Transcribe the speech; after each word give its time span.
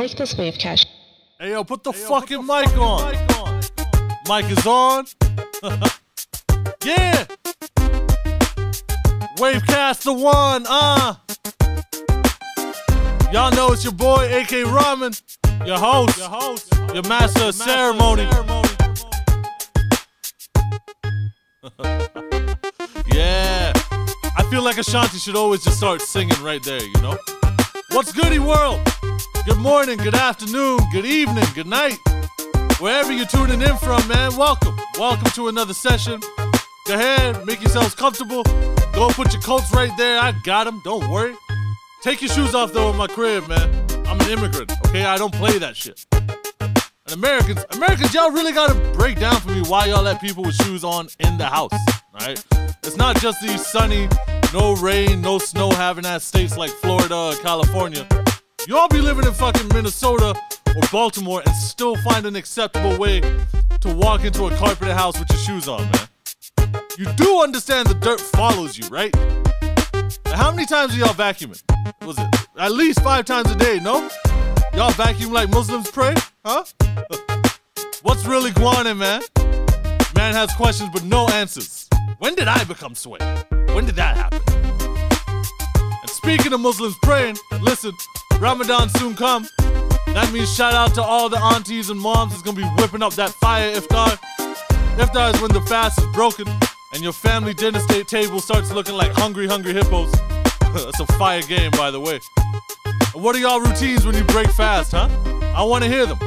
like 0.00 0.16
this 0.16 0.34
wave 0.38 0.54
Wavecast. 0.54 0.86
Hey 1.38 1.50
yo, 1.50 1.62
put 1.62 1.84
the 1.84 1.92
fucking 1.92 2.46
mic 2.46 2.74
on. 2.78 3.12
Mic 3.12 3.38
on. 3.38 3.60
Mic 4.28 4.50
is 4.50 4.66
on. 4.66 5.04
yeah. 6.82 7.26
Wavecast 9.36 10.04
the 10.04 10.14
one, 10.14 10.64
uh. 10.66 11.16
Y'all 13.30 13.52
know 13.52 13.72
it's 13.72 13.84
your 13.84 13.92
boy, 13.92 14.26
AK 14.40 14.64
Rahman, 14.64 15.12
your 15.66 15.78
host, 15.78 16.16
your 16.16 16.28
host, 16.30 16.72
your 16.94 17.02
master 17.02 17.44
of 17.44 17.54
ceremony. 17.54 18.22
yeah. 23.14 23.72
I 24.34 24.46
feel 24.50 24.62
like 24.62 24.78
Ashanti 24.78 25.18
should 25.18 25.36
always 25.36 25.62
just 25.62 25.76
start 25.76 26.00
singing 26.00 26.42
right 26.42 26.62
there, 26.62 26.82
you 26.82 27.00
know? 27.02 27.18
What's 27.90 28.12
goody 28.12 28.38
world? 28.38 28.80
Good 29.46 29.58
morning, 29.58 29.98
good 29.98 30.14
afternoon, 30.14 30.80
good 30.92 31.06
evening, 31.06 31.44
good 31.54 31.66
night. 31.66 31.98
Wherever 32.78 33.12
you're 33.12 33.26
tuning 33.26 33.60
in 33.60 33.76
from, 33.76 34.06
man, 34.08 34.36
welcome. 34.36 34.76
Welcome 34.98 35.30
to 35.32 35.48
another 35.48 35.74
session. 35.74 36.20
Go 36.86 36.94
ahead, 36.94 37.44
make 37.46 37.60
yourselves 37.60 37.94
comfortable. 37.94 38.42
Go 38.92 39.08
put 39.10 39.32
your 39.32 39.42
coats 39.42 39.72
right 39.72 39.90
there. 39.96 40.20
I 40.20 40.32
got 40.44 40.64
them, 40.64 40.80
don't 40.84 41.08
worry. 41.10 41.34
Take 42.02 42.22
your 42.22 42.30
shoes 42.30 42.54
off 42.54 42.72
though 42.72 42.90
in 42.90 42.96
my 42.96 43.06
crib, 43.06 43.48
man. 43.48 43.68
I'm 44.06 44.20
an 44.20 44.30
immigrant, 44.30 44.72
okay? 44.86 45.04
I 45.04 45.16
don't 45.16 45.34
play 45.34 45.58
that 45.58 45.76
shit. 45.76 46.04
And 46.60 47.12
Americans, 47.12 47.64
Americans, 47.72 48.14
y'all 48.14 48.30
really 48.30 48.52
gotta 48.52 48.74
break 48.92 49.18
down 49.18 49.40
for 49.40 49.50
me 49.50 49.62
why 49.62 49.86
y'all 49.86 50.02
let 50.02 50.20
people 50.20 50.44
with 50.44 50.54
shoes 50.54 50.84
on 50.84 51.08
in 51.18 51.38
the 51.38 51.46
house, 51.46 51.72
right? 52.12 52.42
It's 52.82 52.96
not 52.96 53.20
just 53.20 53.40
these 53.42 53.66
sunny, 53.66 54.08
no 54.52 54.74
rain, 54.76 55.20
no 55.20 55.38
snow 55.38 55.70
having 55.70 56.06
ass 56.06 56.24
states 56.24 56.56
like 56.56 56.70
Florida 56.70 57.14
or 57.14 57.34
California. 57.34 58.06
Y'all 58.66 58.88
be 58.88 59.00
living 59.00 59.26
in 59.26 59.32
fucking 59.32 59.68
Minnesota 59.68 60.34
or 60.76 60.82
Baltimore 60.92 61.42
and 61.44 61.56
still 61.56 61.96
find 61.96 62.26
an 62.26 62.36
acceptable 62.36 62.96
way 62.98 63.20
to 63.80 63.94
walk 63.94 64.22
into 64.24 64.46
a 64.46 64.56
carpeted 64.56 64.94
house 64.94 65.18
with 65.18 65.30
your 65.30 65.38
shoes 65.38 65.66
on, 65.66 65.82
man. 65.82 66.82
You 66.98 67.06
do 67.14 67.40
understand 67.42 67.88
the 67.88 67.94
dirt 67.94 68.20
follows 68.20 68.76
you, 68.76 68.86
right? 68.88 69.14
Now, 70.26 70.36
how 70.36 70.50
many 70.50 70.66
times 70.66 70.94
are 70.94 70.98
y'all 70.98 71.14
vacuuming? 71.14 71.62
Was 72.04 72.18
it 72.18 72.48
at 72.58 72.72
least 72.72 73.02
five 73.02 73.24
times 73.24 73.50
a 73.50 73.56
day, 73.56 73.80
no? 73.80 74.10
Y'all 74.74 74.92
vacuum 74.92 75.32
like 75.32 75.48
Muslims 75.48 75.90
pray? 75.90 76.14
Huh? 76.44 76.64
What's 78.02 78.26
really 78.26 78.52
on, 78.62 78.98
man? 78.98 79.22
Man 80.14 80.34
has 80.34 80.52
questions 80.54 80.90
but 80.92 81.04
no 81.04 81.26
answers. 81.28 81.88
When 82.18 82.34
did 82.34 82.46
I 82.46 82.62
become 82.64 82.94
sway? 82.94 83.18
When 83.72 83.86
did 83.86 83.96
that 83.96 84.16
happen? 84.16 84.40
And 86.02 86.10
speaking 86.10 86.52
of 86.52 86.60
Muslims 86.60 86.94
praying, 87.02 87.38
listen, 87.62 87.92
Ramadan 88.40 88.88
soon 88.88 89.14
come. 89.14 89.46
That 90.06 90.30
means 90.32 90.54
shout 90.54 90.72
out 90.72 90.94
to 90.94 91.02
all 91.02 91.28
the 91.28 91.38
aunties 91.38 91.90
and 91.90 92.00
moms 92.00 92.32
that's 92.32 92.42
gonna 92.42 92.56
be 92.56 92.82
whipping 92.82 93.02
up 93.02 93.12
that 93.14 93.30
fire 93.32 93.70
iftar. 93.74 94.18
Iftar 94.96 95.34
is 95.34 95.40
when 95.42 95.52
the 95.52 95.60
fast 95.68 95.98
is 96.00 96.06
broken 96.14 96.48
and 96.94 97.02
your 97.02 97.12
family 97.12 97.52
dinner 97.52 97.80
state 97.80 98.08
table 98.08 98.40
starts 98.40 98.72
looking 98.72 98.94
like 98.94 99.12
hungry, 99.12 99.46
hungry 99.46 99.74
hippos. 99.74 100.10
that's 100.72 101.00
a 101.00 101.06
fire 101.18 101.42
game, 101.42 101.70
by 101.72 101.90
the 101.90 102.00
way. 102.00 102.18
What 103.12 103.36
are 103.36 103.38
y'all 103.38 103.60
routines 103.60 104.06
when 104.06 104.14
you 104.14 104.24
break 104.24 104.48
fast, 104.48 104.92
huh? 104.92 105.10
I 105.54 105.62
wanna 105.62 105.88
hear 105.88 106.06
them. 106.06 106.18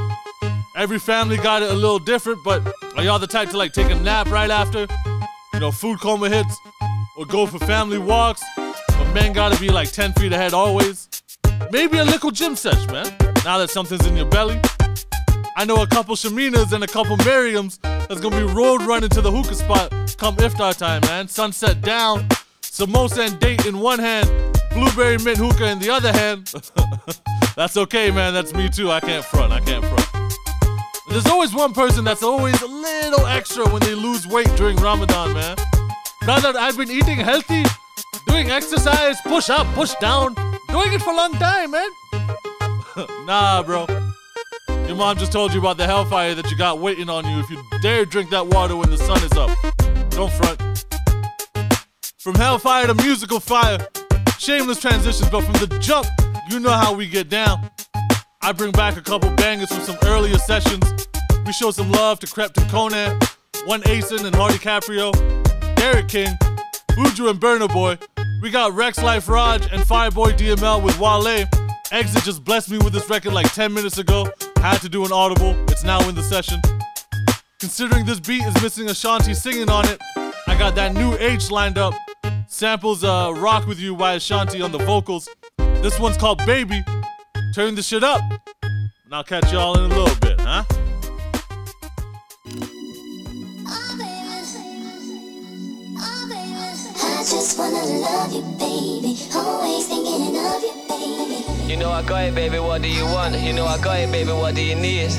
Every 0.75 0.99
family 0.99 1.37
got 1.37 1.63
it 1.63 1.71
a 1.71 1.73
little 1.73 1.99
different, 1.99 2.43
but 2.43 2.61
are 2.95 3.03
y'all 3.03 3.17
the 3.17 3.27
type 3.27 3.49
to 3.49 3.57
like 3.57 3.73
take 3.73 3.89
a 3.89 3.95
nap 3.95 4.29
right 4.29 4.51
after? 4.51 4.87
You 5.53 5.59
know, 5.59 5.71
food 5.71 5.99
coma 5.99 6.29
hits? 6.29 6.59
Or 7.17 7.25
go 7.25 7.47
for 7.47 7.57
family 7.57 7.97
walks? 7.97 8.43
But 8.55 9.13
men 9.13 9.33
gotta 9.33 9.59
be 9.59 9.69
like 9.69 9.91
10 9.91 10.13
feet 10.13 10.31
ahead 10.31 10.53
always? 10.53 11.12
Maybe 11.71 11.97
a 11.97 12.05
little 12.05 12.31
gym 12.31 12.55
sesh, 12.55 12.87
man. 12.87 13.05
Now 13.43 13.57
that 13.57 13.69
something's 13.69 14.05
in 14.05 14.15
your 14.15 14.29
belly. 14.29 14.59
I 15.55 15.65
know 15.65 15.81
a 15.81 15.87
couple 15.87 16.15
Shaminas 16.15 16.73
and 16.73 16.83
a 16.83 16.87
couple 16.87 17.17
Miriams 17.17 17.79
that's 17.81 18.19
gonna 18.19 18.37
be 18.37 18.53
road 18.53 18.81
running 18.81 19.09
to 19.09 19.21
the 19.21 19.31
hookah 19.31 19.55
spot 19.55 19.91
come 20.17 20.35
iftar 20.37 20.75
time, 20.77 21.01
man. 21.01 21.27
Sunset 21.27 21.81
down, 21.81 22.27
samosa 22.61 23.27
and 23.27 23.39
date 23.39 23.65
in 23.65 23.79
one 23.79 23.99
hand, 23.99 24.27
blueberry 24.71 25.17
mint 25.17 25.37
hookah 25.37 25.67
in 25.67 25.79
the 25.79 25.89
other 25.89 26.11
hand. 26.11 26.53
that's 27.55 27.77
okay, 27.77 28.09
man. 28.09 28.33
That's 28.33 28.53
me 28.53 28.69
too. 28.69 28.89
I 28.89 28.99
can't 28.99 29.25
front. 29.25 29.51
I 29.51 29.59
can't 29.59 29.83
front. 29.83 30.07
There's 31.09 31.27
always 31.27 31.53
one 31.53 31.73
person 31.73 32.03
that's 32.03 32.23
always 32.23 32.59
a 32.61 32.67
little 32.67 33.25
extra 33.27 33.67
when 33.69 33.81
they 33.81 33.93
lose 33.93 34.25
weight 34.27 34.49
during 34.55 34.77
Ramadan, 34.77 35.33
man. 35.33 35.57
Now 36.25 36.39
that 36.39 36.55
I've 36.55 36.77
been 36.77 36.89
eating 36.89 37.17
healthy, 37.17 37.63
doing 38.25 38.49
exercise, 38.49 39.19
push 39.21 39.49
up, 39.49 39.67
push 39.75 39.93
down, 39.95 40.33
doing 40.73 40.91
it 40.91 41.01
for 41.03 41.11
a 41.11 41.15
long 41.15 41.33
time, 41.33 41.69
man. 41.69 41.89
nah, 43.27 43.61
bro. 43.61 43.85
Your 44.87 44.95
mom 44.95 45.17
just 45.17 45.31
told 45.31 45.53
you 45.53 45.59
about 45.59 45.77
the 45.77 45.85
hellfire 45.85 46.33
that 46.33 46.49
you 46.49 46.57
got 46.57 46.79
waiting 46.79 47.09
on 47.09 47.29
you 47.29 47.39
if 47.39 47.49
you 47.51 47.63
dare 47.83 48.05
drink 48.05 48.31
that 48.31 48.47
water 48.47 48.75
when 48.75 48.89
the 48.89 48.97
sun 48.97 49.21
is 49.23 49.31
up. 49.33 49.51
Don't 50.09 50.31
front. 50.31 50.85
From 52.17 52.33
hellfire 52.33 52.87
to 52.87 52.95
musical 52.95 53.39
fire, 53.39 53.87
shameless 54.39 54.79
transitions, 54.79 55.29
but 55.29 55.41
from 55.41 55.53
the 55.53 55.77
jump, 55.79 56.07
you 56.49 56.59
know 56.59 56.71
how 56.71 56.91
we 56.91 57.07
get 57.07 57.29
down. 57.29 57.69
I 58.41 58.51
bring 58.51 58.71
back 58.71 58.97
a 58.97 59.01
couple 59.01 59.29
bangers 59.35 59.71
from 59.71 59.81
some 59.81 59.97
earlier 60.05 60.39
sessions. 60.39 61.07
We 61.45 61.53
show 61.53 61.69
some 61.69 61.91
love 61.91 62.19
to 62.21 62.25
Krept 62.25 62.57
and 62.57 62.71
Konan, 62.71 63.67
One 63.67 63.83
Acen 63.83 64.25
and 64.25 64.35
Hardy 64.35 64.57
Caprio, 64.57 65.11
Derek 65.75 66.07
King, 66.07 66.33
Buju 66.97 67.29
and 67.29 67.39
Burna 67.39 67.71
Boy. 67.71 67.99
We 68.43 68.51
got 68.51 68.73
Rexx 68.73 69.01
Life 69.01 69.29
Raj 69.29 69.71
and 69.71 69.81
Fireboy 69.83 70.33
DML 70.37 70.83
with 70.83 70.99
Wale. 70.99 71.45
Exit 71.93 72.23
just 72.25 72.43
blessed 72.43 72.71
me 72.71 72.77
with 72.77 72.91
this 72.91 73.09
record 73.09 73.31
like 73.31 73.49
10 73.53 73.73
minutes 73.73 73.99
ago. 73.99 74.27
Had 74.57 74.79
to 74.81 74.89
do 74.89 75.05
an 75.05 75.13
audible. 75.13 75.55
It's 75.69 75.85
now 75.85 76.05
in 76.09 76.13
the 76.13 76.23
session. 76.23 76.59
Considering 77.61 78.05
this 78.05 78.19
beat 78.19 78.43
is 78.43 78.61
missing 78.61 78.89
Ashanti 78.89 79.33
singing 79.33 79.69
on 79.69 79.87
it, 79.87 79.97
I 80.45 80.57
got 80.59 80.75
that 80.75 80.93
new 80.93 81.15
H 81.19 81.51
lined 81.51 81.77
up. 81.77 81.93
Samples 82.47 83.05
uh, 83.05 83.31
Rock 83.33 83.65
With 83.65 83.79
You 83.79 83.95
by 83.95 84.15
Ashanti 84.15 84.61
on 84.61 84.73
the 84.73 84.79
vocals. 84.79 85.29
This 85.57 85.97
one's 85.97 86.17
called 86.17 86.45
Baby. 86.45 86.83
Turn 87.55 87.75
the 87.75 87.81
shit 87.81 88.03
up. 88.03 88.19
And 88.61 89.13
I'll 89.13 89.23
catch 89.23 89.53
y'all 89.53 89.79
in 89.79 89.89
a 89.89 89.95
little 89.95 90.15
bit, 90.17 90.22
wanna 97.63 97.85
love 97.99 98.33
you, 98.33 98.41
baby. 98.59 99.17
Always 99.35 99.87
thinking 99.87 100.35
of 100.35 100.61
you, 100.61 100.73
baby. 100.89 101.71
You 101.71 101.77
know 101.77 101.91
I 101.91 102.01
got 102.03 102.23
it, 102.25 102.35
baby. 102.35 102.59
What 102.59 102.81
do 102.81 102.89
you 102.89 103.05
want? 103.05 103.39
You 103.39 103.53
know 103.53 103.65
I 103.65 103.77
got 103.81 103.99
it, 103.99 104.11
baby. 104.11 104.31
What 104.31 104.55
do 104.55 104.61
you 104.61 104.75
need? 104.75 105.11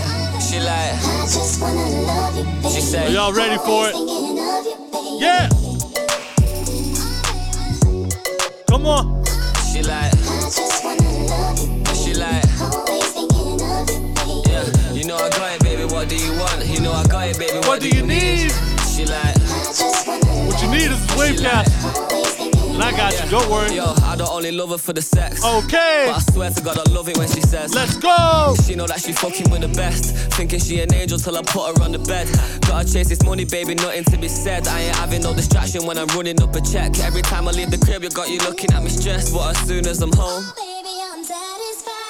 She 0.43 0.59
like, 0.60 0.93
I 0.93 1.25
just 1.25 1.60
wanna 1.60 1.88
love 2.05 2.37
you, 2.37 2.44
baby. 2.44 2.81
she 2.81 2.97
Are 2.99 3.09
y'all 3.09 3.32
ready 3.32 3.56
for 3.59 3.88
it? 3.88 3.94
You. 3.97 5.19
Yeah! 5.21 5.49
Come 8.69 8.87
on. 8.87 9.25
she 9.72 9.82
like, 9.82 10.12
I 10.12 10.50
just 10.53 10.84
wanna 10.84 11.09
love 11.32 11.59
you, 11.59 11.69
baby. 11.82 11.97
she 11.97 12.12
like, 12.15 12.44
Always 12.61 13.12
thinking 13.12 13.61
of 13.62 13.88
you, 13.88 14.15
baby. 14.15 14.50
yeah. 14.50 14.93
You 14.93 15.05
know 15.06 15.16
I 15.16 15.31
got 15.31 15.55
it, 15.56 15.62
baby. 15.62 15.84
What 15.84 16.09
do 16.11 16.16
you 16.16 16.32
want? 16.38 16.66
You 16.66 16.81
know 16.81 16.93
I 16.93 17.05
got 17.06 17.26
it, 17.28 17.38
baby. 17.38 17.59
What 17.66 17.81
do 17.81 17.88
you 17.88 18.05
need? 18.06 18.53
She 18.94 19.06
like, 19.06 19.34
need 20.74 20.90
is 20.90 21.06
Wavecast. 21.14 21.70
And 22.74 22.82
I 22.82 22.90
got 22.90 23.12
you, 23.12 23.30
don't 23.30 23.48
worry. 23.48 23.76
yo, 23.76 23.94
I 24.02 24.16
don't 24.16 24.28
only 24.28 24.50
love 24.50 24.70
her 24.70 24.78
for 24.78 24.92
the 24.92 25.00
sex. 25.02 25.44
Okay, 25.44 26.06
But 26.08 26.16
I 26.16 26.18
swear 26.18 26.50
to 26.50 26.62
God, 26.62 26.76
I 26.76 26.90
love 26.90 27.08
it 27.08 27.16
when 27.16 27.28
she 27.28 27.40
says, 27.40 27.72
let's 27.72 27.96
go. 27.96 28.56
She 28.64 28.74
know 28.74 28.86
that 28.88 29.00
she 29.00 29.12
fucking 29.12 29.48
with 29.50 29.60
the 29.60 29.68
best. 29.68 30.16
Thinking 30.34 30.58
she 30.58 30.80
an 30.80 30.92
angel 30.92 31.18
till 31.18 31.36
I 31.36 31.42
put 31.42 31.76
her 31.76 31.84
on 31.84 31.92
the 31.92 32.00
bed. 32.00 32.26
Gotta 32.62 32.92
chase 32.92 33.08
this 33.08 33.22
money, 33.22 33.44
baby, 33.44 33.76
nothing 33.76 34.04
to 34.04 34.18
be 34.18 34.28
said. 34.28 34.66
I 34.66 34.80
ain't 34.80 34.96
having 34.96 35.22
no 35.22 35.32
distraction 35.32 35.86
when 35.86 35.96
I'm 35.96 36.08
running 36.08 36.42
up 36.42 36.54
a 36.56 36.60
check. 36.60 36.98
Every 36.98 37.22
time 37.22 37.46
I 37.46 37.52
leave 37.52 37.70
the 37.70 37.78
crib, 37.78 38.02
you 38.02 38.10
got 38.10 38.28
you 38.28 38.38
looking 38.38 38.72
at 38.72 38.82
me 38.82 38.90
stressed. 38.90 39.32
But 39.32 39.56
as 39.56 39.68
soon 39.68 39.86
as 39.86 40.02
I'm 40.02 40.12
home, 40.12 40.44
Baby, 40.44 40.54
I'm 40.54 40.54
satisfied. 40.54 40.73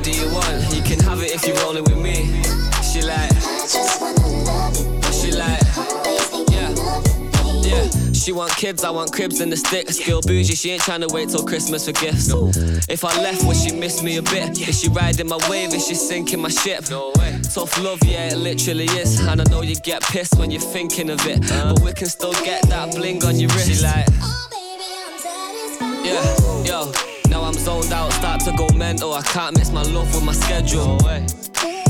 What 0.00 0.06
do 0.14 0.18
you 0.18 0.32
want? 0.32 0.74
You 0.74 0.80
can 0.82 0.98
have 1.00 1.20
it 1.20 1.30
if 1.34 1.46
you're 1.46 1.56
rolling 1.58 1.84
with 1.84 1.98
me. 1.98 2.24
She 2.82 3.02
like, 3.02 3.30
I 3.44 3.68
just 3.68 4.00
wanna 4.00 4.26
love 4.48 4.74
you, 4.80 5.12
she 5.12 5.30
like, 5.30 5.60
Yeah. 6.48 6.70
of 6.72 6.80
you, 6.80 7.30
baby. 7.60 7.68
yeah. 7.68 8.12
She 8.14 8.20
She 8.20 8.32
want 8.32 8.50
kids, 8.56 8.82
I 8.82 8.88
want 8.88 9.12
cribs 9.12 9.40
and 9.40 9.52
the 9.52 9.58
sticks. 9.58 9.96
Still 10.00 10.22
bougie, 10.22 10.54
she 10.54 10.70
ain't 10.70 10.80
trying 10.80 11.02
to 11.02 11.08
wait 11.12 11.28
till 11.28 11.44
Christmas 11.44 11.84
for 11.84 11.92
gifts. 11.92 12.30
If 12.88 13.04
I 13.04 13.14
left, 13.20 13.44
would 13.44 13.58
she 13.58 13.72
miss 13.72 14.02
me 14.02 14.16
a 14.16 14.22
bit? 14.22 14.58
Is 14.66 14.80
she 14.80 14.88
riding 14.88 15.28
my 15.28 15.36
wave? 15.50 15.74
Is 15.74 15.86
she 15.86 15.94
sinking 15.94 16.40
my 16.40 16.48
ship? 16.48 16.88
No 16.88 17.12
way. 17.18 17.38
Tough 17.52 17.76
love, 17.78 17.98
yeah, 18.02 18.30
it 18.32 18.38
literally 18.38 18.86
is. 18.86 19.20
And 19.20 19.38
I 19.42 19.44
know 19.50 19.60
you 19.60 19.74
get 19.76 20.00
pissed 20.04 20.38
when 20.38 20.50
you're 20.50 20.62
thinking 20.72 21.10
of 21.10 21.20
it. 21.26 21.46
But 21.46 21.80
we 21.80 21.92
can 21.92 22.08
still 22.08 22.32
get 22.42 22.66
that 22.70 22.94
bling 22.94 23.22
on 23.26 23.38
your 23.38 23.50
wrist. 23.50 23.68
She 23.68 23.82
like, 23.84 24.06
Oh, 24.22 24.48
baby, 24.50 24.86
I'm 24.96 25.18
satisfied. 25.18 26.64
yeah, 26.64 26.64
yo. 26.64 27.09
I'm 27.50 27.56
zoned 27.56 27.92
out, 27.92 28.12
start 28.12 28.40
to 28.42 28.52
go 28.52 28.68
mental. 28.76 29.12
I 29.12 29.22
can't 29.22 29.56
mix 29.56 29.72
my 29.72 29.82
love 29.82 30.14
with 30.14 30.22
my 30.22 30.32
schedule. 30.32 31.00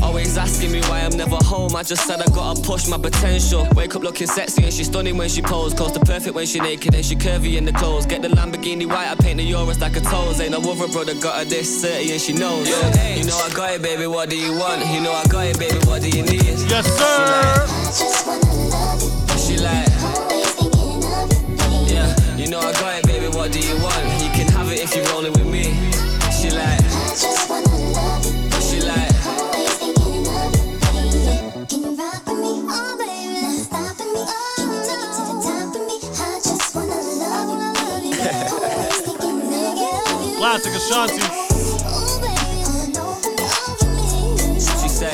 Always 0.03 0.39
asking 0.39 0.73
me 0.73 0.81
why 0.89 1.01
I'm 1.01 1.15
never 1.15 1.37
home. 1.37 1.77
I 1.77 1.83
just 1.83 2.07
said 2.07 2.19
I 2.23 2.25
gotta 2.35 2.63
push 2.63 2.89
my 2.89 2.97
potential. 2.97 3.69
Wake 3.77 3.95
up 3.95 4.03
looking 4.03 4.27
sexy 4.27 4.65
and 4.65 4.73
she's 4.73 4.87
stunning 4.87 5.19
when 5.19 5.29
she 5.29 5.43
pose. 5.43 5.75
Close 5.75 5.93
to 5.93 6.01
perfect 6.01 6.35
when 6.35 6.47
she 6.47 6.61
naked 6.61 6.95
and 6.95 7.05
she 7.05 7.15
curvy 7.15 7.59
in 7.59 7.67
the 7.67 7.73
clothes. 7.73 8.07
Get 8.07 8.23
the 8.23 8.29
Lamborghini 8.29 8.87
white, 8.87 9.11
I 9.11 9.15
paint 9.17 9.37
the 9.37 9.51
Euros 9.51 9.79
like 9.83 9.97
a 9.97 10.01
toes. 10.01 10.41
Ain't 10.41 10.53
no 10.53 10.61
other 10.61 10.89
brother 10.89 11.13
got 11.21 11.41
her 11.41 11.45
this 11.45 11.83
30 11.85 12.13
and 12.13 12.21
she 12.23 12.33
knows. 12.33 12.67
You 12.67 13.27
know 13.27 13.37
I 13.37 13.51
got 13.55 13.75
it, 13.75 13.83
baby. 13.83 14.07
What 14.07 14.31
do 14.31 14.39
you 14.39 14.55
want? 14.57 14.81
You 14.87 15.03
know 15.03 15.13
I 15.13 15.25
got 15.27 15.45
it, 15.47 15.59
baby. 15.59 15.77
What 15.85 16.01
do 16.01 16.09
you 16.09 16.23
need? 16.23 16.43
Yes, 16.73 16.87
sir. 16.87 17.05
I 17.05 17.67
just 17.85 18.27
wanna 18.27 18.47
love 18.71 19.03
you. 19.03 19.37
She 19.37 19.59
like, 19.59 19.87
Always 20.09 20.53
thinking 20.53 21.05
of 21.05 21.31
you, 21.31 21.57
baby. 21.59 21.93
yeah. 21.93 22.37
You 22.39 22.49
know 22.49 22.61
I 22.61 22.73
got 22.73 22.99
it, 22.99 23.05
baby. 23.07 23.29
What 23.29 23.53
do 23.53 23.61
you 23.61 23.77
want? 23.83 24.01
You 24.25 24.31
can 24.33 24.49
have 24.57 24.73
it 24.73 24.81
if 24.83 24.97
you're 24.97 25.05
rolling 25.13 25.33
with 25.35 25.45
me. 25.45 25.50
Classic 40.41 40.73
Ashanti. 40.73 41.21
Baby. 41.21 41.29
All 41.85 42.17
over 43.13 43.89
me. 43.93 44.57
She 44.59 44.89
say, 44.89 45.13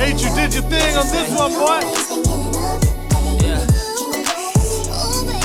H, 0.00 0.22
you 0.22 0.30
did 0.36 0.54
your 0.54 0.62
thing 0.62 0.96
on 0.96 1.06
this 1.08 1.28
one, 1.36 1.50
boy. 1.50 1.82
of 1.82 1.82
you, 1.82 2.22
baby. 2.22 3.42
yeah, 3.42 3.66
baby. 3.66 4.62
All 4.92 5.10
over 5.10 5.26
me. 5.26 5.40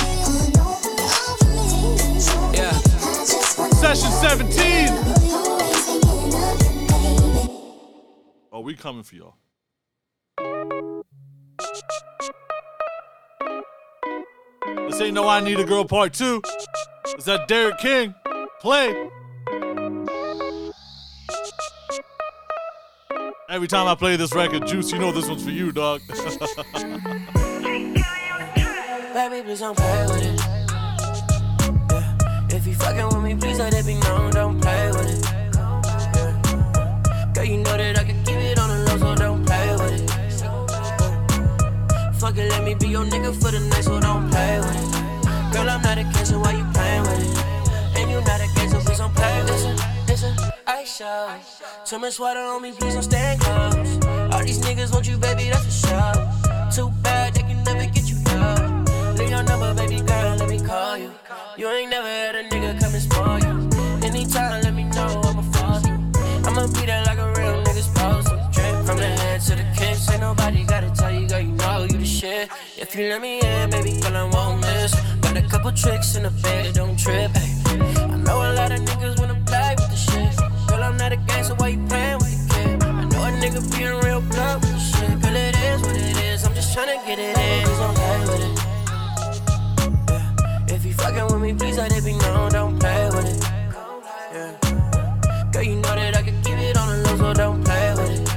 yeah. 2.53 2.69
I 2.69 3.25
just 3.25 3.57
wanna 3.57 3.73
Session 3.73 4.11
17. 4.11 4.93
always 5.33 5.81
thinking 5.87 6.13
of 6.13 6.61
you, 6.61 6.77
baby. 7.33 7.57
Oh, 8.51 8.59
we 8.59 8.75
coming 8.75 9.01
for 9.01 9.15
y'all. 9.15 9.37
This 14.87 15.01
ain't 15.01 15.15
no 15.15 15.27
I 15.27 15.39
Need 15.39 15.59
a 15.59 15.63
Girl 15.63 15.83
Part 15.83 16.13
2. 16.13 16.43
Is 17.17 17.25
that 17.25 17.47
Derek 17.47 17.79
King. 17.79 18.13
Play. 18.59 19.09
Every 23.49 23.67
time 23.67 23.87
I 23.87 23.93
play 23.93 24.15
this 24.15 24.33
record, 24.33 24.65
Juice, 24.65 24.91
you 24.91 24.97
know 24.97 25.11
this 25.11 25.29
one's 25.29 25.43
for 25.43 25.51
you, 25.51 25.71
dog. 25.71 26.01
Baby, 29.13 29.43
please 29.43 29.59
don't 29.59 29.77
play 29.77 30.05
with 30.07 30.23
it. 30.23 30.39
Yeah. 31.91 32.17
If 32.49 32.65
you 32.65 32.73
fucking 32.73 33.05
with 33.05 33.23
me, 33.23 33.35
please 33.35 33.59
let 33.59 33.75
it 33.75 33.85
be 33.85 33.93
known, 33.99 34.31
don't 34.31 34.59
play 34.59 34.87
with 34.89 35.07
it. 35.07 35.23
Girl, 37.35 37.45
you 37.45 37.57
know 37.57 37.77
that 37.77 37.99
I 37.99 38.03
can 38.03 38.23
keep 38.25 38.37
it 38.37 38.57
on 38.57 38.69
the 38.69 38.77
low, 38.85 38.97
so 38.97 39.13
don't 39.15 39.45
play 39.45 39.71
with 39.73 40.01
it. 40.01 40.09
Fuck 42.15 42.37
it, 42.37 42.49
let 42.49 42.63
me 42.63 42.73
be 42.73 42.87
your 42.87 43.05
nigga 43.05 43.31
for 43.39 43.51
the 43.51 43.59
night, 43.59 43.83
so 43.83 43.99
don't 43.99 44.27
play 44.31 44.57
with 44.59 44.75
it. 44.75 44.91
Girl, 45.53 45.69
I'm 45.69 45.81
not 45.83 45.99
a 45.99 46.25
so 46.25 46.39
why 46.39 46.53
you 46.53 46.65
playing 46.73 47.03
with 47.03 47.37
it? 47.37 47.56
It's 50.19 50.41
ice 50.65 50.97
show. 50.97 51.29
Too 51.85 51.99
much 51.99 52.19
water 52.19 52.39
on 52.39 52.63
me, 52.63 52.71
please 52.71 52.95
don't 52.95 53.03
stand 53.03 53.39
close. 53.39 54.03
All 54.33 54.43
these 54.43 54.59
niggas 54.61 54.91
want 54.91 55.07
you, 55.07 55.15
baby, 55.15 55.49
that's 55.49 55.63
for 55.63 55.87
sure. 55.87 56.71
Too 56.71 56.89
bad 57.03 57.35
they 57.35 57.41
can 57.41 57.63
never 57.63 57.85
get 57.85 58.09
you 58.09 58.17
down. 58.23 58.85
Leave 59.15 59.29
your 59.29 59.43
number, 59.43 59.75
baby 59.75 60.01
girl, 60.01 60.37
let 60.37 60.49
me 60.49 60.59
call 60.59 60.97
you. 60.97 61.11
You 61.55 61.69
ain't 61.69 61.91
never 61.91 62.07
had 62.07 62.35
a 62.35 62.49
nigga 62.49 62.79
come 62.79 62.93
and 62.95 63.03
spoil 63.03 63.39
you. 63.39 64.07
Anytime, 64.07 64.63
let 64.63 64.73
me 64.73 64.85
know, 64.85 65.21
I'ma 65.23 65.43
fall 65.53 65.81
you. 65.81 65.93
I'ma 66.47 66.65
be 66.65 66.87
there 66.87 67.03
like 67.05 67.19
a 67.19 67.27
real 67.37 67.63
nigga 67.63 67.81
supposed 67.83 68.29
to. 68.29 68.49
Drip 68.53 68.85
from 68.87 68.97
the 68.97 69.05
head 69.21 69.41
to 69.41 69.55
the 69.55 69.65
kiss, 69.77 70.09
ain't 70.09 70.21
nobody 70.21 70.63
gotta 70.63 70.89
tell 70.95 71.13
you, 71.13 71.27
girl, 71.27 71.41
you 71.41 71.51
know 71.51 71.83
you 71.83 71.97
the 71.97 72.05
shit. 72.05 72.49
If 72.75 72.95
you 72.95 73.09
let 73.09 73.21
me 73.21 73.39
in, 73.39 73.69
baby 73.69 74.01
girl, 74.01 74.17
I 74.17 74.23
won't 74.23 74.61
miss. 74.61 74.95
Got 75.21 75.37
a 75.37 75.43
couple 75.43 75.71
tricks 75.73 76.15
in 76.15 76.23
the 76.23 76.31
bed, 76.41 76.73
don't 76.73 76.97
trip, 76.97 77.29
hey. 77.37 77.53
I 77.99 78.17
know 78.17 78.41
a 78.41 78.49
lot 78.53 78.71
of 78.71 78.79
niggas 78.79 79.19
wanna 79.19 79.36
nigga 83.57 83.77
being 83.77 83.95
real 84.01 84.21
blunt 84.21 84.61
with 84.61 84.81
shit. 84.81 85.21
Girl, 85.21 85.35
it 85.35 85.55
is 85.55 85.81
what 85.81 85.95
it 85.95 86.17
is, 86.17 86.45
I'm 86.45 86.53
just 86.53 86.75
tryna 86.75 87.05
get 87.05 87.19
it 87.19 87.37
in, 87.37 87.65
please 87.65 87.79
don't 87.79 87.95
play 87.95 88.19
with 88.19 88.41
it. 88.43 88.59
Yeah. 90.09 90.75
If 90.75 90.85
you 90.85 90.93
fucking 90.93 91.25
with 91.25 91.41
me, 91.41 91.53
please 91.53 91.77
let 91.77 91.91
it 91.91 92.03
be 92.05 92.13
known, 92.13 92.51
don't 92.51 92.79
play 92.79 93.09
with 93.09 93.25
it. 93.25 93.43
Yeah. 94.33 95.51
Girl, 95.51 95.63
you 95.63 95.75
know 95.75 95.95
that 95.95 96.15
I 96.15 96.21
can 96.21 96.41
keep 96.43 96.57
it 96.57 96.77
on 96.77 96.87
the 96.89 96.97
low, 97.09 97.17
so 97.17 97.33
don't 97.33 97.63
play 97.63 97.93
with 97.93 98.11
it. 98.11 98.29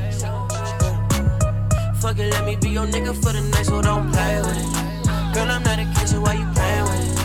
Fuck 2.00 2.18
it, 2.18 2.30
let 2.30 2.44
me 2.44 2.56
be 2.56 2.70
your 2.70 2.86
nigga 2.86 3.14
for 3.14 3.32
the 3.32 3.40
night, 3.40 3.66
so 3.66 3.82
don't 3.82 4.10
play 4.12 4.40
with 4.40 4.56
it. 4.56 5.34
Girl, 5.34 5.50
I'm 5.50 5.62
not 5.62 5.78
a 5.78 5.84
kid, 5.84 6.08
so 6.08 6.20
why 6.20 6.34
you 6.34 6.46
playing 6.54 6.84
with 6.84 7.00
it? 7.06 7.18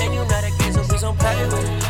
And 0.00 0.14
you 0.14 0.20
not 0.20 0.44
a 0.44 0.50
kid, 0.58 0.74
so 0.74 0.82
please 0.84 1.00
don't 1.00 1.18
play 1.18 1.44
with 1.44 1.54
it. 1.54 1.81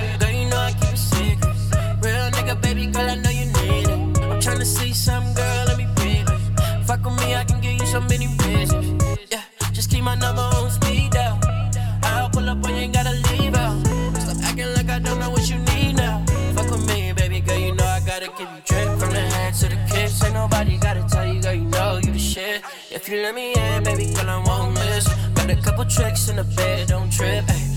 If 22.94 23.08
you 23.08 23.22
let 23.22 23.34
me 23.34 23.54
in, 23.54 23.82
baby 23.84 24.06
girl, 24.14 24.28
I 24.28 24.42
won't 24.46 24.74
miss. 24.74 25.08
Got 25.34 25.50
a 25.50 25.56
couple 25.56 25.84
tricks 25.86 26.28
in 26.28 26.36
the 26.36 26.44
bed, 26.44 26.88
don't 26.88 27.10
trip. 27.10 27.44
Ay. 27.48 27.68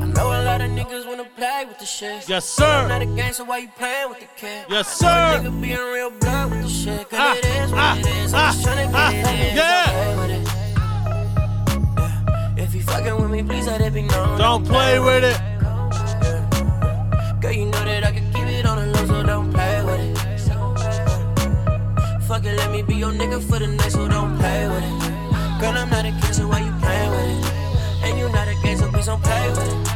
I 0.00 0.04
know 0.06 0.28
a 0.28 0.40
lot 0.44 0.60
of 0.60 0.70
niggas 0.70 1.06
wanna 1.06 1.24
play 1.36 1.64
with 1.66 1.78
the 1.78 1.86
shit. 1.86 2.28
Yes, 2.28 2.60
I'm 2.60 2.88
not 2.88 3.02
sir. 3.02 3.10
a 3.10 3.16
gang, 3.16 3.32
so 3.32 3.44
why 3.44 3.58
you 3.58 3.68
playing 3.76 4.10
with 4.10 4.20
the 4.20 4.26
kid? 4.36 4.66
Yes, 4.68 5.02
I 5.02 5.06
know 5.06 5.12
a 5.12 5.42
sir. 5.42 5.48
Nigga 5.48 5.60
being 5.62 5.92
real 5.94 6.10
blunt 6.10 6.50
with 6.50 6.62
the 6.62 6.68
shit. 6.68 7.08
Cause 7.10 7.18
Ah, 7.20 7.36
it 7.36 7.44
is 7.46 7.70
what 7.72 7.80
ah, 7.80 7.98
it 7.98 8.06
is. 8.06 8.34
I'm 8.34 8.40
ah, 8.40 8.52
just 8.52 8.66
tryna 8.66 8.90
ah, 8.94 9.10
get 9.10 9.24
it 9.24 9.50
in. 9.50 9.56
yeah. 9.56 9.86
Don't 9.86 9.94
play 9.94 10.16
with 10.20 10.30
it. 10.36 10.44
Yeah. 12.56 12.64
If 12.64 12.74
you 12.74 12.82
fucking 12.82 13.16
with 13.22 13.30
me, 13.30 13.42
please 13.42 13.66
let 13.66 13.80
it 13.80 13.94
be 13.94 14.02
known. 14.02 14.38
Don't 14.38 14.64
play 14.66 14.98
with 15.00 15.24
it. 15.24 15.40
Girl, 17.40 17.52
you 17.52 17.64
know 17.66 17.84
that 17.84 18.04
Fuck 22.28 22.44
it, 22.44 22.58
let 22.58 22.70
me 22.70 22.82
be 22.82 22.94
your 22.94 23.10
nigga 23.10 23.42
for 23.42 23.58
the 23.58 23.66
night, 23.66 23.90
so 23.90 24.06
don't 24.06 24.36
play 24.36 24.68
with 24.68 24.84
it. 24.84 25.60
Girl, 25.60 25.72
I'm 25.72 25.88
not 25.88 26.04
a 26.04 26.12
kid, 26.20 26.34
so 26.34 26.46
why 26.46 26.58
you 26.60 26.72
playing 26.78 27.10
with 27.10 27.46
it? 27.46 28.04
And 28.04 28.18
you 28.18 28.28
not 28.28 28.46
a 28.46 28.54
gay, 28.62 28.76
so 28.76 28.86
please 28.90 29.06
don't 29.06 29.22
play 29.22 29.48
with 29.48 29.86
it. 29.86 29.87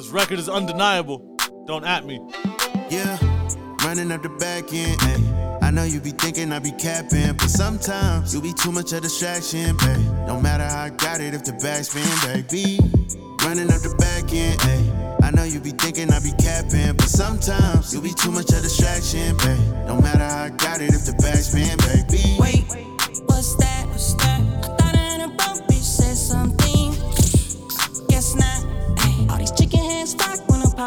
This 0.00 0.08
record 0.08 0.38
is 0.38 0.48
undeniable. 0.48 1.36
Don't 1.66 1.84
at 1.84 2.06
me. 2.06 2.26
Yeah, 2.88 3.18
running 3.84 4.10
up 4.10 4.22
the 4.22 4.30
back 4.40 4.72
end. 4.72 4.96
Ay. 5.02 5.58
I 5.60 5.70
know 5.70 5.84
you 5.84 6.00
be 6.00 6.12
thinking 6.12 6.54
I 6.54 6.58
be 6.58 6.72
capping, 6.72 7.36
but 7.36 7.50
sometimes 7.50 8.32
you 8.32 8.40
be 8.40 8.54
too 8.54 8.72
much 8.72 8.92
of 8.92 8.98
a 8.98 9.00
distraction, 9.02 9.76
babe. 9.76 10.26
Don't 10.26 10.42
matter 10.42 10.64
how 10.64 10.84
I 10.84 10.88
got 10.88 11.20
it 11.20 11.34
if 11.34 11.44
the 11.44 11.52
backspin, 11.52 12.08
baby. 12.24 12.78
Running 13.44 13.70
up 13.70 13.82
the 13.82 13.94
back 13.98 14.32
end. 14.32 14.56
Ay. 14.62 15.18
I 15.22 15.32
know 15.32 15.44
you 15.44 15.60
be 15.60 15.72
thinking 15.72 16.10
I 16.10 16.20
be 16.20 16.32
capping, 16.40 16.96
but 16.96 17.10
sometimes 17.10 17.92
you 17.92 18.00
be 18.00 18.14
too 18.14 18.30
much 18.30 18.48
of 18.52 18.60
a 18.60 18.62
distraction, 18.62 19.36
babe. 19.36 19.86
Don't 19.86 20.02
matter 20.02 20.24
how 20.24 20.44
I 20.44 20.48
got 20.48 20.80
it 20.80 20.94
if 20.94 21.04
the 21.04 21.12
backspin, 21.20 21.76
baby. 22.08 22.40
Wait, 22.40 22.64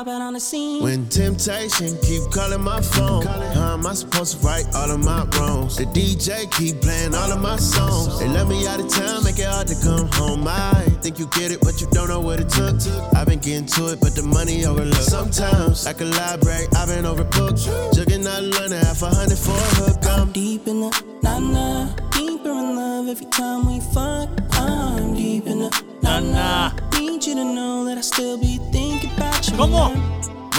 out 0.07 0.21
on 0.21 0.33
the 0.33 0.39
scene. 0.39 0.83
When 0.83 1.07
temptation 1.07 1.97
keep 2.01 2.31
calling 2.31 2.61
my 2.61 2.81
phone, 2.81 3.25
how 3.25 3.73
am 3.73 3.85
I 3.85 3.93
supposed 3.93 4.39
to 4.39 4.45
right 4.45 4.65
all 4.75 4.91
of 4.91 4.99
my 4.99 5.25
wrongs? 5.37 5.77
The 5.77 5.85
DJ 5.85 6.49
keep 6.51 6.81
playing 6.81 7.15
all 7.15 7.31
of 7.31 7.41
my 7.41 7.57
songs. 7.57 8.19
They 8.19 8.27
let 8.27 8.47
me 8.47 8.67
out 8.67 8.79
of 8.79 8.89
town, 8.89 9.23
make 9.23 9.39
it 9.39 9.45
hard 9.45 9.67
to 9.67 9.75
come 9.83 10.07
home. 10.13 10.47
I 10.47 10.83
think 11.01 11.19
you 11.19 11.27
get 11.27 11.51
it, 11.51 11.59
but 11.61 11.79
you 11.81 11.87
don't 11.91 12.09
know 12.09 12.19
what 12.19 12.39
it 12.39 12.49
took. 12.49 12.75
I've 13.15 13.27
been 13.27 13.39
getting 13.39 13.65
to 13.77 13.93
it, 13.93 13.99
but 14.01 14.15
the 14.15 14.23
money 14.23 14.65
overlooked. 14.65 15.03
Sometimes, 15.03 15.85
like 15.85 16.01
a 16.01 16.05
library, 16.05 16.65
I've 16.75 16.87
been 16.89 17.05
overbooked. 17.05 17.93
Jugging 17.93 18.25
out 18.27 18.43
London, 18.43 18.79
half 18.85 19.01
a 19.01 19.09
hundred 19.09 19.37
for 19.37 19.51
a 19.51 19.69
hook. 19.79 20.05
I'm 20.05 20.31
Deep 20.33 20.67
in 20.67 20.81
the 20.81 21.03
na 21.21 21.37
na, 21.39 21.93
deeper 22.11 22.49
in 22.49 22.75
love 22.75 23.07
every 23.07 23.27
time 23.27 23.67
we 23.67 23.79
fuck. 23.93 24.29
I'm 24.53 25.13
deep 25.13 25.45
in 25.45 25.59
the 25.59 25.83
na 26.01 26.19
na. 26.19 26.71
Need 26.99 27.25
you 27.25 27.35
to 27.35 27.43
know 27.45 27.85
that 27.85 27.97
I 27.97 28.01
still 28.01 28.37
be 28.39 28.57
thinking 28.71 29.11
about. 29.49 29.57
Come 29.57 29.73
on. 29.75 29.93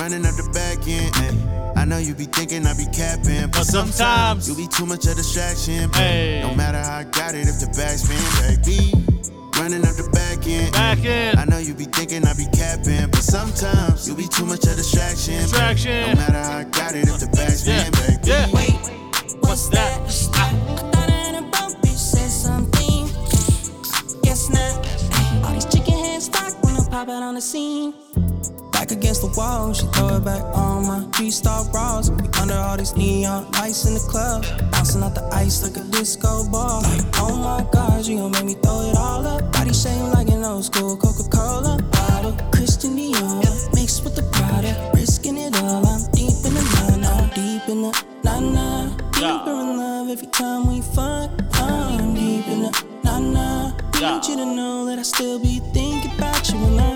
running 0.01 0.27
up 0.27 0.35
the 0.37 0.49
back 0.53 0.87
end. 0.89 1.13
ayy. 1.15 1.77
I 1.77 1.85
know 1.85 1.99
you 1.99 2.15
be 2.15 2.25
thinking 2.25 2.67
I 2.67 2.75
be 2.75 2.87
capping, 2.93 3.51
But 3.51 3.65
sometimes- 3.65 4.49
you 4.49 4.55
be 4.55 4.67
too 4.69 4.87
much 4.87 5.05
of 5.07 5.13
a 5.13 5.15
distraction. 5.17 5.93
Hey. 5.93 6.41
No 6.43 6.55
matter 6.55 6.79
how 6.79 6.99
I 6.99 7.05
got 7.05 7.35
it, 7.35 7.47
if 7.49 7.61
the 7.61 7.67
backspin, 7.67 8.21
baby. 8.65 8.93
Running 9.61 9.87
up 9.87 9.95
the 9.97 10.09
back 10.13 10.47
end. 10.47 10.69
Eh. 10.75 10.79
Back 10.79 11.05
in. 11.05 11.39
I 11.39 11.45
know 11.45 11.59
you 11.59 11.75
be 11.75 11.85
thinking 11.85 12.27
I 12.27 12.33
be 12.35 12.47
capping, 12.53 13.07
but 13.11 13.23
sometimes 13.23 14.09
you 14.09 14.15
be 14.15 14.27
too 14.29 14.45
much 14.45 14.65
of 14.67 14.77
distraction. 14.77 15.35
Distraction. 15.43 16.11
No 16.11 16.17
matter 16.17 16.39
how 16.43 16.59
I 16.59 16.65
got 16.65 16.95
it, 16.95 17.09
if 17.09 17.21
the 17.21 17.27
backspin, 17.27 17.85
Yeah. 17.85 17.91
baby. 17.91 18.19
Yeah. 18.25 18.47
Wait, 18.53 18.75
What's 19.41 19.69
that? 19.69 20.01
I 20.01 20.51
thought 20.51 20.95
I 20.97 21.11
had 21.11 21.35
a 21.37 21.43
bump, 21.43 21.77
bitch 21.83 21.97
said 21.99 22.31
something. 22.31 23.07
Guess 24.23 24.49
not. 24.51 24.87
All 25.45 25.53
these 25.53 25.67
chicken 25.67 25.95
heads 25.99 26.25
stock 26.27 26.53
when 26.65 26.77
I 26.77 26.81
pop 26.89 27.09
out 27.09 27.23
on 27.23 27.35
the 27.35 27.41
scene. 27.41 27.95
Back 28.85 28.99
against 28.99 29.23
the 29.23 29.29
wall, 29.29 29.73
she 29.73 29.87
throw 29.97 30.17
it 30.17 30.27
back 30.27 30.45
on 30.53 30.87
my 30.87 31.09
G-star 31.17 31.65
bras. 31.73 32.11
We 32.11 32.29
under 32.39 32.53
all 32.53 32.77
these 32.77 32.95
neon 32.95 33.51
lights 33.53 33.87
in 33.87 33.95
the 33.95 34.01
club, 34.01 34.45
bouncing 34.71 35.03
out 35.03 35.15
the 35.15 35.25
ice 35.33 35.63
like 35.63 35.79
a 35.79 35.89
disco 35.89 36.45
ball. 36.51 36.83
Like, 36.83 37.01
oh 37.15 37.35
my 37.35 37.65
God, 37.73 38.05
you 38.05 38.19
gon' 38.19 38.33
make 38.33 38.45
me 38.45 38.53
throw 38.53 38.91
it 38.91 38.95
all 38.95 39.27
up. 39.27 39.51
Body 39.53 39.73
shame 39.73 40.13
like 40.13 40.29
an 40.29 40.45
old 40.45 40.67
school 40.67 40.99
Coca-Cola 40.99 41.81
bottle. 41.93 42.37
Christian 42.53 42.95
Dior 42.95 43.41
mixed 43.75 44.05
with 44.05 44.17
the 44.17 44.23
Prada, 44.37 44.77
risking 44.93 45.39
it 45.39 45.57
all. 45.63 45.87
I'm 45.87 46.05
deep 46.13 46.37
in 46.45 46.53
the 46.53 46.61
na 46.77 46.97
na, 47.01 47.27
deep 47.33 47.67
in 47.67 47.81
the 47.89 48.05
na 48.23 48.39
na, 48.39 48.97
deeper 49.17 49.61
in 49.65 49.79
love 49.79 50.11
every 50.11 50.29
time 50.29 50.67
we 50.69 50.83
fuck. 50.83 51.31
I'm 51.55 52.13
deep 52.13 52.47
in 52.49 52.69
the 52.69 52.85
na 53.03 53.19
na. 53.19 53.73
Yeah. 53.99 54.21
Need 54.21 54.29
you 54.29 54.37
to 54.37 54.45
know 54.45 54.85
that 54.85 54.99
I 54.99 55.03
still 55.05 55.39
be 55.39 55.61
thinking 55.73 56.13
about 56.19 56.51
you 56.51 56.59
and 56.59 56.81
I'm. 56.83 56.94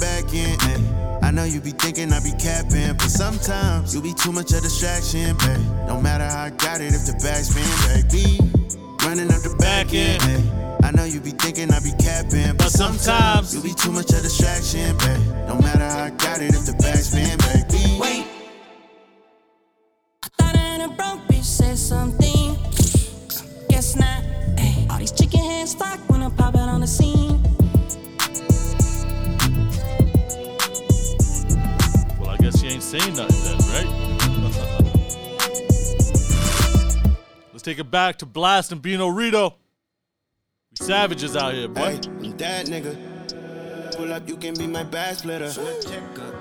Running 0.00 0.12
up 0.16 0.22
the 0.22 0.24
back 0.24 0.34
end. 0.34 0.60
ayy. 0.60 1.22
I 1.22 1.30
know 1.30 1.44
you 1.44 1.60
be 1.60 1.70
thinking 1.72 2.12
I 2.12 2.20
be 2.20 2.32
capping, 2.38 2.96
but 2.96 3.10
sometimes 3.10 3.94
you 3.94 4.00
be 4.00 4.14
too 4.14 4.32
much 4.32 4.52
of 4.52 4.62
distraction, 4.62 5.36
babe. 5.38 5.60
No 5.86 6.00
matter 6.00 6.24
how 6.24 6.44
I 6.44 6.50
got 6.50 6.80
it, 6.80 6.94
if 6.94 7.04
the 7.06 7.12
backspin, 7.20 7.68
baby. 7.86 8.38
Running 9.06 9.28
up 9.30 9.42
the 9.42 9.54
back 9.58 9.88
Back 9.88 9.94
end. 9.94 10.22
end. 10.22 10.84
I 10.84 10.90
know 10.92 11.04
you 11.04 11.20
be 11.20 11.30
thinking 11.32 11.70
I 11.72 11.80
be 11.80 11.92
capping, 12.02 12.56
but 12.56 12.58
But 12.58 12.70
sometimes- 12.72 13.50
sometimes 13.50 13.54
you 13.54 13.60
be 13.62 13.74
too 13.74 13.92
much 13.92 14.10
of 14.12 14.22
distraction, 14.22 14.96
babe. 14.98 15.20
No 15.48 15.56
matter 15.60 15.84
how 15.84 16.04
I 16.04 16.10
got 16.10 16.40
it, 16.40 16.54
if 16.54 16.64
the 16.66 16.72
backspin, 16.80 17.36
baby. 17.52 17.98
Wait. 18.00 18.26
I 20.24 20.28
thought 20.38 20.54
I 20.56 20.58
had 20.80 20.96
broke 20.96 21.20
bitch 21.28 21.44
said 21.44 21.76
something. 21.78 22.56
Guess 23.68 23.96
not. 23.96 24.22
Ay, 24.58 24.86
all 24.90 24.98
these 24.98 25.12
chicken 25.12 25.40
heads 25.40 25.74
flock 25.74 26.00
when 26.08 26.22
I 26.22 26.30
pop 26.30 26.56
out 26.56 26.68
on 26.68 26.80
the 26.80 26.86
scene. 26.86 27.29
Saying 32.90 33.14
nothing 33.14 33.38
then, 33.44 33.54
right? 33.70 33.86
Let's 37.52 37.62
take 37.62 37.78
it 37.78 37.88
back 37.88 38.18
to 38.18 38.26
Blxst 38.26 38.72
and 38.72 38.82
Bino 38.82 39.06
Rideaux. 39.06 39.54
We 40.72 40.78
savages 40.84 41.36
out 41.36 41.54
here, 41.54 41.68
boy. 41.68 41.82
Hey, 41.82 42.00
I'm 42.04 42.36
that 42.38 42.66
nigga. 42.66 42.96
Pull 43.96 44.12
up, 44.12 44.28
you 44.28 44.36
can 44.36 44.54
be 44.54 44.66
my 44.66 44.82
bad 44.82 45.18
splitter. 45.18 45.52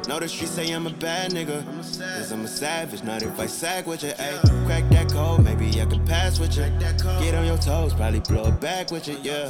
Know 0.08 0.20
the 0.20 0.27
streets 0.27 0.53
say 0.53 0.72
I'm 0.72 0.88
a 0.88 0.89
bad 0.89 1.34
nigga. 1.34 1.63
Cause 1.68 2.32
I'm 2.32 2.44
a 2.44 2.48
savage, 2.48 3.03
not 3.03 3.22
if 3.22 3.39
I 3.39 3.46
sag 3.46 3.86
with 3.86 4.01
you. 4.01 4.10
Ayy, 4.13 4.65
crack 4.65 4.89
that 4.89 5.12
code, 5.12 5.44
maybe 5.44 5.79
I 5.79 5.86
can 5.86 6.03
pass 6.03 6.39
with 6.39 6.58
you. 6.58 6.65
Get 6.79 7.36
on 7.36 7.46
your 7.46 7.60
toes, 7.60 7.94
probably 7.94 8.22
blow 8.22 8.48
it 8.48 8.60
back 8.60 8.89
with 8.89 9.08
you, 9.08 9.20
yeah. 9.22 9.46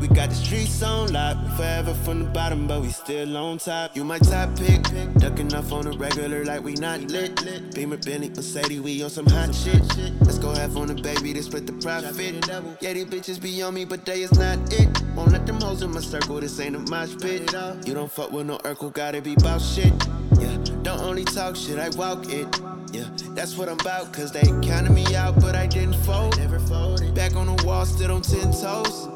We 0.00 0.08
got 0.08 0.28
the 0.28 0.34
streets 0.34 0.82
on 0.82 1.12
lock, 1.12 1.38
we 1.42 1.48
forever 1.56 1.94
from 1.94 2.24
the 2.24 2.30
bottom, 2.30 2.66
but 2.66 2.82
we 2.82 2.90
still 2.90 3.36
on 3.36 3.58
top. 3.58 3.96
You 3.96 4.04
my 4.04 4.18
top 4.18 4.54
pick, 4.56 4.82
ducking 5.18 5.54
off 5.54 5.72
on 5.72 5.86
the 5.86 5.96
regular 5.96 6.44
like 6.44 6.62
we 6.62 6.74
not 6.74 7.00
lit. 7.10 7.34
Beamer, 7.74 7.96
Bentley, 7.96 8.28
Mercedes, 8.28 8.80
we 8.80 9.02
on 9.02 9.08
some 9.10 9.26
hot 9.26 9.54
shit. 9.54 9.82
Let's 10.20 10.38
go 10.38 10.50
have 10.54 10.76
on 10.76 10.88
the 10.88 10.94
baby 10.94 11.32
to 11.32 11.42
split 11.42 11.66
the 11.66 11.72
profit. 11.74 12.46
Yeah, 12.80 12.92
these 12.92 13.06
bitches 13.06 13.40
be 13.40 13.62
on 13.62 13.72
me, 13.74 13.86
but 13.86 14.04
they 14.04 14.22
is 14.22 14.32
not 14.38 14.58
it. 14.72 14.88
Won't 15.14 15.32
let 15.32 15.46
them 15.46 15.60
hoes 15.60 15.82
in 15.82 15.90
my 15.92 16.00
circle, 16.00 16.40
this 16.40 16.60
ain't 16.60 16.76
a 16.76 16.78
mosh 16.90 17.16
pit. 17.18 17.50
You 17.86 17.94
don't 17.94 18.12
fuck 18.12 18.32
with 18.32 18.46
no 18.46 18.58
Urkel, 18.58 18.92
gotta 18.92 19.22
be 19.22 19.34
bout 19.36 19.62
shit. 19.62 19.92
Yeah, 20.38 20.58
don't 20.82 21.00
only 21.00 21.24
talk 21.24 21.56
shit, 21.56 21.78
I 21.78 21.88
walk 21.96 22.28
it. 22.28 22.46
Yeah, 22.92 23.08
that's 23.34 23.56
what 23.56 23.68
I'm 23.68 23.78
about, 23.80 24.12
cause 24.12 24.32
they 24.32 24.46
counted 24.62 24.90
me 24.92 25.14
out, 25.14 25.40
but 25.40 25.54
I 25.54 25.66
didn't 25.66 25.94
fold. 26.04 26.38
Never 26.38 26.58
folded. 26.58 27.14
Back 27.14 27.36
on 27.36 27.46
the 27.54 27.64
wall, 27.64 27.84
still 27.84 28.12
on 28.12 28.22
10 28.22 28.52
toes. 28.52 29.08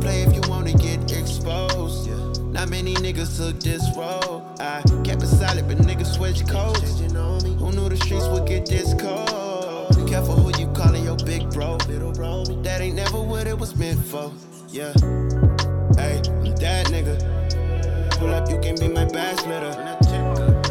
Play 0.00 0.22
if 0.22 0.34
you 0.34 0.40
wanna 0.48 0.72
get 0.72 1.10
exposed. 1.12 2.10
Not 2.52 2.70
many 2.70 2.94
niggas 2.94 3.36
took 3.36 3.60
this 3.60 3.84
road. 3.96 4.42
I 4.58 4.82
kept 5.04 5.22
it 5.22 5.26
solid, 5.26 5.68
but 5.68 5.78
niggas 5.78 6.14
switch 6.16 6.46
codes. 6.46 7.00
Who 7.00 7.72
knew 7.72 7.88
the 7.88 7.96
streets 7.96 8.26
would 8.28 8.46
get 8.46 8.66
this 8.66 8.94
cold? 8.94 9.96
Be 9.96 10.10
careful 10.10 10.34
who 10.34 10.50
you 10.58 10.68
calling 10.72 11.04
your 11.04 11.16
big 11.16 11.50
bro. 11.52 11.76
That 11.76 12.78
ain't 12.80 12.96
never 12.96 13.20
what 13.20 13.46
it 13.46 13.58
was 13.58 13.76
meant 13.76 14.02
for. 14.04 14.32
Yeah. 14.68 14.92
Hey, 15.96 16.20
that 16.60 16.86
nigga. 16.88 17.18
Pull 18.18 18.34
up, 18.34 18.50
you 18.50 18.58
can 18.58 18.74
be 18.76 18.88
my 18.88 19.04
bad 19.04 19.38
splitter. 19.38 19.98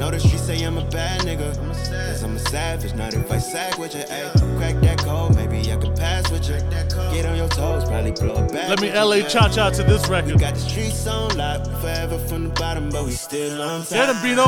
Know 0.07 0.11
the 0.11 0.19
streets 0.21 0.43
say 0.43 0.63
I'm 0.63 0.77
a 0.77 0.85
bad 0.85 1.19
nigga. 1.23 1.53
Cause 1.57 2.23
I'm 2.23 2.37
a 2.37 2.39
savage, 2.39 2.93
not 2.93 3.13
if 3.13 3.29
I 3.29 3.39
sag 3.39 3.77
with 3.77 3.93
you. 3.93 4.03
Ayy, 4.03 4.57
crack 4.57 4.75
that 4.79 4.99
code, 4.99 5.35
maybe 5.35 5.59
I 5.69 5.75
can 5.75 5.93
pass 5.97 6.31
with 6.31 6.47
you. 6.47 6.55
Get 7.11 7.25
on 7.25 7.35
your 7.35 7.49
toes, 7.49 7.83
probably 7.83 8.11
blow 8.11 8.45
it 8.45 8.53
back. 8.53 8.69
Let 8.69 8.79
me 8.79 8.89
LA 8.89 9.27
cha 9.27 9.49
cha 9.49 9.69
to 9.69 9.83
this 9.83 10.07
We 10.07 10.15
record. 10.15 10.39
got 10.39 10.53
the 10.53 10.61
streets 10.61 11.05
on 11.07 11.35
lock, 11.35 11.65
forever 11.81 12.17
from 12.19 12.45
the 12.45 12.49
bottom, 12.51 12.89
but 12.89 13.03
we 13.03 13.11
still 13.11 13.61
on 13.61 13.81
top. 13.81 13.89
Get 13.89 14.07
him, 14.07 14.21
Bino. 14.23 14.45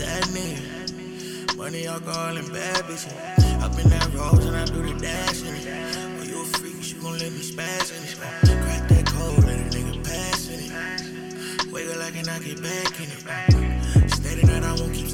that 0.00 0.24
nigga. 0.34 1.56
Money, 1.56 1.86
alcohol, 1.86 2.36
and 2.36 2.52
bad 2.52 2.82
bitches. 2.86 3.14
Up 3.62 3.78
in 3.78 3.88
that 3.90 4.12
road 4.12 4.42
and 4.42 4.56
I 4.56 4.64
do 4.64 4.92
the 4.92 4.98
dash 4.98 5.42
in 5.42 5.54
it. 5.54 6.18
When 6.18 6.28
you 6.28 6.42
a 6.42 6.44
freak, 6.58 6.82
you 6.82 7.00
gon' 7.00 7.12
let 7.18 7.30
me 7.30 7.38
spaz 7.38 7.96
in 7.96 8.02
it. 8.02 8.18
Crack 8.18 8.88
that 8.88 9.06
code, 9.06 9.44
let 9.44 9.56
a 9.56 9.78
nigga 9.78 10.02
pass 10.02 10.48
in 10.48 10.58
it. 10.58 11.72
Wiggle 11.72 11.96
like 12.00 12.16
and 12.16 12.28
I 12.28 12.40
get 12.40 12.60
back 12.60 12.98
in 12.98 13.60
it. 13.60 13.63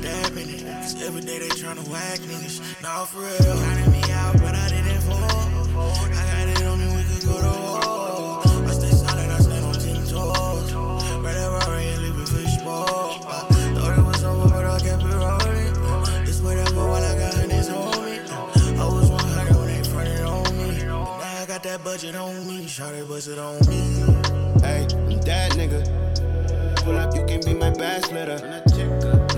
Stabbing 0.01 0.49
it. 0.49 0.65
Cause 0.65 1.03
every 1.03 1.21
day 1.21 1.39
they 1.41 1.49
tryna 1.49 1.87
whack 1.91 2.21
niggas. 2.21 2.83
Nah, 2.83 3.05
for 3.05 3.21
real. 3.21 3.37
Counted 3.37 3.93
me 3.93 4.01
out, 4.13 4.33
but 4.39 4.55
I 4.55 4.69
didn't 4.71 5.03
fall. 5.03 5.21
I 5.21 6.09
got 6.09 6.49
it 6.49 6.65
on 6.65 6.79
me, 6.79 6.87
we 6.97 7.03
could 7.05 7.29
go 7.29 7.37
to 7.37 7.53
war. 7.61 8.41
I 8.67 8.73
stay 8.73 8.91
solid, 8.97 9.29
I 9.29 9.39
stand 9.41 9.65
on 9.67 9.75
ten 9.75 10.01
toes. 10.09 10.73
Right 10.73 11.35
there, 11.35 11.51
right 11.51 11.85
and 11.85 12.03
leave 12.03 12.29
fishbowl. 12.29 12.87
Thought 12.87 13.99
it 13.99 14.05
was 14.07 14.25
over, 14.25 14.49
but 14.49 14.65
I 14.65 14.79
kept 14.81 15.03
it 15.03 15.13
rolling. 15.13 16.27
It's 16.27 16.41
whatever 16.41 16.77
while 16.77 17.05
I 17.05 17.19
got 17.19 17.45
in 17.45 17.51
his 17.51 17.69
homie. 17.69 18.25
I 18.81 18.85
was 18.87 19.11
100 19.11 19.55
when 19.55 19.67
they 19.67 19.83
fronted 19.87 20.23
on 20.23 20.57
me. 20.57 20.83
Now 20.83 21.43
I 21.43 21.45
got 21.47 21.63
that 21.65 21.85
budget 21.85 22.15
on 22.15 22.47
me. 22.47 22.65
Shawty 22.65 23.07
bust 23.07 23.29
it 23.29 23.39
on 23.39 23.59
me. 23.69 24.01
Hey, 24.65 24.87
that 25.29 25.53
nigga. 25.61 25.85
Pull 26.85 26.97
up, 26.97 27.15
you 27.15 27.27
can 27.27 27.41
be 27.45 27.53
my 27.53 27.69
bad 27.69 28.03
splitter. 28.03 28.63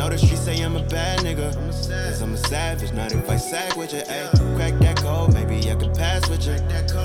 Know 0.02 0.08
the 0.08 0.18
streets 0.18 0.40
say 0.40 0.60
I'm 0.60 0.74
a 0.74 0.82
bad 0.82 1.20
nigga. 1.20 1.54
Cause 1.54 2.22
I'm 2.22 2.34
a 2.34 2.36
savage, 2.36 2.92
not 2.92 3.12
if 3.12 3.30
I 3.30 3.36
sag 3.36 3.76
with 3.76 3.92
you. 3.92 4.00
Ayy, 4.00 4.56
crack 4.56 4.76
that 4.80 4.96
code, 4.96 5.32
maybe 5.32 5.58
I 5.70 5.76
can 5.76 5.94
pass 5.94 6.28
with 6.28 6.44
you. 6.44 6.56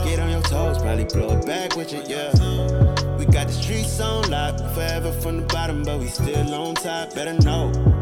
Get 0.03 0.17
on 0.17 0.31
your 0.31 0.41
toes, 0.41 0.79
probably 0.79 1.03
blow 1.03 1.37
it 1.37 1.45
back 1.45 1.75
with 1.75 1.93
you, 1.93 2.01
yeah. 2.07 2.31
We 3.19 3.25
got 3.25 3.49
the 3.49 3.53
streets 3.53 3.99
on 3.99 4.31
lock, 4.31 4.57
forever 4.73 5.11
from 5.11 5.41
the 5.41 5.45
bottom, 5.45 5.83
but 5.83 5.99
we 5.99 6.07
still 6.07 6.55
on 6.55 6.73
top. 6.73 7.13
Better 7.13 7.35
know. 7.43 7.96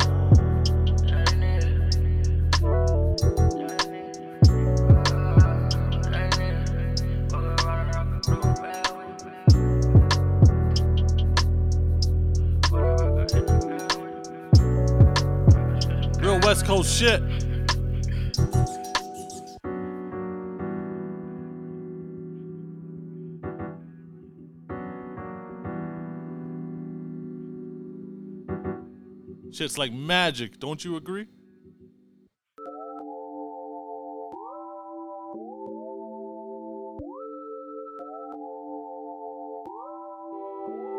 West 16.55 16.67
Coast 16.67 16.97
shit. 16.97 17.21
Shit's 29.51 29.77
like 29.77 29.91
magic, 29.91 30.57
don't 30.61 30.83
you 30.85 30.95
agree? 30.95 31.27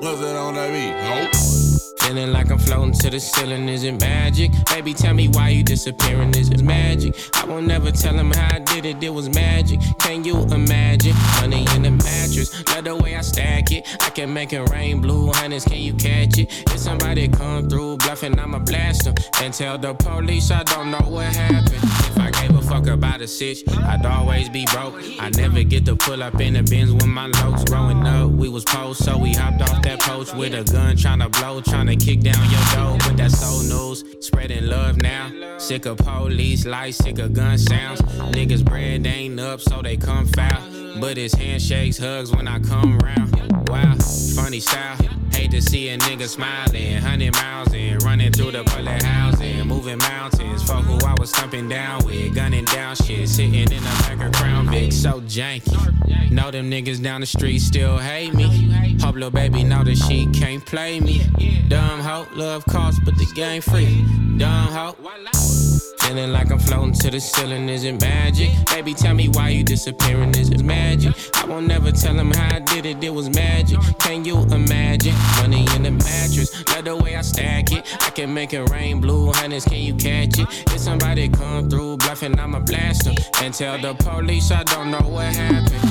What's 0.00 0.20
that 0.20 0.36
on 0.36 0.54
that 0.54 0.70
beat? 0.70 0.92
Nope. 0.92 1.65
Feeling 2.06 2.32
like 2.32 2.52
I'm 2.52 2.58
floating 2.58 2.92
to 3.00 3.10
the 3.10 3.18
ceiling, 3.18 3.68
is 3.68 3.82
it 3.82 4.00
magic? 4.00 4.52
Baby, 4.68 4.94
tell 4.94 5.12
me 5.12 5.26
why 5.26 5.48
you 5.48 5.64
disappearing, 5.64 6.30
is 6.36 6.50
it 6.50 6.62
magic? 6.62 7.16
I 7.34 7.44
won't 7.44 7.66
never 7.66 7.90
tell 7.90 8.14
him 8.14 8.30
how 8.30 8.54
I 8.54 8.60
did 8.60 8.84
it, 8.84 9.02
it 9.02 9.10
was 9.10 9.28
magic. 9.28 9.80
Can 9.98 10.22
you 10.22 10.42
imagine? 10.42 11.16
Money 11.40 11.66
in 11.74 11.82
the 11.82 11.90
mattress, 11.90 12.64
love 12.68 12.84
the 12.84 12.94
way 12.94 13.16
I 13.16 13.22
stack 13.22 13.72
it. 13.72 13.88
I 14.00 14.10
can 14.10 14.32
make 14.32 14.52
it 14.52 14.70
rain, 14.70 15.00
blue 15.00 15.32
hundreds, 15.32 15.64
can 15.64 15.78
you 15.78 15.94
catch 15.94 16.38
it? 16.38 16.48
If 16.72 16.78
somebody 16.78 17.26
come 17.26 17.68
through 17.68 17.96
bluffing, 17.96 18.38
I'ma 18.38 18.60
blast 18.60 19.06
them. 19.06 19.14
And 19.42 19.52
tell 19.52 19.76
the 19.76 19.92
police 19.94 20.52
I 20.52 20.62
don't 20.62 20.92
know 20.92 21.04
what 21.08 21.26
happened. 21.34 21.74
If 21.82 22.18
I 22.18 22.30
gave 22.30 22.56
a 22.56 22.62
fuck 22.62 22.86
about 22.86 23.20
a 23.20 23.26
sitch, 23.26 23.64
I'd 23.68 24.06
always 24.06 24.48
be 24.48 24.64
broke. 24.66 24.94
I 25.18 25.30
never 25.30 25.64
get 25.64 25.84
to 25.86 25.96
pull 25.96 26.22
up 26.22 26.40
in 26.40 26.54
the 26.54 26.62
bins 26.62 26.92
with 26.92 27.06
my 27.06 27.26
locs. 27.26 27.64
Growing 27.64 28.06
up, 28.06 28.30
we 28.30 28.48
was 28.48 28.64
post, 28.64 29.04
so 29.04 29.18
we 29.18 29.32
hopped 29.32 29.60
off 29.62 29.82
that 29.82 30.00
poach 30.00 30.32
with 30.34 30.54
a 30.54 30.62
gun, 30.72 30.96
tryna 30.96 31.32
blow, 31.32 31.60
kick 31.96 32.20
down 32.20 32.50
your 32.50 32.60
door. 32.74 32.98
But 32.98 33.16
that 33.16 33.30
soul 33.30 33.62
news, 33.62 34.04
spreading 34.20 34.66
love 34.66 34.96
now. 34.96 35.32
Sick 35.58 35.86
of 35.86 35.98
police 35.98 36.66
lights, 36.66 36.98
sick 36.98 37.18
of 37.18 37.32
gun 37.32 37.58
sounds. 37.58 38.00
Niggas 38.32 38.64
bread 38.64 39.06
ain't 39.06 39.40
up, 39.40 39.60
so 39.60 39.82
they 39.82 39.96
come 39.96 40.26
foul. 40.26 40.75
But 41.00 41.18
it's 41.18 41.34
handshakes, 41.34 41.98
hugs 41.98 42.34
when 42.34 42.48
I 42.48 42.58
come 42.60 42.98
round. 42.98 43.68
Wow, 43.68 43.94
funny 44.34 44.60
style. 44.60 44.96
Hate 45.32 45.50
to 45.50 45.60
see 45.60 45.90
a 45.90 45.98
nigga 45.98 46.26
smiling, 46.26 46.96
hundred 46.96 47.34
miles 47.34 47.72
in, 47.74 47.98
running 47.98 48.32
through 48.32 48.52
the 48.52 48.64
bullet 48.64 49.02
housing, 49.02 49.66
moving 49.66 49.98
mountains. 49.98 50.62
Fuck 50.62 50.84
who 50.84 50.98
I 51.06 51.14
was 51.18 51.30
thumping 51.32 51.68
down 51.68 52.04
with, 52.06 52.34
gunning 52.34 52.64
down 52.64 52.96
shit, 52.96 53.28
sitting 53.28 53.54
in 53.54 53.66
the 53.66 53.80
back 53.80 54.24
of 54.24 54.32
Crown 54.32 54.68
Vic, 54.70 54.92
so 54.92 55.20
janky. 55.22 56.30
Know 56.30 56.50
them 56.50 56.70
niggas 56.70 57.02
down 57.02 57.20
the 57.20 57.26
street 57.26 57.58
still 57.58 57.98
hate 57.98 58.32
me. 58.32 58.98
Hope 59.00 59.14
little 59.14 59.30
baby 59.30 59.62
know 59.62 59.84
that 59.84 59.96
she 59.96 60.26
can't 60.32 60.64
play 60.64 61.00
me. 61.00 61.20
Dumb 61.68 62.00
hoe, 62.00 62.26
love 62.34 62.64
cost, 62.64 63.00
but 63.04 63.16
the 63.16 63.26
game 63.34 63.60
free. 63.60 64.04
Dumb 64.38 64.68
hoe. 64.68 65.65
Feeling 66.06 66.30
like 66.30 66.52
I'm 66.52 66.60
floating 66.60 66.92
to 66.92 67.10
the 67.10 67.18
ceiling, 67.18 67.68
is 67.68 67.82
it 67.82 68.00
magic? 68.00 68.50
Baby, 68.66 68.94
tell 68.94 69.12
me 69.12 69.28
why 69.28 69.48
you 69.48 69.64
disappearing, 69.64 70.30
is 70.36 70.50
it 70.50 70.62
magic? 70.62 71.12
I 71.34 71.44
won't 71.46 71.66
never 71.66 71.90
tell 71.90 72.14
him 72.14 72.30
how 72.30 72.54
I 72.54 72.60
did 72.60 72.86
it, 72.86 73.02
it 73.02 73.10
was 73.10 73.28
magic. 73.28 73.80
Can 73.98 74.24
you 74.24 74.38
imagine? 74.42 75.14
Money 75.40 75.66
in 75.74 75.82
the 75.82 75.90
mattress, 75.90 76.64
love 76.68 76.84
the 76.84 76.96
way 76.96 77.16
I 77.16 77.22
stack 77.22 77.72
it. 77.72 77.84
I 78.02 78.10
can 78.10 78.32
make 78.32 78.52
it 78.52 78.70
rain, 78.70 79.00
blue 79.00 79.32
hundreds, 79.32 79.64
can 79.64 79.78
you 79.78 79.96
catch 79.96 80.38
it? 80.38 80.46
If 80.72 80.78
somebody 80.78 81.28
come 81.28 81.68
through 81.68 81.96
bluffing, 81.96 82.38
I'ma 82.38 82.60
blast 82.60 83.04
them. 83.04 83.16
And 83.42 83.52
tell 83.52 83.76
the 83.76 83.94
police 83.94 84.52
I 84.52 84.62
don't 84.62 84.92
know 84.92 85.08
what 85.08 85.34
happened. 85.34 85.82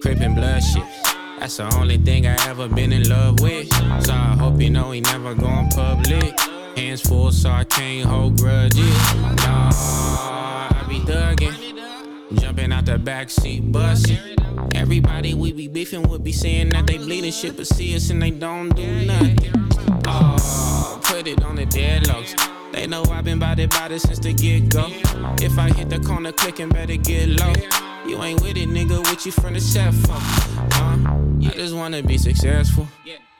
Crippin' 0.00 0.34
blood 0.34 0.62
shit. 0.62 0.82
That's 1.38 1.58
the 1.58 1.74
only 1.76 1.98
thing 1.98 2.26
I 2.26 2.36
ever 2.48 2.68
been 2.68 2.90
in 2.90 3.06
love 3.06 3.40
with. 3.40 3.70
So 4.06 4.14
I 4.14 4.34
hope 4.38 4.58
you 4.62 4.70
know 4.70 4.92
he 4.92 5.02
never 5.02 5.34
going 5.34 5.68
public. 5.68 6.34
Hands 6.80 7.00
full, 7.02 7.30
so 7.30 7.50
I 7.50 7.64
can't 7.64 8.08
hold 8.08 8.38
grudges. 8.38 9.14
Nah, 9.44 9.70
I 9.70 10.86
be 10.88 10.98
thuggin'. 11.00 12.40
Jumping 12.40 12.72
out 12.72 12.86
the 12.86 12.92
backseat, 12.92 13.70
bustin'. 13.70 14.18
Everybody 14.74 15.34
we 15.34 15.52
be 15.52 15.68
beefing 15.68 16.08
would 16.08 16.24
be 16.24 16.32
saying 16.32 16.70
that 16.70 16.86
they 16.86 16.96
bleeding 16.96 17.32
shit, 17.32 17.58
but 17.58 17.66
see 17.66 17.94
us 17.94 18.08
and 18.08 18.22
they 18.22 18.30
don't 18.30 18.70
do 18.70 19.04
nothing. 19.04 19.52
Oh, 20.06 20.98
put 21.04 21.26
it 21.26 21.44
on 21.44 21.56
the 21.56 21.66
deadlocks. 21.66 22.34
They 22.72 22.86
know 22.86 23.04
I've 23.10 23.24
been 23.24 23.42
it, 23.42 23.70
bout 23.70 23.92
it 23.92 24.00
since 24.00 24.18
the 24.18 24.32
get 24.32 24.70
go. 24.70 24.86
If 25.44 25.58
I 25.58 25.68
hit 25.68 25.90
the 25.90 26.00
corner 26.00 26.32
clicking, 26.32 26.70
better 26.70 26.96
get 26.96 27.28
low. 27.28 27.52
You 28.06 28.22
ain't 28.22 28.40
with 28.40 28.56
it, 28.56 28.70
nigga, 28.70 29.00
with 29.00 29.26
you 29.26 29.32
from 29.32 29.52
the 29.52 29.60
set? 29.60 29.92
Huh? 30.72 30.96
I 31.42 31.52
just 31.54 31.74
wanna 31.74 32.02
be 32.02 32.16
successful. 32.16 32.88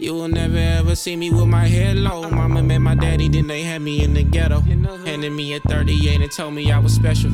You 0.01 0.15
will 0.15 0.29
never 0.29 0.57
ever 0.57 0.97
see 0.97 1.15
me 1.15 1.31
with 1.31 1.47
my 1.47 1.67
head 1.67 1.97
low. 1.97 2.23
Mama 2.31 2.63
met 2.63 2.79
my 2.79 2.95
daddy, 2.95 3.29
then 3.29 3.47
they 3.47 3.63
had 3.63 3.83
me 3.83 4.03
in 4.03 4.15
the 4.15 4.23
ghetto. 4.23 4.61
Handed 4.61 5.31
me 5.31 5.53
a 5.53 5.61
38 5.61 6.23
and 6.23 6.33
told 6.33 6.55
me 6.55 6.73
I 6.73 6.79
was 6.79 6.95
special. 6.95 7.31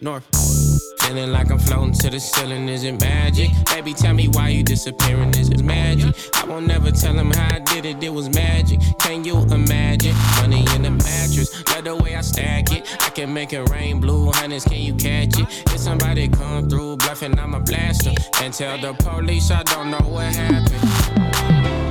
North. 0.00 0.26
Feeling 0.98 1.30
like 1.30 1.52
I'm 1.52 1.60
floating 1.60 1.94
to 1.94 2.10
the 2.10 2.18
ceiling, 2.18 2.68
is 2.68 2.82
it 2.82 3.00
magic? 3.00 3.50
Baby, 3.66 3.94
tell 3.94 4.14
me 4.14 4.26
why 4.26 4.48
you 4.48 4.64
disappearing, 4.64 5.30
is 5.38 5.50
it 5.50 5.62
magic? 5.62 6.12
I 6.34 6.44
won't 6.44 6.66
never 6.66 6.90
tell 6.90 7.14
him 7.14 7.30
how 7.30 7.54
I 7.54 7.60
did 7.60 7.84
it, 7.84 8.02
it 8.02 8.12
was 8.12 8.28
magic. 8.34 8.80
Can 8.98 9.24
you 9.24 9.38
imagine? 9.42 10.16
Money 10.40 10.64
in 10.74 10.82
the 10.82 10.90
mattress, 10.90 11.64
love 11.70 11.84
the 11.84 11.94
way 11.94 12.16
I 12.16 12.20
stack 12.22 12.72
it. 12.72 12.96
I 13.00 13.10
can 13.10 13.32
make 13.32 13.52
it 13.52 13.68
rain, 13.70 14.00
blue 14.00 14.32
hundreds, 14.32 14.64
can 14.64 14.80
you 14.80 14.94
catch 14.94 15.38
it? 15.38 15.46
If 15.72 15.78
somebody 15.78 16.26
come 16.26 16.68
through 16.68 16.96
bluffing, 16.96 17.38
I'ma 17.38 17.60
blast. 17.60 18.08
And 18.42 18.52
tell 18.52 18.76
the 18.76 18.92
police 18.94 19.52
I 19.52 19.62
don't 19.62 19.92
know 19.92 20.08
what 20.08 20.34
happened. 20.34 21.81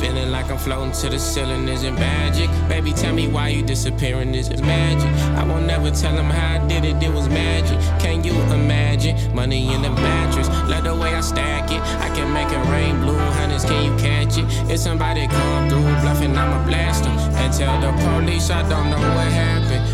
Feeling 0.00 0.30
like 0.30 0.48
I'm 0.48 0.58
floating 0.58 0.92
to 0.92 1.08
the 1.08 1.18
ceiling, 1.18 1.66
is 1.66 1.82
it 1.82 1.92
magic? 1.92 2.48
Baby, 2.68 2.92
tell 2.92 3.12
me 3.12 3.26
why 3.26 3.48
you 3.48 3.62
disappearing, 3.62 4.32
is 4.32 4.48
it 4.48 4.60
magic? 4.60 5.10
I 5.36 5.42
won't 5.42 5.66
never 5.66 5.90
tell 5.90 6.14
him 6.14 6.26
how 6.26 6.62
I 6.62 6.68
did 6.68 6.84
it, 6.84 7.02
it 7.02 7.12
was 7.12 7.28
magic. 7.28 7.76
Can 8.00 8.22
you 8.22 8.32
imagine? 8.54 9.34
Money 9.34 9.74
in 9.74 9.82
the 9.82 9.90
mattress, 9.90 10.48
love 10.68 10.84
the 10.84 10.94
way 10.94 11.14
I 11.14 11.20
stack 11.20 11.72
it. 11.72 11.80
I 12.00 12.14
can 12.14 12.32
make 12.32 12.48
it 12.48 12.64
rain, 12.70 13.00
blue 13.00 13.18
hundreds, 13.18 13.64
can 13.64 13.84
you 13.84 13.96
catch 13.98 14.38
it? 14.38 14.44
If 14.70 14.78
somebody 14.78 15.26
come 15.26 15.68
through 15.68 15.82
bluffing, 16.00 16.36
I'ma 16.36 16.64
blast 16.64 17.02
them. 17.02 17.18
And 17.34 17.52
tell 17.52 17.80
the 17.80 17.90
police 18.04 18.50
I 18.50 18.62
don't 18.68 18.90
know 18.90 18.98
what 19.16 19.32
happened. 19.32 19.84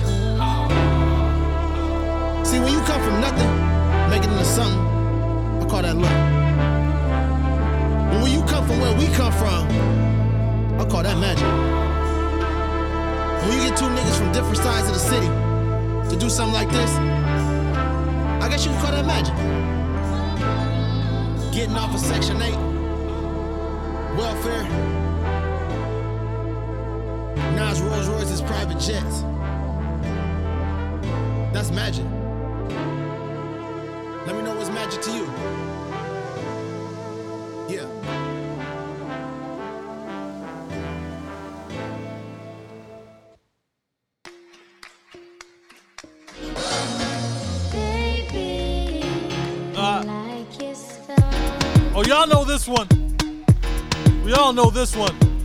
See, 2.46 2.60
when 2.60 2.72
you 2.74 2.80
come 2.80 3.02
from 3.02 3.20
nothing, 3.22 4.10
make 4.10 4.22
it 4.22 4.30
into 4.30 4.44
something, 4.44 4.80
I 5.62 5.66
call 5.66 5.80
that 5.80 5.96
luck. 5.96 6.43
But 8.14 8.22
when 8.22 8.32
you 8.32 8.44
come 8.44 8.64
from 8.64 8.80
where 8.80 8.96
we 8.96 9.08
come 9.08 9.32
from, 9.32 9.66
I 10.80 10.84
call 10.88 11.02
that 11.02 11.18
magic. 11.18 11.48
When 13.42 13.58
you 13.58 13.68
get 13.68 13.76
two 13.76 13.86
niggas 13.86 14.16
from 14.18 14.30
different 14.30 14.58
sides 14.58 14.86
of 14.86 14.94
the 14.94 15.00
city 15.00 15.26
to 16.10 16.16
do 16.16 16.30
something 16.30 16.54
like 16.54 16.70
this, 16.70 16.92
I 18.40 18.48
guess 18.48 18.64
you 18.64 18.70
can 18.70 18.80
call 18.80 18.92
that 18.92 19.04
magic. 19.04 19.34
Getting 21.52 21.74
off 21.74 21.92
of 21.92 22.00
Section 22.00 22.40
8, 22.40 22.54
welfare, 24.16 24.62
Nas 27.56 27.80
Rolls 27.80 28.08
Royce's 28.08 28.42
private 28.42 28.78
jets. 28.78 29.22
That's 31.52 31.72
magic. 31.72 32.04
Let 34.24 34.36
me 34.36 34.42
know 34.42 34.54
what's 34.54 34.70
magic 34.70 35.02
to 35.02 35.10
you. 35.10 35.63
Yeah. 37.66 37.86
Uh, 49.76 50.04
oh, 51.94 52.04
y'all 52.06 52.26
know 52.26 52.44
this 52.44 52.68
one. 52.68 52.86
We 54.24 54.34
all 54.34 54.52
know 54.52 54.68
this 54.70 54.94
one. 54.94 55.33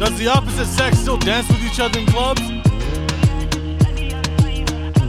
Does 0.00 0.16
the 0.16 0.28
opposite 0.28 0.64
sex 0.64 0.98
still 0.98 1.18
dance 1.18 1.46
with 1.48 1.62
each 1.62 1.78
other 1.78 1.98
in 1.98 2.06
clubs? 2.06 2.40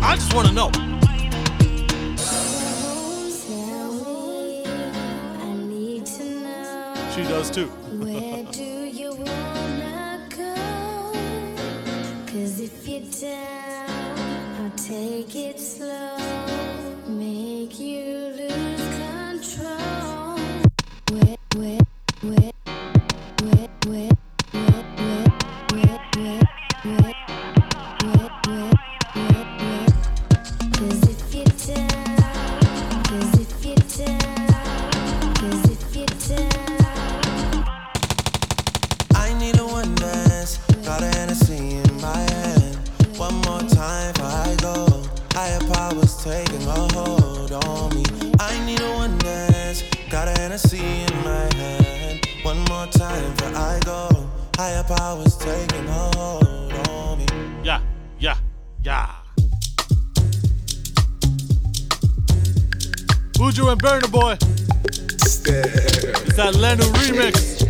I 0.04 0.15
just 0.15 0.34
want 0.34 0.49
to 0.49 0.54
know. 0.54 0.69
She 7.15 7.23
does 7.23 7.49
too. 7.49 7.67
where 7.67 8.43
do 8.51 8.63
you 8.63 9.13
wanna 9.13 10.27
go? 10.30 11.13
Cause 12.27 12.60
if 12.67 12.86
you're 12.86 13.10
down, 13.21 13.89
I'll 14.60 14.71
take 14.71 15.34
it 15.38 15.58
slow, 15.58 16.17
make 17.08 17.80
you 17.80 18.34
lose 18.36 18.82
control. 18.99 20.38
Where, 21.12 21.38
where, 21.56 21.80
Got 50.62 50.74
a 50.74 50.78
in 50.78 51.24
my 51.24 51.54
hand. 51.56 52.28
One 52.43 52.60
more 52.65 52.86
time 52.88 53.34
before 53.36 53.56
I 53.56 53.80
go. 53.84 54.30
Higher 54.58 54.84
powers 54.84 55.36
taking 55.38 55.88
hold 55.88 56.74
on 56.89 57.17
me. 57.17 57.26
Yeah, 57.63 57.82
yeah, 58.19 58.38
yeah. 58.84 59.10
Buju 63.38 63.71
and 63.71 63.82
Burna 63.82 64.12
Boy. 64.12 64.38
It's 64.84 65.39
that 66.36 66.54
Lenu 66.56 66.86
remix. 66.93 67.62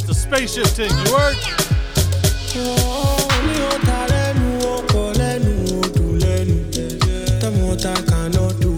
It's 0.00 0.08
a 0.08 0.14
spaceship 0.14 0.66
thing, 0.66 0.90
you 0.90 1.16
heard? 1.16 1.54
What 7.74 7.86
I 7.86 8.02
cannot 8.02 8.60
do. 8.60 8.73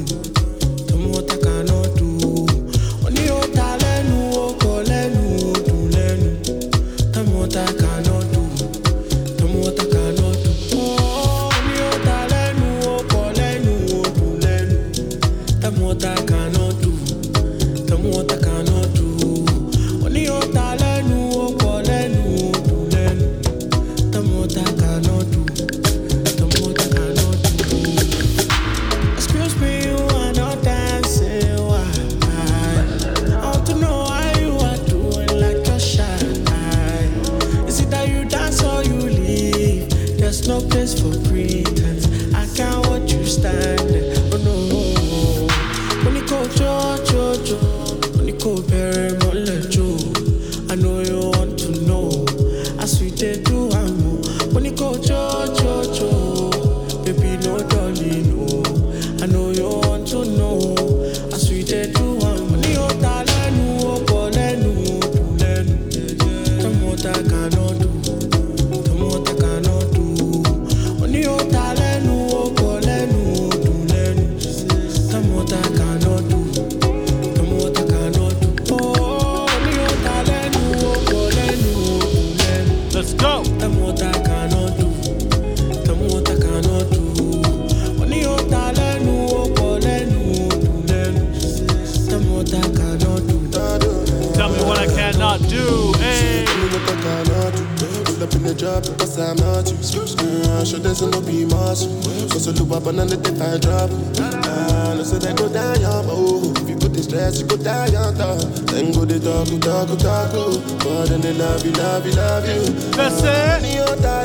Uh, 100.86 100.94
sure 100.94 101.10
there's 101.10 101.14
no 101.14 101.20
be 101.20 101.44
muscle. 101.46 101.90
Cause 102.30 102.46
I 102.46 102.52
look 102.52 102.70
up 102.70 102.86
and 102.86 102.98
the 103.10 103.18
I 103.42 103.58
drop. 103.58 103.90
Uh, 104.22 104.94
no 104.94 105.02
say 105.02 105.18
they 105.18 105.34
go 105.34 105.48
down 105.52 105.80
your 105.80 106.02
oh. 106.06 106.54
If 106.62 106.68
you 106.70 106.76
put 106.76 106.94
the 106.94 107.02
stress, 107.02 107.40
you 107.40 107.46
go 107.46 107.56
down 107.56 108.14
top. 108.14 108.38
Then 108.70 108.92
go 108.92 109.04
the 109.04 109.18
talk, 109.18 109.50
talk, 109.58 109.90
talk, 109.98 110.30
But 110.78 111.06
then 111.10 111.20
they 111.22 111.34
love 111.34 111.66
you, 111.66 111.72
love 111.72 112.06
you, 112.06 112.12
love 112.14 112.46
you. 112.46 112.62
That's 112.94 113.18
it. 113.22 113.56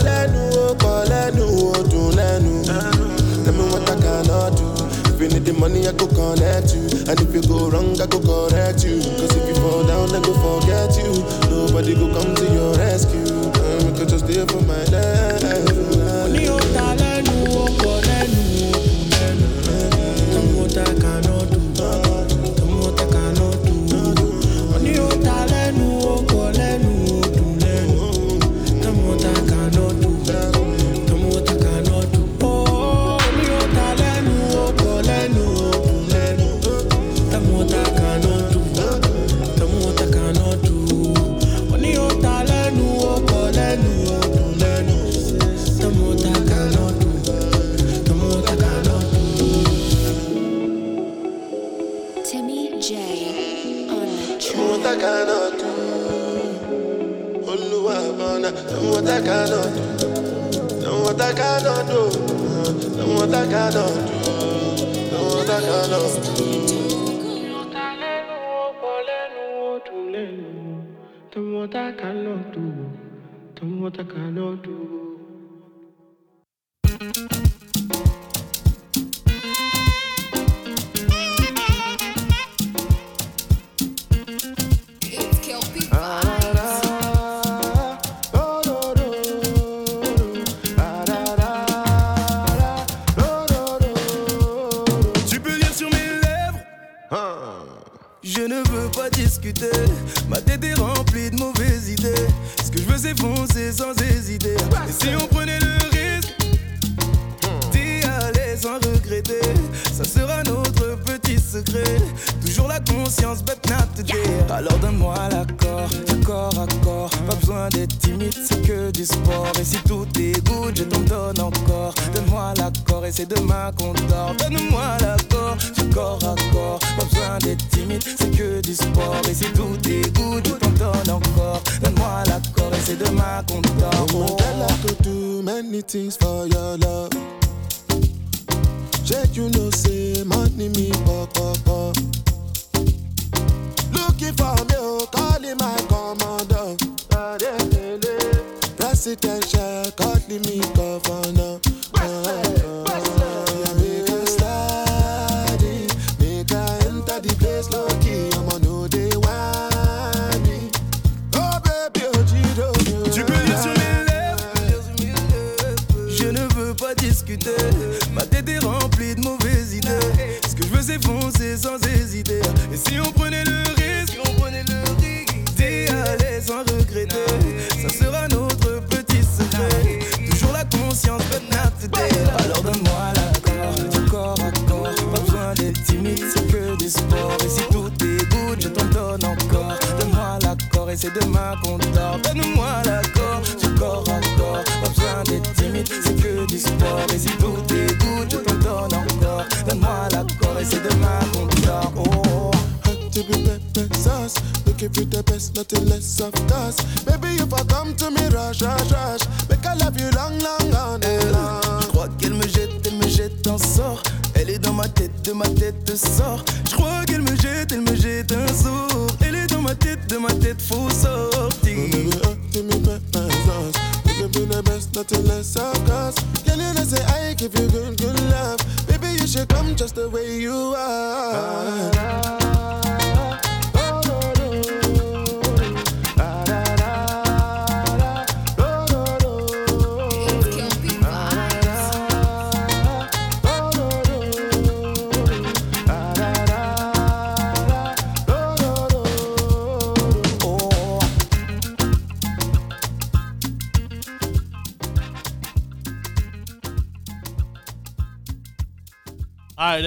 Lẹ́nu, 0.01 0.41
ó 0.65 0.73
pọ̀ 0.81 1.05
lẹ́nu, 1.11 1.45
ó 1.73 1.81
dùn 1.91 2.09
lẹ́nu. 2.17 2.53
Tell 3.43 3.53
me 3.57 3.63
what 3.73 3.89
I 3.89 3.95
cannot 4.01 4.57
do. 4.57 4.65
If 5.09 5.21
you 5.21 5.27
need 5.29 5.45
the 5.45 5.53
money, 5.53 5.87
I 5.87 5.91
go 5.93 6.05
connect 6.07 6.73
you. 6.75 6.85
And 7.09 7.17
if 7.21 7.33
you 7.33 7.41
go 7.41 7.69
wrong, 7.69 7.99
I 8.01 8.05
go 8.05 8.19
correct 8.21 8.83
you. 8.85 8.97
Cause 9.17 9.33
if 9.37 9.47
you 9.49 9.55
fall 9.61 9.83
down, 9.83 10.13
I 10.13 10.19
go 10.21 10.33
forget 10.45 10.93
you. 11.01 11.25
Nobody 11.49 11.93
go 11.95 12.07
come 12.13 12.33
to 12.35 12.45
your 12.53 12.73
rescue. 12.77 13.25
Could 13.97 14.09
just 14.09 14.25
stay 14.25 14.45
for 14.45 14.61
my 14.65 14.83
life. 14.93 15.60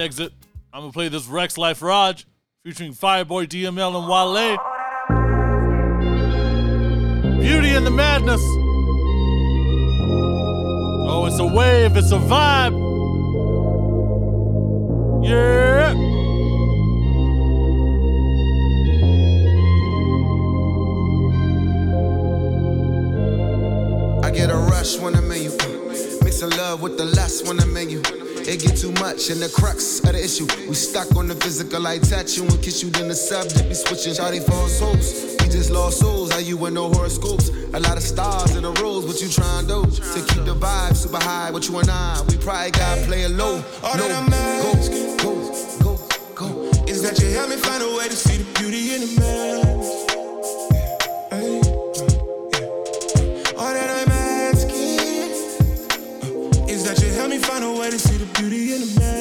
exit. 0.05 0.31
I'm 0.71 0.81
gonna 0.81 0.93
play 0.93 1.09
this 1.09 1.25
Rexx 1.25 1.57
Life 1.57 1.81
Raj 1.81 2.27
featuring 2.63 2.93
Fireboy 2.93 3.47
DML 3.47 3.97
and 3.97 4.07
Wale. 4.07 4.57
Beauty 7.39 7.69
and 7.69 7.83
the 7.83 7.89
Madness. 7.89 8.39
Oh, 11.09 11.25
it's 11.25 11.39
a 11.39 11.47
wave, 11.47 11.97
it's 11.97 12.11
a 12.11 12.19
vibe. 12.19 12.75
Yeah. 15.25 15.93
I 24.23 24.29
get 24.29 24.51
a 24.51 24.55
rush 24.55 24.99
when 24.99 25.15
I'm 25.15 25.31
in 25.31 25.43
you. 25.45 25.57
Mixing 26.23 26.51
love 26.51 26.83
with 26.83 26.95
the 26.99 27.05
lust 27.05 27.47
when 27.47 27.59
I'm 27.59 27.75
in 27.75 27.89
you. 27.89 28.24
It 28.47 28.61
get 28.61 28.77
too 28.77 28.91
much, 29.01 29.31
and 29.31 29.41
the 29.41 29.49
crux 29.49 29.99
of 29.99 30.13
the 30.13 30.23
issue. 30.23 30.45
We 30.69 30.75
stuck 30.75 31.15
on 31.15 31.27
the 31.27 31.33
physical, 31.33 31.87
I 31.87 31.97
touch 31.97 32.37
you 32.37 32.43
and 32.43 32.61
kiss 32.61 32.83
you, 32.83 32.91
then 32.91 33.07
the 33.07 33.15
subject 33.15 33.67
be 33.67 33.73
switching. 33.73 34.13
Shawty 34.13 34.43
false 34.45 34.79
hopes. 34.79 35.35
We 35.41 35.49
just 35.49 35.71
lost 35.71 35.99
souls, 35.99 36.31
how 36.31 36.37
you 36.37 36.55
with 36.55 36.73
no 36.73 36.93
horoscopes? 36.93 37.49
A 37.73 37.79
lot 37.79 37.97
of 37.97 38.03
stars 38.03 38.55
in 38.55 38.61
the 38.61 38.71
rules, 38.73 39.07
what 39.07 39.19
you 39.19 39.29
tryin' 39.29 39.65
to 39.67 39.81
do? 39.81 39.91
To 40.13 40.33
keep 40.33 40.45
the 40.45 40.53
vibe 40.53 40.95
super 40.95 41.17
high, 41.17 41.49
what 41.49 41.67
you 41.67 41.79
and 41.79 41.89
I, 41.89 42.21
we 42.27 42.37
probably 42.37 42.69
got 42.69 42.99
playing 43.07 43.35
low. 43.35 43.63
All 43.81 43.97
no, 43.97 44.07
go, 44.61 44.73
go, 45.17 45.97
go, 45.97 46.07
go. 46.35 46.85
Is 46.85 47.01
that 47.01 47.19
you 47.19 47.29
help 47.29 47.49
me 47.49 47.55
find 47.55 47.81
a 47.81 47.97
way 47.97 48.07
to 48.07 48.15
see 48.15 48.37
the 48.37 48.59
beauty 48.59 48.93
in 48.93 49.01
the 49.01 49.19
mess? 49.19 50.04
beauty 58.33 58.73
in 58.73 58.81
a 58.81 58.99
man. 58.99 59.14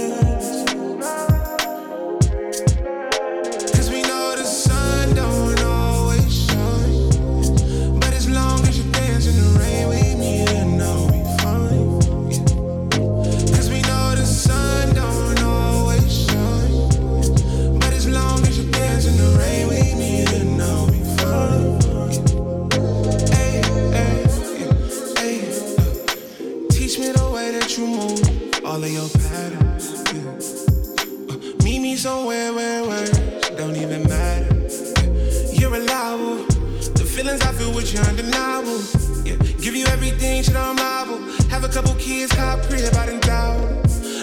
change 40.45 40.57
it 40.57 40.57
on 40.57 40.77
marble. 40.77 41.21
Have 41.49 41.65
a 41.65 41.69
couple 41.69 41.95
kids, 41.95 42.33
how 42.35 42.57
I 42.57 42.61
pray 42.67 42.87
about 42.87 43.09
in 43.09 43.21
doubt. 43.21 43.61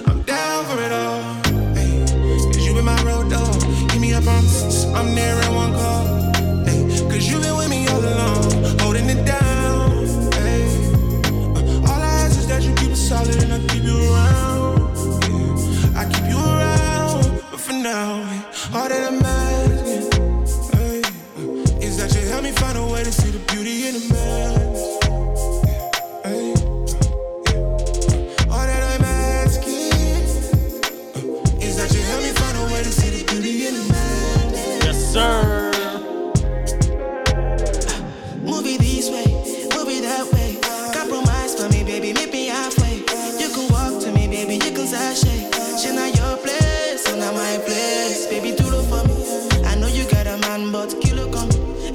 I'm 0.07 0.21
down 0.23 0.65
for 0.65 0.81
it 0.81 0.91
all. 0.91 1.21
Hey, 1.75 2.05
Cause 2.53 2.65
you 2.65 2.73
been 2.73 2.85
my 2.85 3.01
road 3.03 3.29
dog. 3.29 3.61
Give 3.89 4.01
me 4.01 4.13
up, 4.13 4.25
I'm, 4.27 4.45
I'm 4.95 5.15
there 5.15 5.41
in 5.43 5.55
one 5.55 5.73
call. 5.73 6.05
Hey, 6.65 6.81
Cause 7.09 7.27
you 7.29 7.39
been 7.39 7.57
with 7.57 7.69
me 7.69 7.87
all 7.87 7.99
along, 7.99 8.79
holding 8.79 9.09
it 9.09 9.25
down. 9.25 10.05
Hey, 10.33 10.65
uh, 11.55 11.89
all 11.89 12.01
I 12.01 12.11
ask 12.25 12.37
is 12.39 12.47
that 12.47 12.63
you 12.63 12.73
keep 12.75 12.91
it 12.91 12.97
solid 12.97 13.35
and 13.43 13.53
I 13.53 13.59
keep 13.67 13.83
you 13.83 13.97
around. 14.11 14.95
Yeah, 15.23 16.01
I 16.01 16.05
keep 16.11 16.25
you 16.29 16.37
around, 16.37 17.41
but 17.51 17.59
for 17.59 17.73
now, 17.73 18.19
all 18.73 18.89
that 18.89 19.11
I'm 19.11 19.23
asking 19.23 20.11
hey, 20.73 21.01
is 21.85 21.97
that 21.97 22.13
you 22.15 22.27
help 22.29 22.43
me 22.43 22.51
find 22.51 22.77
a 22.77 22.85
way 22.85 23.03
to 23.03 23.11
see 23.11 23.31
the 23.31 23.39
beauty 23.53 23.87
in 23.87 23.93
the 23.93 24.13
mess. 24.13 25.00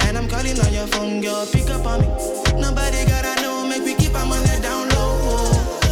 And 0.03 0.17
I'm 0.19 0.29
calling 0.29 0.59
on 0.61 0.73
your 0.73 0.87
phone, 0.87 1.21
girl, 1.21 1.47
pick 1.47 1.69
up 1.71 1.87
on 1.87 2.01
me. 2.01 2.07
Nobody 2.61 3.05
gotta 3.07 3.41
know, 3.43 3.67
make 3.67 3.83
we 3.83 3.95
keep 3.95 4.15
our 4.15 4.27
money 4.27 4.61
down 4.63 4.89
low. 4.91 5.51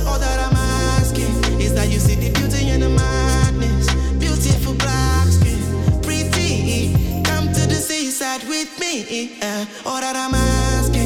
All 0.09 0.19
that 0.19 0.39
I'm 0.47 0.57
asking 0.99 1.61
is 1.61 1.75
that 1.75 1.89
you 1.91 1.99
see 1.99 2.15
the 2.17 2.31
beauty 2.39 2.71
in 2.71 2.81
the 2.81 2.91
madness. 2.91 3.87
Beautiful 4.19 4.75
black 4.75 5.27
skin, 5.29 5.61
pretty. 6.03 7.23
Come 7.25 7.47
to 7.53 7.67
the 7.69 7.77
seaside 7.77 8.43
with 8.49 8.71
me. 8.81 9.39
Uh, 9.43 9.67
all 9.87 10.01
that 10.01 10.17
I'm 10.17 10.35
asking 10.35 11.04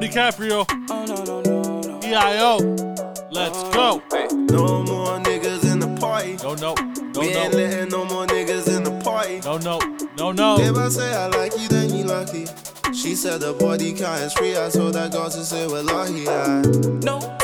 Acen 0.00 0.08
Hardy 0.08 0.08
Caprio. 0.08 0.64
EIO. 2.02 2.58
Let's 3.30 3.62
go. 3.74 4.02
No 4.32 4.82
more 4.82 5.18
niggas 5.20 5.70
in 5.70 5.78
the 5.78 5.96
party. 6.00 6.36
No, 6.42 6.54
no, 6.54 6.74
no, 6.74 7.20
we 7.20 7.28
ain't 7.28 7.52
no. 7.52 7.58
letting 7.58 7.88
no 7.90 8.04
more 8.06 8.26
niggas 8.26 8.74
in 8.74 8.84
the 8.84 8.98
party. 9.04 9.40
No, 9.40 9.58
no, 9.58 9.78
no, 10.16 10.32
no. 10.32 10.58
If 10.58 10.76
I 10.76 10.88
say 10.88 11.14
I 11.14 11.26
like 11.26 11.52
you, 11.58 11.68
then 11.68 11.94
you 11.94 12.04
lucky. 12.04 12.46
She 12.94 13.14
said 13.14 13.40
the 13.40 13.52
body 13.52 13.92
count 13.92 14.22
is 14.22 14.32
free. 14.32 14.56
I 14.56 14.70
told 14.70 14.94
that 14.94 15.12
girl 15.12 15.28
to 15.30 15.44
say 15.44 15.66
well, 15.66 15.88
I 15.90 16.08
No 17.04 17.39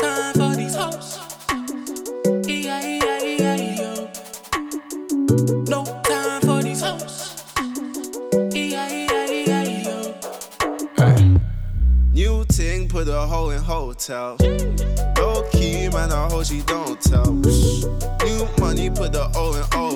hotel. 14.07 14.37
Low 15.17 15.43
key, 15.51 15.89
man, 15.89 16.11
I 16.11 16.29
hope 16.29 16.45
she 16.45 16.61
don't 16.61 16.99
tell. 17.01 17.33
New 17.33 18.47
money 18.59 18.89
put 18.89 19.11
the 19.11 19.29
O 19.35 19.53
in 19.55 19.63
oh 19.73 19.86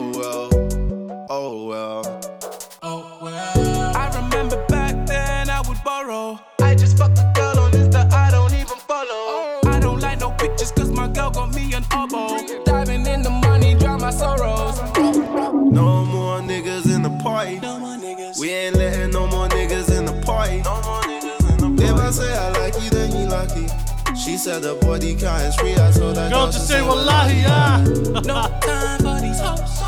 said 24.42 24.64
the 24.64 24.74
body 24.74 25.14
count 25.14 25.44
is 25.44 25.56
free. 25.58 25.74
I 25.76 25.92
told 25.92 26.16
that 26.16 26.32
Girl, 26.32 26.48
just 26.48 26.62
to 26.62 26.74
say 26.74 26.82
wallahi, 26.82 27.44
ah. 27.46 27.84
No 28.26 28.42
time 28.60 28.98
for 28.98 29.22
these 29.22 29.40
hoes. 29.40 29.81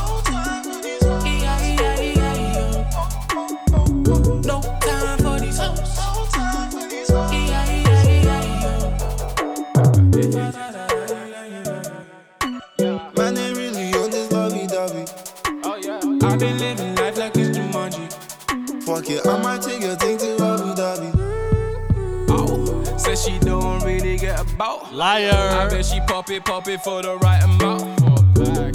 Liar. 24.94 25.32
I 25.32 25.70
bet 25.70 25.86
she 25.86 26.00
pop 26.02 26.30
it, 26.30 26.46
pop 26.46 26.68
it 26.68 26.82
for 26.84 27.02
the 27.02 27.18
right 27.18 27.42
amount. 27.44 27.82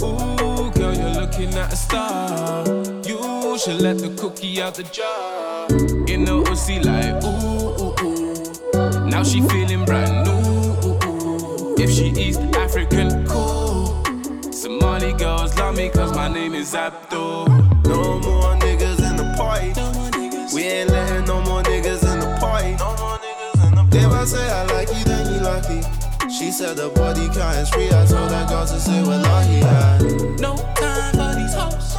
Ooh, 0.03 0.69
girl, 0.71 0.93
you're 0.93 1.21
looking 1.21 1.53
at 1.53 1.71
a 1.71 1.75
star. 1.77 2.67
You 3.07 3.57
should 3.57 3.79
let 3.79 3.99
the 3.99 4.13
cookie 4.19 4.61
out 4.61 4.75
the 4.75 4.83
jar. 4.83 5.67
In 6.07 6.25
the 6.25 6.35
OC 6.43 6.83
like 6.83 7.23
ooh, 7.23 7.79
ooh, 7.79 7.95
ooh. 8.03 9.09
Now 9.09 9.23
she 9.23 9.39
feeling 9.47 9.85
brand 9.85 10.25
new. 10.25 10.89
Ooh, 10.89 10.99
ooh. 11.05 11.75
If 11.77 11.89
she 11.89 12.07
East 12.09 12.41
African, 12.53 13.25
cool. 13.25 14.03
Somali 14.51 15.13
girls 15.13 15.57
love 15.57 15.77
me 15.77 15.87
cause 15.87 16.13
my 16.13 16.27
name 16.27 16.53
is 16.53 16.75
Abdul. 16.75 17.47
No 17.85 18.19
more 18.19 18.58
She 26.49 26.53
said 26.53 26.77
the 26.77 26.89
body 26.89 27.27
count 27.27 27.57
is 27.57 27.69
free. 27.69 27.89
I 27.89 28.03
told 28.07 28.31
that 28.31 28.49
girl 28.49 28.65
to 28.65 28.79
say 28.79 29.03
well, 29.03 29.23
I 29.23 29.45
No 30.39 30.55
time 30.73 31.13
for 31.13 31.35
these 31.37 31.53
hoes. 31.53 31.93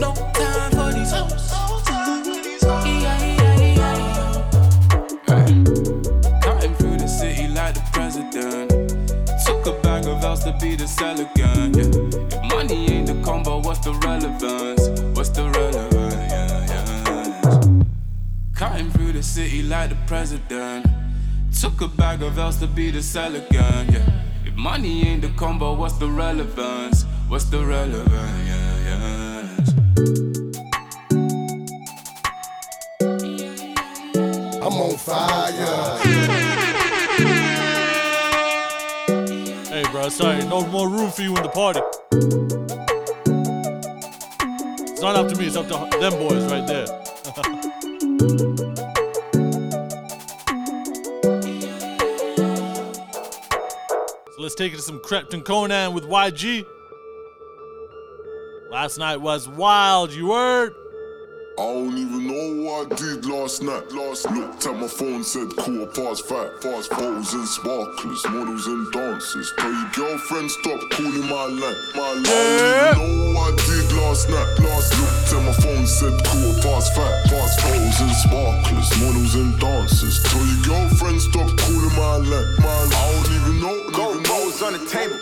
No 0.00 0.14
time 0.32 0.72
for 0.72 0.90
these 0.94 1.12
hoes. 1.12 1.50
Cutting 6.40 6.74
through 6.76 6.96
the 6.96 7.06
city 7.06 7.48
like 7.48 7.74
the 7.74 7.82
president. 7.92 8.70
Took 9.44 9.66
a 9.66 9.72
bag 9.82 10.06
of 10.06 10.24
else 10.24 10.44
to 10.44 10.56
be 10.62 10.76
the 10.76 10.88
seller 10.88 11.28
gun. 11.36 11.74
Yeah. 11.74 12.38
If 12.38 12.54
money 12.54 12.90
ain't 12.90 12.99
city 19.40 19.62
like 19.62 19.88
the 19.88 19.96
president. 20.06 20.86
Took 21.60 21.80
a 21.80 21.88
bag 21.88 22.22
of 22.22 22.38
else 22.38 22.56
to 22.56 22.66
be 22.66 22.90
the 22.90 23.02
seller 23.02 23.42
gun, 23.50 23.90
yeah. 23.90 24.06
If 24.44 24.54
money 24.54 25.08
ain't 25.08 25.22
the 25.22 25.30
combo, 25.30 25.74
what's 25.74 25.94
the 25.94 26.08
relevance? 26.08 27.04
What's 27.28 27.46
the 27.46 27.64
relevance? 27.64 28.10
Yeah, 28.50 28.88
yeah. 28.88 29.56
I'm 34.64 34.76
on 34.84 34.96
fire. 35.08 35.98
Hey, 39.72 39.84
bro, 39.90 40.08
sorry, 40.10 40.44
no 40.44 40.66
more 40.66 40.88
room 40.90 41.10
for 41.10 41.22
you 41.22 41.34
in 41.34 41.42
the 41.42 41.48
party. 41.48 41.80
It's 44.90 45.00
not 45.00 45.16
up 45.16 45.28
to 45.28 45.36
me, 45.38 45.46
it's 45.46 45.56
up 45.56 45.66
to 45.68 45.98
them 45.98 46.12
boys 46.18 46.44
right 46.52 46.66
there. 46.66 47.09
Let's 54.50 54.58
take 54.58 54.72
it 54.72 54.78
to 54.78 54.82
some 54.82 54.98
Krept 54.98 55.32
and 55.32 55.44
Konan 55.44 55.92
with 55.94 56.02
YG. 56.02 56.66
Last 58.68 58.98
night 58.98 59.18
was 59.18 59.48
wild, 59.48 60.10
you 60.10 60.32
heard? 60.32 60.74
I 61.56 61.62
don't 61.62 61.96
even 61.96 62.26
know 62.26 62.64
what 62.64 62.90
I 62.90 62.96
did 62.96 63.26
last 63.26 63.62
night. 63.62 63.92
Last 63.92 64.28
looked 64.32 64.66
at 64.66 64.74
my 64.74 64.88
phone, 64.88 65.22
said 65.22 65.54
quarter 65.54 65.86
past 65.92 66.26
five. 66.26 66.50
Fast 66.62 66.90
photos 66.90 67.32
and 67.32 67.46
sparklers, 67.46 68.24
models 68.26 68.66
and 68.66 68.90
dancers. 68.90 69.52
Tell 69.56 69.70
your 69.70 69.90
girlfriend 69.94 70.50
stop 70.50 70.80
calling 70.90 71.28
my 71.30 71.46
line. 71.46 71.76
My 71.94 72.10
line. 72.10 72.26
I 72.26 72.94
don't 72.96 73.06
even 73.06 73.34
know 73.34 73.38
what 73.38 73.54
I 73.54 73.66
did 73.70 73.92
last 74.02 74.30
night. 74.30 74.50
Last 74.66 74.98
looked 74.98 75.30
at 75.30 75.42
my 75.46 75.52
phone, 75.62 75.86
said 75.86 76.16
quarter 76.26 76.58
past 76.58 76.96
five. 76.96 77.14
Fast 77.30 77.60
photos 77.60 78.00
and 78.02 78.16
sparklers, 78.18 78.90
models 78.98 79.34
and 79.36 79.60
dancers. 79.60 80.16
Tell 80.24 80.42
your 80.42 80.62
girlfriend 80.66 81.22
stop 81.22 81.50
calling 81.54 81.94
my 81.94 82.16
line. 82.18 82.50
My 82.58 82.82
line. 82.82 82.98
I 82.98 83.12
don't 83.14 83.30
even 83.36 83.60
know. 83.60 83.90
Gold 83.90 84.29
bowls 84.60 84.74
on 84.74 84.78
the 84.78 84.90
table. 84.90 85.16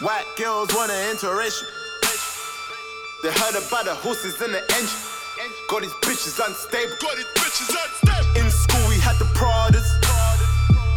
White 0.00 0.24
girls 0.36 0.74
want 0.74 0.90
an 0.90 1.16
interracial. 1.16 1.66
They 3.22 3.30
heard 3.30 3.56
about 3.56 3.84
the 3.84 3.94
horses 3.94 4.40
in 4.40 4.52
the 4.52 4.62
engine. 4.74 5.02
Got 5.68 5.82
these 5.82 5.92
bitches 6.02 6.38
unstable. 6.44 6.94
Got 7.00 7.16
these 7.16 7.32
bitches 7.34 7.70
unstable. 7.70 8.44
In 8.44 8.50
school 8.50 8.88
we 8.88 8.96
had 8.96 9.16
the 9.18 9.26
Pradas. 9.34 9.86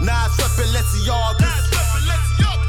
Now 0.02 0.26
it's 0.26 0.38
rep 0.40 0.52
Balenciagas. 0.58 1.72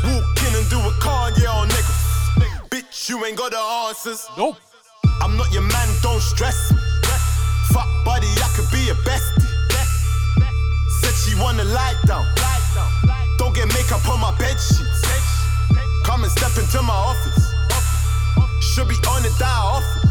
Walk 0.05 0.43
in 0.47 0.55
and 0.57 0.69
do 0.71 0.79
a 0.79 0.93
Kanye 1.01 1.49
on 1.49 1.69
niggas. 1.69 2.69
Bitch, 2.71 3.09
you 3.09 3.25
ain't 3.25 3.37
got 3.37 3.51
the 3.51 3.59
answers. 3.59 4.27
Nope. 4.37 4.57
I'm 5.21 5.37
not 5.37 5.53
your 5.53 5.63
man, 5.63 5.89
don't 6.03 6.21
stress 6.21 6.73
me. 6.73 6.79
Fuck 7.73 7.89
buddy, 8.05 8.27
I 8.27 8.49
could 8.57 8.71
be 8.71 8.91
a 8.91 8.95
bestie. 9.07 9.43
Said 11.01 11.15
she 11.15 11.41
wanna 11.41 11.65
lie 11.65 11.95
down. 12.07 12.27
Get 13.55 13.69
makeup 13.75 14.09
on 14.09 14.19
my 14.19 14.35
bed 14.39 14.59
sheets. 14.59 15.03
Come 16.05 16.23
and 16.23 16.33
step 16.33 16.57
into 16.57 16.81
my 16.83 16.95
office. 16.95 17.53
Should 18.61 18.89
be 18.89 18.95
on 19.07 19.23
the 19.23 19.35
die 19.39 19.47
off. 19.47 20.02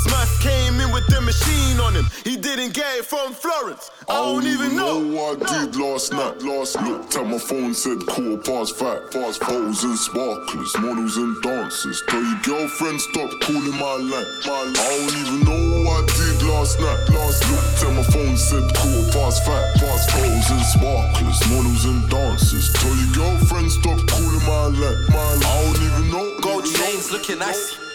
Smurf 0.00 0.40
came 0.40 0.80
in 0.80 0.90
with 0.92 1.06
the 1.08 1.20
machine 1.20 1.78
on 1.80 1.94
him. 1.94 2.06
He 2.24 2.36
didn't 2.36 2.72
get 2.72 2.98
it 2.98 3.04
from 3.04 3.32
Florence. 3.32 3.90
I 4.08 4.16
oh, 4.16 4.40
don't 4.40 4.48
even 4.48 4.74
know. 4.74 4.96
what 5.12 5.44
I 5.44 5.66
did 5.66 5.76
last 5.76 6.12
night. 6.12 6.40
Last 6.40 6.80
looked 6.80 7.16
at 7.16 7.26
my 7.26 7.36
phone, 7.36 7.74
said 7.74 8.00
quarter 8.08 8.40
past 8.40 8.76
five. 8.76 9.12
Fast 9.12 9.44
photos 9.44 9.84
and 9.84 9.98
sparklers, 9.98 10.72
models 10.78 11.16
and 11.18 11.36
dancers. 11.42 12.02
Tell 12.08 12.22
your 12.22 12.40
girlfriend 12.40 13.00
stop 13.00 13.30
calling 13.44 13.76
my 13.76 13.96
line. 14.00 14.30
My 14.48 14.62
line. 14.64 14.76
I 14.80 14.88
don't 14.88 15.16
even 15.20 15.38
know 15.44 15.84
what 15.84 16.08
I 16.08 16.16
did 16.16 16.48
last 16.48 16.80
night. 16.80 17.00
Last 17.12 17.44
looked 17.52 17.84
at 17.84 17.92
my 17.92 18.04
phone, 18.08 18.36
said 18.36 18.64
quarter 18.72 19.12
past 19.12 19.44
five. 19.44 19.68
Fast 19.84 20.10
photos 20.16 20.48
and 20.48 20.64
sparklers, 20.64 21.40
models 21.52 21.84
and 21.84 22.08
dancers. 22.08 22.72
Tell 22.72 22.96
your 22.96 23.12
girlfriend 23.12 23.68
stop 23.68 24.00
calling 24.08 24.44
my 24.48 24.64
line. 24.80 25.00
My 25.12 25.28
line. 25.36 25.44
I 25.44 25.54
don't 25.60 25.82
even 25.84 26.04
know. 26.08 26.40
Gold 26.40 26.64
chains 26.64 27.12
looking 27.12 27.42
icy. 27.42 27.89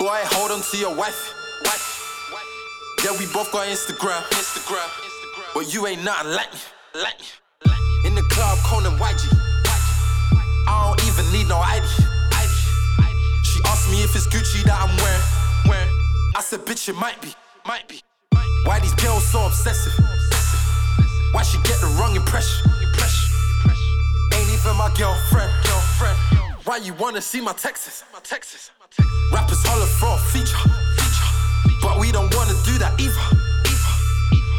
Boy, 0.00 0.18
hold 0.32 0.50
on 0.50 0.62
to 0.62 0.76
your 0.78 0.96
wife. 0.96 1.34
Yeah, 3.04 3.12
we 3.18 3.26
both 3.34 3.52
got 3.52 3.68
Instagram. 3.68 4.22
Instagram. 4.32 4.88
But 5.52 5.74
you 5.74 5.86
ain't 5.86 6.02
nothing 6.02 6.32
like 6.32 6.50
me. 6.54 6.60
Like 7.02 7.20
me. 7.20 8.08
In 8.08 8.14
the 8.14 8.22
club, 8.32 8.56
Konan 8.64 8.96
YG. 8.96 9.28
I 10.66 10.88
don't 10.88 11.04
even 11.06 11.30
need 11.30 11.48
no 11.48 11.58
ID. 11.58 11.84
She 13.44 13.60
asked 13.66 13.90
me 13.90 14.02
if 14.02 14.16
it's 14.16 14.26
Gucci 14.26 14.64
that 14.64 14.80
I'm 14.80 14.96
wearing. 15.04 15.68
wearing. 15.68 15.94
I 16.34 16.40
said, 16.40 16.60
bitch, 16.60 16.88
it 16.88 16.96
might 16.96 17.20
be. 17.20 17.34
Might 17.66 17.86
be. 17.86 18.00
Why 18.64 18.80
these 18.80 18.94
girls 18.94 19.26
so 19.26 19.44
obsessive? 19.44 19.92
Why 21.32 21.42
she 21.42 21.58
get 21.58 21.78
the 21.80 21.94
wrong 22.00 22.16
impression? 22.16 22.70
Ain't 24.32 24.48
even 24.48 24.76
my 24.78 24.90
girlfriend. 24.96 25.52
Girlfriend. 25.62 26.16
Why 26.64 26.78
you 26.78 26.94
wanna 26.94 27.20
see 27.20 27.42
my 27.42 27.52
Texas? 27.52 28.02
My 28.14 28.20
Texas. 28.20 28.70
Rappers 29.32 29.62
holler 29.64 29.86
for 29.86 30.14
a 30.14 30.18
feature. 30.32 30.56
Feature. 30.98 31.78
But 31.82 31.98
we 31.98 32.10
don't 32.12 32.32
wanna 32.34 32.54
do 32.64 32.78
that 32.78 32.98
either. 32.98 33.26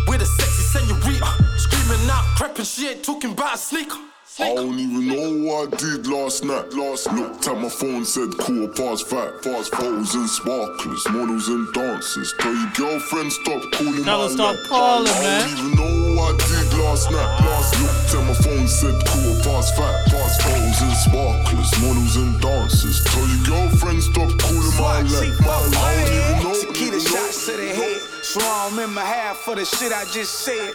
We're 0.07 0.17
the 0.17 0.25
sexy 0.25 0.63
senorita. 0.63 1.25
Screaming 1.57 2.09
out, 2.09 2.23
creeping, 2.37 2.65
she 2.65 2.89
ain't 2.89 3.03
talking 3.03 3.31
about 3.31 3.55
a 3.55 3.57
sneaker. 3.57 3.97
I 4.39 4.55
don't 4.55 4.79
even 4.79 5.07
know 5.07 5.45
what 5.45 5.73
I 5.73 5.77
did 5.77 6.07
last 6.07 6.45
night. 6.45 6.71
Last 6.73 7.11
looked 7.11 7.45
at 7.47 7.57
my 7.57 7.67
phone, 7.69 8.05
said 8.05 8.29
quarter 8.37 8.69
past 8.69 9.07
five. 9.07 9.41
Fast 9.43 9.75
photos 9.75 10.15
and 10.15 10.29
sparklers, 10.29 11.05
models 11.09 11.49
and 11.49 11.71
dancers. 11.73 12.33
Tell 12.39 12.53
your 12.55 12.71
girlfriend 12.75 13.31
stop 13.33 13.61
calling 13.73 14.03
Tell 14.05 14.17
my 14.19 14.23
her 14.23 14.29
stop 14.29 14.55
line. 14.55 14.65
calling, 14.67 15.07
I 15.13 15.19
man. 15.19 16.00
Don't 16.27 16.41
even 16.41 16.41
know 16.41 16.41
what 16.41 16.41
I 16.41 16.47
did 16.47 16.73
last 16.77 17.11
night. 17.11 17.31
Last 17.41 17.71
looked 17.81 18.13
at 18.13 18.23
my 18.27 18.33
phone, 18.33 18.67
said 18.67 18.95
quarter 19.07 19.41
past 19.43 19.75
five. 19.75 19.97
Fast 20.11 20.41
photos 20.41 20.81
and 20.81 20.95
sparklers, 20.97 21.71
models 21.81 22.15
and 22.17 22.41
dancers. 22.41 23.03
Tell 23.05 23.27
your 23.27 23.43
girlfriend 23.45 24.03
stop 24.03 24.29
calling 24.37 24.75
my 24.77 25.01
line. 25.01 25.35
My 25.41 25.57
line. 25.57 25.75
I 25.75 25.95
don't 25.95 26.13
even 26.13 26.43
know. 26.43 26.53
Tequila 26.61 26.99
shots 26.99 27.45
to 27.45 27.57
the 27.57 27.69
head. 27.73 27.97
So 28.23 28.39
I 28.41 28.69
don't 28.69 28.77
remember 28.77 29.01
half 29.01 29.37
for 29.37 29.55
the 29.55 29.65
shit 29.65 29.91
I 29.91 30.05
just 30.05 30.45
said. 30.45 30.73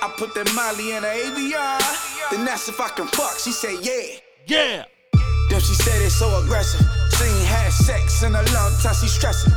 I 0.00 0.08
put 0.16 0.34
that 0.34 0.46
Molly 0.54 0.92
in 0.92 1.02
her 1.02 1.08
AVR. 1.08 2.30
Then 2.30 2.46
asked 2.46 2.68
if 2.68 2.80
I 2.80 2.88
can 2.88 3.06
fuck. 3.06 3.38
She 3.38 3.50
said, 3.50 3.78
yeah. 3.82 4.20
Yeah. 4.46 4.84
Then 5.50 5.60
she 5.60 5.74
said 5.74 6.00
it's 6.02 6.14
so 6.14 6.28
aggressive. 6.42 6.86
She 7.16 7.24
ain't 7.24 7.46
had 7.46 7.72
sex 7.72 8.22
in 8.22 8.34
a 8.34 8.42
long 8.54 8.72
time. 8.80 8.94
She 8.94 9.08
stressing. 9.08 9.52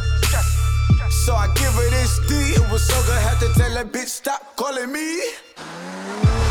So 1.11 1.35
I 1.35 1.47
give 1.53 1.73
her 1.73 1.89
this 1.91 2.19
D. 2.27 2.33
It 2.55 2.71
was 2.71 2.87
so 2.87 2.95
good. 3.03 3.19
Had 3.21 3.39
to 3.39 3.53
tell 3.53 3.73
that 3.75 3.91
bitch 3.91 4.07
stop 4.07 4.55
calling 4.55 4.91
me. 4.91 5.19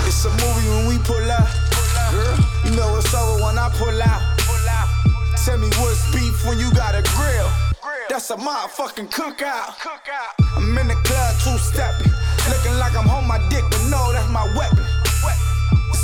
It's 0.07 0.25
a 0.25 0.31
movie 0.31 0.69
when 0.69 0.87
we 0.89 0.99
pull 1.03 1.17
out. 1.31 1.49
Girl, 2.13 2.37
you 2.65 2.77
know 2.77 2.97
it's 2.97 3.13
over 3.15 3.43
when 3.43 3.59
I 3.59 3.69
pull 3.75 4.01
out. 4.03 4.23
Tell 5.45 5.57
me 5.57 5.69
what's 5.81 6.05
beef 6.13 6.45
when 6.47 6.59
you 6.59 6.71
got 6.75 6.95
a 6.95 7.03
grill. 7.17 7.49
That's 8.11 8.31
a 8.31 8.37
motherfucking 8.37 9.11
cookout. 9.11 9.75
I'm 10.57 10.77
in 10.77 10.89
the 10.89 10.95
club 10.95 11.35
two 11.43 11.57
stepping. 11.59 12.13
Looking 12.51 12.77
like 12.79 12.95
I'm 12.95 13.09
home 13.09 13.27
my 13.27 13.39
dick, 13.49 13.65
but 13.71 13.83
no, 13.89 14.13
that's 14.13 14.29
my 14.31 14.45
weapon. 14.55 14.85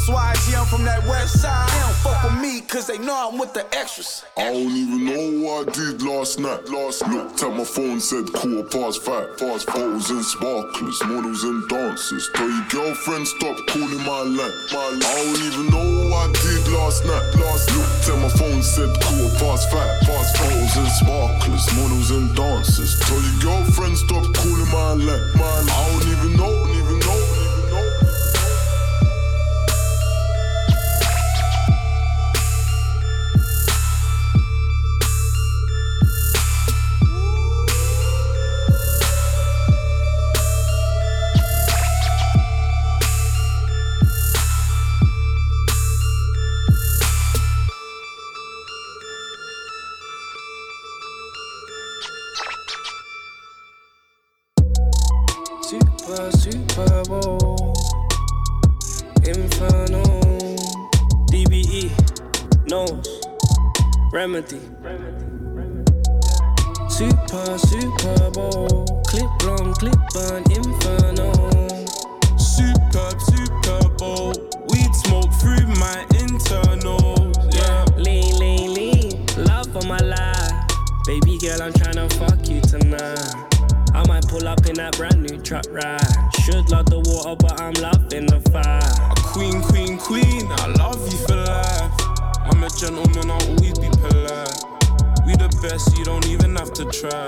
Why 0.09 0.35
I 0.37 0.61
am 0.61 0.67
from 0.67 0.85
that 0.85 1.05
west 1.07 1.43
side. 1.43 1.69
They 1.69 1.81
don't 1.81 1.97
fuck 1.97 2.23
with 2.23 2.41
me, 2.41 2.61
cause 2.61 2.87
they 2.87 2.99
know 2.99 3.29
I'm 3.29 3.39
with 3.39 3.55
the 3.55 3.67
extras. 3.75 4.25
I 4.37 4.53
don't 4.53 4.71
even 4.71 5.05
know 5.05 5.43
what 5.43 5.69
I 5.69 5.73
did 5.73 6.03
last 6.03 6.39
night. 6.39 6.63
Last 6.69 7.07
looked 7.09 7.43
at 7.43 7.51
my 7.51 7.65
phone, 7.65 7.99
said 7.99 8.27
cool, 8.33 8.63
past 8.71 9.03
five. 9.03 9.37
Fast 9.39 9.67
photos 9.67 10.11
and 10.11 10.25
sparklers, 10.25 11.03
models 11.05 11.43
and 11.43 11.69
dancers. 11.69 12.31
Tell 12.35 12.49
your 12.49 12.67
girlfriend 12.71 13.27
stop 13.27 13.57
calling 13.67 14.05
my 14.07 14.23
line. 14.23 14.55
My 14.71 14.87
line. 14.95 15.03
I 15.03 15.15
don't 15.27 15.43
even 15.43 15.67
know 15.75 15.91
what 16.11 16.31
I 16.31 16.33
did 16.39 16.63
last 16.71 17.03
night. 17.05 17.27
Last 17.43 17.67
looked 17.75 18.07
at 18.07 18.19
my 18.23 18.31
phone, 18.39 18.63
said 18.63 18.91
cool, 19.03 19.29
past 19.43 19.67
five. 19.75 19.91
Fast 20.07 20.37
photos 20.39 20.77
and 20.77 20.93
sparklers, 21.03 21.67
models 21.75 22.11
and 22.15 22.31
dancers. 22.37 22.95
Tell 23.03 23.19
your 23.19 23.39
girlfriend 23.43 23.99
stop 23.99 24.23
calling 24.39 24.71
my 24.71 24.95
line. 25.03 25.27
My 25.35 25.51
line. 25.51 25.67
I 25.67 25.83
don't 25.91 26.07
even 26.15 26.37
know, 26.39 26.76
Super, 56.33 57.03
Bowl. 57.05 57.75
Inferno. 59.25 60.03
DBE. 61.31 61.91
Nose. 62.69 63.21
Remedy. 64.13 64.61
Super, 66.89 67.59
Super 67.59 68.31
Bowl. 68.31 68.85
Clip 69.07 69.31
long, 69.45 69.75
clip 69.75 69.99
burn. 70.15 70.43
Inferno. 70.51 71.33
Superb, 72.39 73.21
Super 73.21 73.89
Bowl. 73.99 74.33
Weed 74.71 74.95
smoke 74.95 75.33
through 75.35 75.67
my 75.77 76.07
internals. 76.19 77.37
Yeah. 77.55 77.85
Lean, 77.97 78.39
lean, 78.39 78.75
lean. 78.75 79.27
Love 79.37 79.73
for 79.73 79.87
my 79.87 79.99
life. 79.99 80.53
Baby 81.07 81.39
girl, 81.39 81.63
I'm 81.63 81.73
tryna 81.73 82.11
fuck 82.15 82.49
you 82.49 82.61
tonight. 82.63 83.36
Pull 84.37 84.49
up 84.49 84.67
in 84.67 84.75
that 84.75 84.95
brand 84.99 85.23
new 85.23 85.41
truck 85.41 85.65
ride. 85.71 85.97
Should 86.45 86.69
love 86.69 86.93
the 86.93 87.01
water, 87.01 87.35
but 87.41 87.59
I'm 87.59 87.73
loving 87.81 88.27
the 88.27 88.37
fire. 88.53 88.85
Queen, 89.33 89.63
queen, 89.65 89.97
queen. 89.97 90.45
I 90.61 90.77
love 90.77 91.01
you 91.09 91.17
for 91.25 91.41
life. 91.41 91.97
I'm 92.45 92.61
a 92.61 92.69
gentleman, 92.69 93.33
I'll 93.33 93.41
always 93.49 93.79
be 93.81 93.89
polite. 93.97 94.61
We 95.25 95.41
the 95.41 95.49
best, 95.65 95.97
you 95.97 96.05
don't 96.05 96.29
even 96.29 96.55
have 96.57 96.69
to 96.77 96.85
try. 96.93 97.25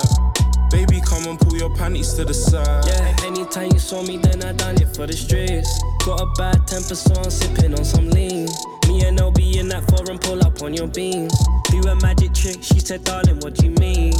Baby, 0.68 1.00
come 1.00 1.24
and 1.24 1.40
pull 1.40 1.56
your 1.56 1.74
panties 1.80 2.12
to 2.20 2.26
the 2.26 2.34
side. 2.34 2.84
Yeah, 2.84 3.16
anytime 3.24 3.72
you 3.72 3.80
saw 3.80 4.02
me, 4.02 4.18
then 4.18 4.44
I 4.44 4.52
done 4.52 4.76
it 4.76 4.92
for 4.94 5.06
the 5.06 5.16
streets. 5.16 5.80
Got 6.04 6.20
a 6.20 6.28
bad 6.36 6.60
temper, 6.68 6.94
so 6.94 7.16
I'm 7.16 7.30
sipping 7.32 7.72
on 7.72 7.86
some 7.88 8.10
lean. 8.10 8.52
Me 8.84 9.08
and 9.08 9.16
LB 9.16 9.56
in 9.56 9.68
that 9.72 9.88
foreign 9.88 10.18
pull 10.18 10.44
up 10.44 10.60
on 10.60 10.74
your 10.74 10.88
beam. 10.88 11.32
Do 11.72 11.80
a 11.88 11.96
magic 12.04 12.34
trick, 12.34 12.60
she 12.60 12.80
said, 12.80 13.04
darling, 13.04 13.40
what 13.40 13.54
do 13.54 13.64
you 13.64 13.72
mean? 13.80 14.12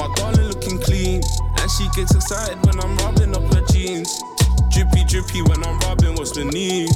My 0.00 0.08
darling 0.16 0.45
clean, 0.86 1.20
and 1.58 1.70
she 1.70 1.90
gets 1.94 2.14
excited 2.14 2.56
when 2.64 2.78
I'm 2.80 2.96
rubbing 3.02 3.34
up 3.34 3.42
her 3.52 3.64
jeans. 3.72 4.22
Drippy, 4.70 5.04
drippy 5.04 5.42
when 5.42 5.62
I'm 5.66 5.78
rubbing 5.80 6.14
what's 6.14 6.32
beneath. 6.32 6.94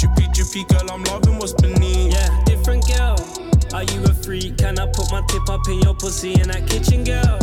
Drippy, 0.00 0.26
drippy 0.32 0.64
girl, 0.64 0.90
I'm 0.90 1.04
loving 1.04 1.38
what's 1.38 1.52
beneath. 1.52 2.12
Yeah, 2.12 2.42
different 2.44 2.88
girl. 2.88 3.20
Are 3.74 3.84
you 3.84 4.02
a 4.04 4.14
freak? 4.14 4.56
Can 4.56 4.78
I 4.78 4.86
put 4.86 5.12
my 5.12 5.22
tip 5.28 5.48
up 5.48 5.60
in 5.68 5.80
your 5.80 5.94
pussy 5.94 6.32
in 6.40 6.48
that 6.48 6.66
kitchen, 6.66 7.04
girl? 7.04 7.38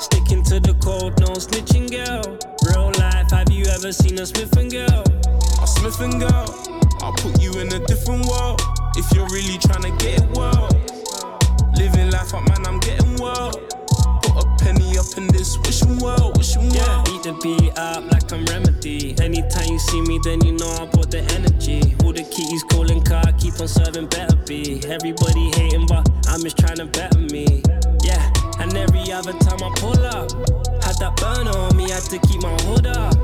Sticking 0.00 0.42
to 0.44 0.58
the 0.60 0.74
code, 0.80 1.20
no 1.20 1.36
snitching, 1.36 1.90
girl. 1.92 2.24
Real 2.64 2.90
life, 2.98 3.30
have 3.30 3.50
you 3.52 3.66
ever 3.66 3.92
seen 3.92 4.18
a 4.18 4.26
Smith 4.26 4.56
and 4.56 4.72
girl? 4.72 5.04
A 5.62 5.66
Smith 5.66 6.00
and 6.00 6.18
girl, 6.20 6.48
I'll 7.02 7.12
put 7.12 7.40
you 7.40 7.52
in 7.60 7.68
a 7.72 7.80
different 7.86 8.24
world. 8.26 8.60
If 8.96 9.12
you're 9.12 9.28
really 9.28 9.58
trying 9.58 9.84
to 9.84 9.92
get 10.02 10.22
it 10.22 10.30
well. 10.32 10.68
Living 11.76 12.10
life 12.10 12.32
up, 12.34 12.48
man, 12.48 12.66
I'm 12.66 12.80
getting 12.80 13.16
well. 13.16 13.52
Penny 14.58 14.98
up 14.98 15.06
in 15.16 15.26
this 15.28 15.58
wishing 15.64 15.98
world, 15.98 16.36
wishing 16.36 16.62
world. 16.62 16.74
Yeah, 16.74 17.02
beat 17.04 17.22
the 17.22 17.32
beat 17.42 17.78
up 17.78 18.04
like 18.12 18.30
I'm 18.32 18.44
remedy. 18.46 19.14
Anytime 19.22 19.68
you 19.68 19.78
see 19.78 20.02
me, 20.02 20.18
then 20.24 20.44
you 20.44 20.52
know 20.52 20.70
I 20.80 20.86
brought 20.86 21.10
the 21.10 21.22
energy. 21.34 21.94
All 22.04 22.12
the 22.12 22.24
keys 22.24 22.62
calling 22.70 23.02
car, 23.02 23.24
keep 23.38 23.60
on 23.60 23.68
serving 23.68 24.06
better 24.08 24.36
be. 24.46 24.82
Everybody 24.86 25.50
hating, 25.54 25.86
but 25.86 26.08
I'm 26.28 26.42
just 26.42 26.58
trying 26.58 26.76
to 26.76 26.86
better 26.86 27.18
me. 27.30 27.62
Yeah, 28.02 28.22
and 28.58 28.76
every 28.76 29.10
other 29.12 29.32
time 29.32 29.62
I 29.62 29.70
pull 29.78 30.02
up, 30.06 30.30
had 30.82 30.96
that 31.00 31.14
burner 31.16 31.56
on 31.56 31.76
me, 31.76 31.90
had 31.90 32.02
to 32.10 32.18
keep 32.26 32.42
my 32.42 32.54
hood 32.66 32.86
up. 32.86 33.14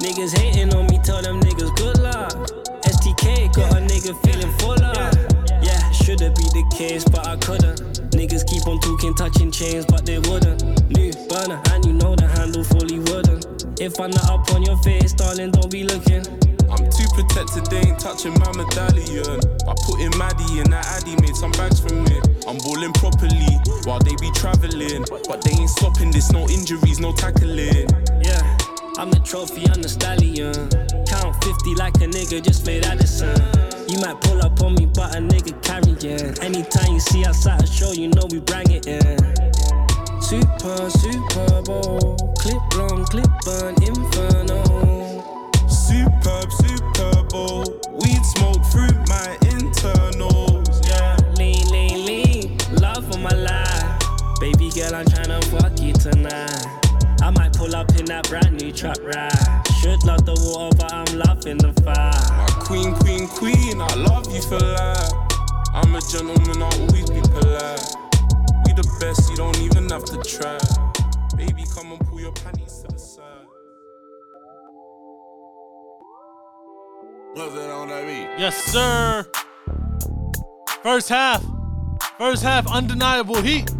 Niggas 0.00 0.36
hating 0.38 0.72
on 0.74 0.86
me, 0.86 0.98
tell 1.02 1.22
them 1.22 1.40
niggas 1.40 1.74
good 1.76 1.98
luck. 2.00 2.32
STK 2.84 3.52
got 3.54 3.72
a 3.72 3.80
nigga 3.80 4.12
feeling 4.22 4.52
full 4.58 4.80
up. 4.84 4.96
Yeah, 4.96 5.33
should've 6.14 6.34
be 6.36 6.46
the 6.54 6.64
case, 6.70 7.04
but 7.04 7.26
I 7.26 7.36
couldn't. 7.36 7.80
Niggas 8.14 8.46
keep 8.46 8.66
on 8.66 8.78
talking, 8.80 9.14
touching 9.14 9.50
chains, 9.50 9.84
but 9.86 10.06
they 10.06 10.18
wouldn't. 10.18 10.62
New 10.94 11.10
burner, 11.26 11.60
and 11.72 11.84
you 11.84 11.92
know 11.92 12.14
the 12.14 12.26
handle 12.26 12.62
fully 12.62 13.00
wouldn't. 13.10 13.42
If 13.80 13.98
I'm 13.98 14.10
not 14.10 14.30
up 14.30 14.46
on 14.54 14.62
your 14.62 14.78
face, 14.82 15.12
darling, 15.12 15.50
don't 15.50 15.70
be 15.70 15.82
looking. 15.82 16.22
I'm 16.70 16.86
too 16.86 17.08
protected, 17.18 17.66
they 17.66 17.90
ain't 17.90 17.98
touching 17.98 18.34
my 18.38 18.50
medallion. 18.54 19.42
By 19.66 19.74
putting 19.86 20.14
Maddie 20.14 20.62
in 20.62 20.70
that 20.70 20.86
Addy, 20.94 21.18
made 21.18 21.34
some 21.34 21.50
bags 21.58 21.80
from 21.80 22.06
it. 22.06 22.22
I'm 22.46 22.58
balling 22.62 22.94
properly 22.94 23.50
while 23.82 23.98
they 23.98 24.14
be 24.22 24.30
traveling. 24.38 25.02
But 25.26 25.42
they 25.42 25.58
ain't 25.58 25.70
stopping 25.70 26.12
this, 26.12 26.30
no 26.30 26.46
injuries, 26.46 27.00
no 27.00 27.10
tackling. 27.12 27.90
Yeah, 28.22 28.42
I'm 28.98 29.10
the 29.10 29.18
trophy, 29.24 29.66
I'm 29.66 29.82
the 29.82 29.90
stallion. 29.90 30.54
Count 31.10 31.34
50 31.42 31.74
like 31.74 31.94
a 31.98 32.06
nigga 32.06 32.38
just 32.38 32.66
made 32.66 32.84
Addison. 32.86 33.73
You 33.86 34.00
might 34.00 34.18
pull 34.22 34.40
up 34.42 34.60
on 34.62 34.74
me, 34.76 34.86
but 34.86 35.14
a 35.14 35.18
nigga 35.18 35.52
carrying. 35.62 36.38
Anytime 36.40 36.94
you 36.94 37.00
see 37.00 37.24
outside 37.26 37.62
a 37.62 37.66
show, 37.66 37.92
you 37.92 38.08
know 38.08 38.26
we 38.30 38.40
bring 38.40 38.70
it 38.70 38.86
in. 38.86 39.18
Super, 40.22 40.88
Super 40.88 41.62
Bowl. 41.62 42.16
Clip 42.38 42.62
long, 42.76 43.04
clip 43.04 43.28
burn, 43.44 43.74
inferno. 43.82 44.64
Superb, 45.68 46.50
Super 46.50 47.22
Bowl. 47.24 47.64
Weed 48.00 48.24
smoke 48.24 48.64
through 48.72 48.96
my 49.06 49.36
internals. 49.52 50.80
Yeah. 50.88 51.16
Lean, 51.36 51.68
lean, 51.68 52.06
lean. 52.06 52.58
Love 52.80 53.04
for 53.12 53.18
my 53.18 53.34
life. 53.34 54.00
Baby 54.40 54.70
girl, 54.70 54.94
I'm 54.94 55.04
tryna 55.04 55.44
fuck 55.44 55.78
you 55.80 55.92
tonight. 55.92 56.53
I 57.64 57.66
might 57.66 57.72
pull 57.72 57.76
up 57.80 57.98
in 57.98 58.04
that 58.06 58.28
brand 58.28 58.60
new 58.60 58.72
truck 58.72 58.98
ride. 59.02 59.62
Should 59.80 60.04
love 60.04 60.24
the 60.26 60.34
water, 60.34 60.76
but 60.76 60.92
I'm 60.92 61.18
loving 61.18 61.58
the 61.58 61.72
fire. 61.82 61.94
My 62.36 62.46
queen, 62.60 62.94
queen, 62.94 63.26
queen, 63.26 63.80
I 63.80 63.94
love 63.94 64.32
you 64.32 64.42
for 64.42 64.58
life. 64.58 65.12
I'm 65.72 65.94
a 65.94 66.00
gentleman, 66.00 66.62
I'll 66.62 66.80
always 66.80 67.08
be 67.08 67.20
polite. 67.20 67.80
We 68.66 68.72
the 68.74 68.86
best, 69.00 69.30
you 69.30 69.36
don't 69.36 69.58
even 69.60 69.88
have 69.90 70.04
to 70.04 70.18
try. 70.22 70.58
Baby, 71.36 71.64
come 71.74 71.92
and 71.92 72.00
pull 72.06 72.20
your 72.20 72.32
panties 72.32 72.80
to 72.80 72.92
the 72.92 72.98
side. 72.98 73.46
What's 77.34 77.54
that 77.54 77.70
on 77.70 77.88
that 77.88 78.06
beat? 78.06 78.40
Yes, 78.40 78.56
sir. 78.64 79.26
First 80.82 81.08
half. 81.08 81.44
First 82.18 82.42
half, 82.42 82.66
undeniable 82.70 83.40
heat. 83.40 83.70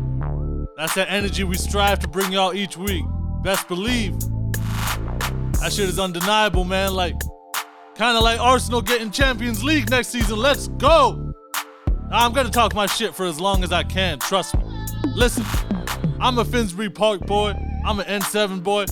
That's 0.76 0.94
that 0.94 1.10
energy 1.10 1.44
we 1.44 1.56
strive 1.56 2.00
to 2.00 2.08
bring 2.08 2.32
y'all 2.32 2.54
each 2.54 2.76
week. 2.76 3.04
Best 3.44 3.68
believe. 3.68 4.18
That 5.60 5.70
shit 5.70 5.86
is 5.90 5.98
undeniable, 5.98 6.64
man. 6.64 6.94
Like, 6.94 7.14
kind 7.94 8.16
of 8.16 8.24
like 8.24 8.40
Arsenal 8.40 8.80
getting 8.80 9.10
Champions 9.10 9.62
League 9.62 9.90
next 9.90 10.08
season. 10.08 10.38
Let's 10.38 10.68
go. 10.68 11.34
I'm 12.10 12.32
gonna 12.32 12.48
talk 12.48 12.74
my 12.74 12.86
shit 12.86 13.14
for 13.14 13.26
as 13.26 13.38
long 13.38 13.62
as 13.62 13.70
I 13.70 13.82
can. 13.82 14.18
Trust 14.18 14.56
me. 14.56 14.64
Listen, 15.14 15.44
I'm 16.20 16.38
a 16.38 16.44
Finsbury 16.44 16.88
Park 16.88 17.26
boy. 17.26 17.52
I'm 17.84 18.00
an 18.00 18.06
N7 18.06 18.62
boy. 18.62 18.86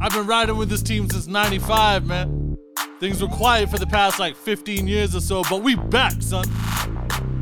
I've 0.00 0.12
been 0.12 0.26
riding 0.26 0.56
with 0.56 0.70
this 0.70 0.82
team 0.82 1.10
since 1.10 1.26
95, 1.26 2.06
man. 2.06 2.56
Things 3.00 3.20
were 3.20 3.28
quiet 3.28 3.68
for 3.68 3.78
the 3.78 3.86
past 3.86 4.18
like 4.18 4.34
15 4.34 4.88
years 4.88 5.14
or 5.14 5.20
so, 5.20 5.42
but 5.50 5.62
we 5.62 5.74
back, 5.74 6.14
son. 6.20 6.46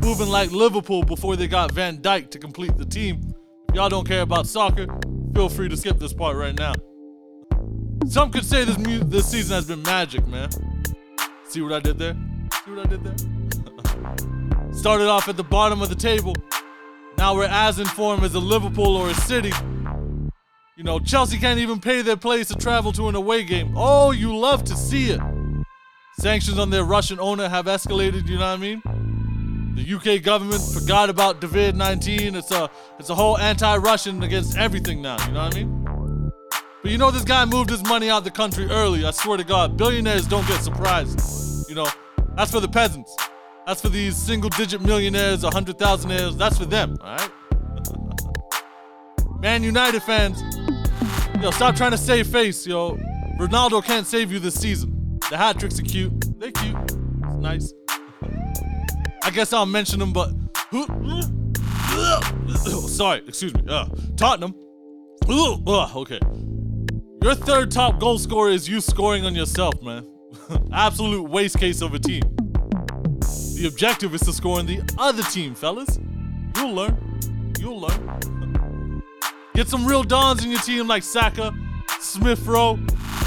Moving 0.01 0.27
like 0.27 0.51
Liverpool 0.51 1.03
before 1.03 1.37
they 1.37 1.47
got 1.47 1.71
Van 1.71 1.99
Dijk 1.99 2.31
to 2.31 2.39
complete 2.39 2.77
the 2.77 2.85
team. 2.85 3.21
If 3.69 3.75
y'all 3.75 3.87
don't 3.87 4.05
care 4.05 4.21
about 4.21 4.45
soccer, 4.45 4.87
feel 5.39 5.47
free 5.47 5.69
to 5.69 5.77
skip 5.77 5.97
this 5.97 6.11
part 6.11 6.35
right 6.35 6.59
now. 6.59 6.73
Some 8.09 8.29
could 8.29 8.43
say 8.43 8.65
this 8.65 8.77
mu- 8.77 9.05
this 9.05 9.31
season 9.31 9.55
has 9.55 9.67
been 9.67 9.81
magic, 9.83 10.27
man. 10.27 10.49
See 11.47 11.61
what 11.61 11.71
I 11.71 11.79
did 11.79 11.97
there? 11.97 12.13
See 12.65 12.71
what 12.71 12.85
I 12.85 12.89
did 12.89 13.05
there? 13.05 14.73
Started 14.73 15.07
off 15.07 15.29
at 15.29 15.37
the 15.37 15.43
bottom 15.45 15.81
of 15.81 15.87
the 15.87 15.95
table. 15.95 16.35
Now 17.17 17.35
we're 17.35 17.45
as 17.45 17.79
informed 17.79 18.25
as 18.25 18.33
a 18.33 18.39
Liverpool 18.39 18.97
or 18.97 19.11
a 19.11 19.13
City. 19.13 19.53
You 20.75 20.83
know, 20.83 20.99
Chelsea 20.99 21.37
can't 21.37 21.59
even 21.61 21.79
pay 21.79 22.01
their 22.01 22.17
players 22.17 22.49
to 22.49 22.55
travel 22.55 22.91
to 22.91 23.07
an 23.07 23.15
away 23.15 23.43
game. 23.45 23.75
Oh, 23.77 24.11
you 24.11 24.35
love 24.35 24.65
to 24.65 24.75
see 24.75 25.11
it. 25.11 25.21
Sanctions 26.19 26.59
on 26.59 26.69
their 26.69 26.83
Russian 26.83 27.17
owner 27.17 27.47
have 27.47 27.63
escalated, 27.63 28.27
you 28.27 28.35
know 28.35 28.41
what 28.41 28.47
I 28.47 28.57
mean? 28.57 28.81
The 29.79 29.95
UK 29.95 30.21
government 30.21 30.61
forgot 30.61 31.09
about 31.09 31.39
COVID-19. 31.39 32.35
It's 32.35 32.51
a 32.51 32.69
it's 32.99 33.09
a 33.09 33.15
whole 33.15 33.37
anti-Russian 33.37 34.23
against 34.23 34.57
everything 34.57 35.01
now, 35.01 35.25
you 35.25 35.31
know 35.31 35.45
what 35.45 35.55
I 35.55 35.57
mean? 35.57 36.31
But 36.83 36.91
you 36.91 36.97
know 36.97 37.11
this 37.11 37.23
guy 37.23 37.45
moved 37.45 37.69
his 37.69 37.81
money 37.83 38.09
out 38.09 38.17
of 38.19 38.23
the 38.25 38.31
country 38.31 38.65
early. 38.69 39.05
I 39.05 39.11
swear 39.11 39.37
to 39.37 39.43
God, 39.45 39.77
billionaires 39.77 40.27
don't 40.27 40.45
get 40.49 40.61
surprised. 40.61 41.69
You 41.69 41.75
know, 41.75 41.87
that's 42.35 42.51
for 42.51 42.59
the 42.59 42.67
peasants. 42.67 43.15
That's 43.65 43.81
for 43.81 43.87
these 43.87 44.17
single-digit 44.17 44.81
millionaires, 44.81 45.45
a 45.45 45.49
hundred. 45.49 45.79
That's 45.79 46.03
for 46.57 46.65
them, 46.65 46.97
all 47.01 47.15
right? 47.15 47.31
Man 49.39 49.63
United 49.63 50.03
fans, 50.03 50.43
yo, 51.41 51.51
stop 51.51 51.77
trying 51.77 51.91
to 51.91 51.97
save 51.97 52.27
face, 52.27 52.67
yo. 52.67 52.97
Ronaldo 53.39 53.81
can't 53.81 54.05
save 54.05 54.29
you 54.29 54.39
this 54.39 54.55
season. 54.59 55.19
The 55.29 55.37
hat 55.37 55.57
tricks 55.57 55.79
are 55.79 55.83
cute. 55.83 56.11
They're 56.37 56.51
cute. 56.51 56.75
It's 56.81 57.35
nice. 57.35 57.73
I 59.23 59.31
guess 59.31 59.53
I'll 59.53 59.65
mention 59.65 59.99
them, 59.99 60.13
but 60.13 60.29
sorry, 62.87 63.21
excuse 63.27 63.53
me. 63.53 63.63
Uh, 63.67 63.87
Tottenham. 64.15 64.55
Ugh, 65.27 65.61
okay. 65.95 66.19
Your 67.21 67.35
third 67.35 67.71
top 67.71 67.99
goal 67.99 68.17
scorer 68.17 68.49
is 68.49 68.69
you 68.69 68.81
scoring 68.81 69.25
on 69.25 69.35
yourself, 69.35 69.81
man. 69.83 70.07
Absolute 70.73 71.29
waste 71.29 71.59
case 71.59 71.81
of 71.81 71.93
a 71.93 71.99
team. 71.99 72.23
The 73.57 73.65
objective 73.67 74.15
is 74.15 74.21
to 74.21 74.33
score 74.33 74.59
on 74.59 74.65
the 74.65 74.81
other 74.97 75.23
team, 75.23 75.53
fellas. 75.53 75.99
You'll 76.55 76.73
learn. 76.73 76.97
You'll 77.59 77.81
learn. 77.81 79.03
Get 79.53 79.67
some 79.67 79.85
real 79.85 80.03
dons 80.03 80.45
in 80.45 80.51
your 80.51 80.61
team 80.61 80.87
like 80.87 81.03
Saka, 81.03 81.53
Smith 81.99 82.45
Rowe, 82.47 82.79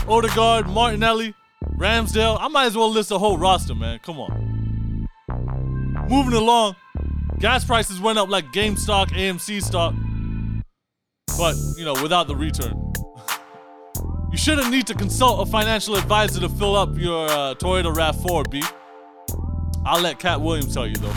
Odegaard, 0.09 0.67
Martinelli, 0.69 1.35
Ramsdale. 1.77 2.39
I 2.41 2.49
might 2.49 2.67
as 2.67 2.77
well 2.77 2.91
list 2.91 3.11
a 3.11 3.19
whole 3.19 3.37
roster, 3.37 3.75
man. 3.75 3.99
Come 4.03 4.19
on. 4.19 4.52
Moving 6.13 6.35
along, 6.35 6.77
gas 7.39 7.65
prices 7.65 7.99
went 7.99 8.19
up 8.19 8.29
like 8.29 8.45
GameStop, 8.53 9.07
AMC 9.13 9.63
stock, 9.63 9.95
but 11.39 11.57
you 11.79 11.87
know, 11.87 11.95
without 12.03 12.27
the 12.27 12.37
return. 12.37 12.93
you 14.31 14.37
shouldn't 14.37 14.71
need 14.71 14.87
to 14.89 14.95
consult 14.95 15.49
a 15.49 15.51
financial 15.51 15.97
advisor 15.97 16.39
to 16.41 16.51
fill 16.51 16.77
up 16.77 16.99
your 16.99 17.31
uh, 17.31 17.55
Toyota 17.55 17.95
RAV4, 17.95 18.51
B. 18.51 18.63
I'll 19.87 20.03
let 20.03 20.19
Katt 20.19 20.43
Williams 20.43 20.75
tell 20.75 20.87
you 20.87 20.97
though. 20.97 21.15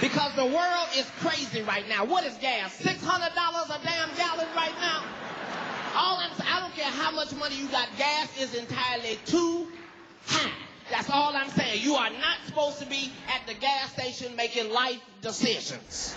Because 0.00 0.34
the 0.34 0.46
world 0.46 0.88
is 0.96 1.10
crazy 1.20 1.60
right 1.60 1.86
now. 1.90 2.06
What 2.06 2.24
is 2.24 2.38
gas? 2.38 2.80
$600 2.80 2.96
a 2.96 3.84
damn 3.84 4.16
gallon 4.16 4.46
right 4.56 4.72
now? 4.80 5.04
All 5.94 6.16
I'm, 6.16 6.30
I 6.42 6.60
don't 6.60 6.72
care 6.72 6.90
how 6.90 7.10
much 7.10 7.34
money 7.34 7.56
you 7.56 7.68
got, 7.68 7.90
gas 7.98 8.40
is 8.40 8.54
entirely 8.54 9.18
too 9.26 9.68
high. 10.24 10.52
That's 10.90 11.10
all 11.10 11.36
I'm 11.36 11.50
saying. 11.50 11.82
You 11.82 11.94
are 11.96 12.10
not 12.10 12.38
supposed 12.46 12.78
to 12.80 12.86
be 12.86 13.12
at 13.28 13.46
the 13.46 13.54
gas 13.54 13.92
station 13.92 14.34
making 14.36 14.70
life 14.70 15.00
decisions. 15.22 16.14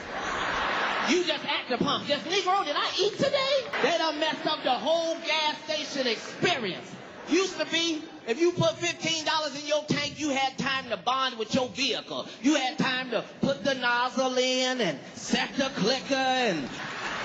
You 1.10 1.24
just 1.26 1.44
at 1.46 1.70
the 1.70 1.84
pump. 1.84 2.08
Just, 2.08 2.26
Negro, 2.26 2.64
did 2.64 2.76
I 2.76 2.90
eat 3.00 3.14
today? 3.18 3.82
They 3.84 3.98
done 3.98 4.20
messed 4.20 4.46
up 4.46 4.64
the 4.64 4.72
whole 4.72 5.16
gas 5.16 5.58
station 5.66 6.08
experience. 6.08 6.90
Used 7.30 7.60
to 7.60 7.66
be, 7.66 8.02
if 8.28 8.40
you 8.40 8.52
put 8.52 8.72
$15 8.78 9.62
in 9.62 9.68
your 9.68 9.84
tank, 9.86 10.20
you 10.20 10.30
had 10.30 10.58
time 10.58 10.90
to 10.90 10.98
bond 10.98 11.38
with 11.38 11.54
your 11.54 11.70
vehicle. 11.70 12.28
You 12.42 12.56
had 12.56 12.78
time 12.78 13.12
to 13.12 13.24
put 13.42 13.64
the 13.64 13.74
nozzle 13.76 14.38
in 14.38 14.82
and 14.82 15.00
set 15.16 15.54
the 15.56 15.70
clicker 15.76 16.16
and 16.16 16.68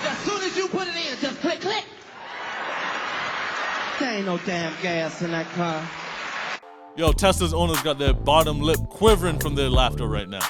as 0.03 0.19
soon 0.19 0.43
as 0.43 0.57
you 0.57 0.69
put 0.69 0.87
it 0.87 0.95
in, 0.95 1.19
just 1.21 1.41
click, 1.41 1.61
click. 1.61 1.85
There 3.99 4.13
ain't 4.13 4.27
no 4.27 4.39
damn 4.39 4.73
gas 4.83 5.23
in 5.23 5.31
that 5.31 5.47
car. 5.55 5.89
Yo, 6.97 7.13
Tesla's 7.13 7.53
owners 7.53 7.79
got 7.83 7.99
their 7.99 8.15
bottom 8.15 8.59
lip 8.59 8.81
quivering 8.89 9.39
from 9.39 9.55
their 9.55 9.69
laughter 9.69 10.07
right 10.07 10.31
now. 10.31 10.41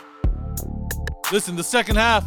Listen, 1.32 1.57
the 1.57 1.64
second 1.64 1.97
half, 1.97 2.24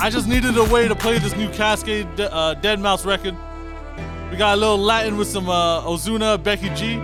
I 0.00 0.10
just 0.10 0.26
needed 0.26 0.58
a 0.58 0.64
way 0.64 0.88
to 0.88 0.96
play 0.96 1.18
this 1.18 1.36
new 1.36 1.48
Kaskade 1.50 2.18
uh, 2.18 2.56
deadmau5 2.60 3.06
record. 3.06 3.36
We 4.28 4.36
got 4.36 4.54
a 4.54 4.60
little 4.60 4.76
Latin 4.76 5.16
with 5.16 5.28
some 5.28 5.48
uh, 5.48 5.82
Ozuna, 5.82 6.42
Becky 6.42 6.68
G. 6.70 6.96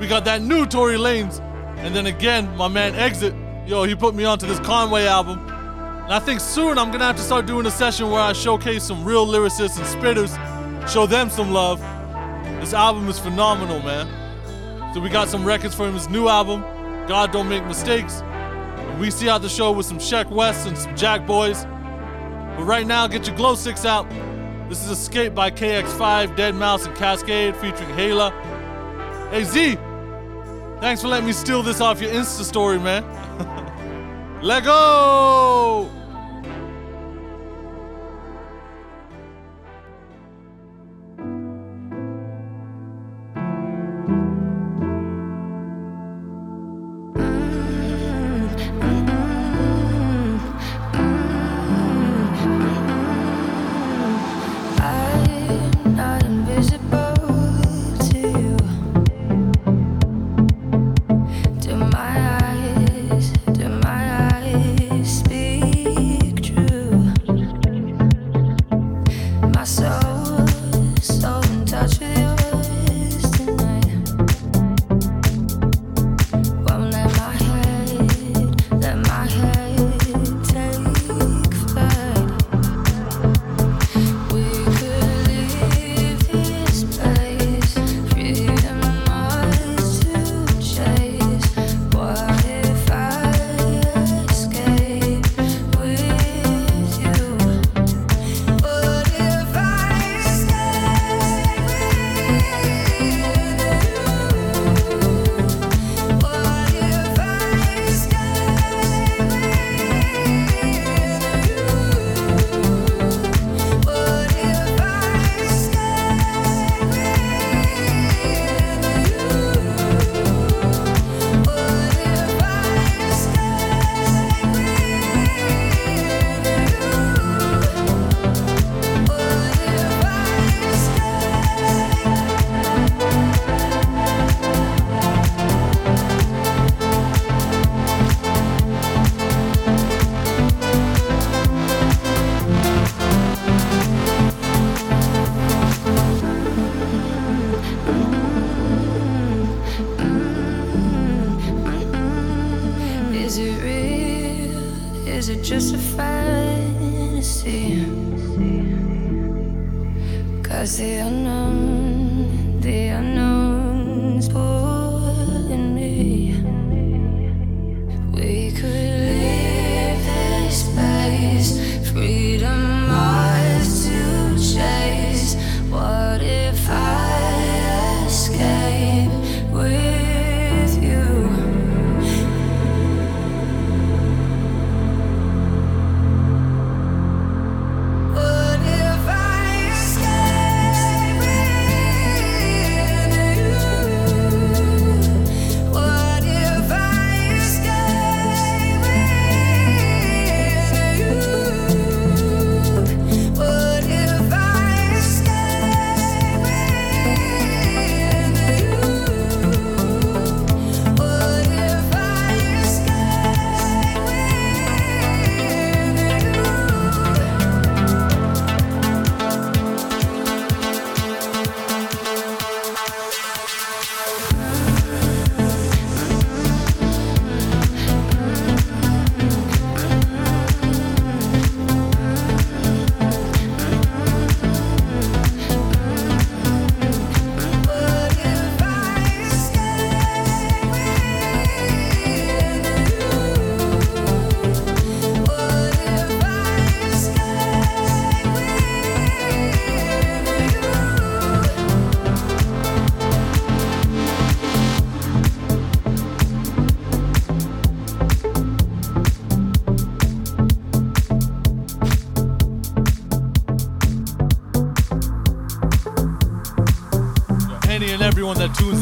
We 0.00 0.08
got 0.08 0.24
that 0.24 0.40
new 0.40 0.64
Tory 0.64 0.96
Lanez. 0.96 1.38
And 1.76 1.94
then 1.94 2.06
again, 2.06 2.56
my 2.56 2.68
man 2.68 2.94
Exit, 2.94 3.34
yo, 3.66 3.84
he 3.84 3.94
put 3.94 4.14
me 4.14 4.24
onto 4.24 4.46
this 4.46 4.60
Conway 4.60 5.04
album. 5.04 5.38
And 5.38 6.14
I 6.14 6.18
think 6.18 6.40
soon 6.40 6.78
I'm 6.78 6.90
gonna 6.90 7.04
have 7.04 7.16
to 7.16 7.22
start 7.22 7.44
doing 7.44 7.66
a 7.66 7.70
session 7.70 8.10
where 8.10 8.22
I 8.22 8.32
showcase 8.32 8.84
some 8.84 9.04
real 9.04 9.26
lyricists 9.26 9.76
and 9.76 9.86
spitters, 9.86 10.32
show 10.88 11.04
them 11.04 11.28
some 11.28 11.52
love. 11.52 11.78
This 12.58 12.72
album 12.72 13.06
is 13.08 13.18
phenomenal, 13.18 13.82
man. 13.82 14.27
So 14.94 15.00
we 15.00 15.10
got 15.10 15.28
some 15.28 15.44
records 15.44 15.74
from 15.74 15.92
his 15.94 16.08
new 16.08 16.28
album, 16.28 16.62
God 17.06 17.30
Don't 17.30 17.48
Make 17.48 17.64
Mistakes. 17.66 18.22
And 18.22 19.00
we 19.00 19.10
see 19.10 19.28
out 19.28 19.42
the 19.42 19.48
show 19.48 19.70
with 19.70 19.86
some 19.86 19.98
Sheck 19.98 20.30
Wes 20.30 20.66
and 20.66 20.76
some 20.76 20.94
JackBoys. 20.94 21.64
But 22.56 22.64
right 22.64 22.86
now, 22.86 23.06
get 23.06 23.26
your 23.26 23.36
glow 23.36 23.54
sticks 23.54 23.84
out. 23.84 24.08
This 24.68 24.82
is 24.84 24.90
Escape 24.90 25.34
by 25.34 25.50
KX5, 25.50 26.36
deadmau5, 26.36 26.86
and 26.86 26.96
Kaskade 26.96 27.54
featuring 27.56 27.90
Hayla. 27.96 28.32
Hey 29.30 29.44
Z, 29.44 29.76
thanks 30.80 31.02
for 31.02 31.08
letting 31.08 31.26
me 31.26 31.32
steal 31.32 31.62
this 31.62 31.80
off 31.80 32.00
your 32.00 32.10
Insta 32.10 32.44
story, 32.44 32.78
man. 32.78 33.04
Let 34.42 34.64
go! 34.64 35.97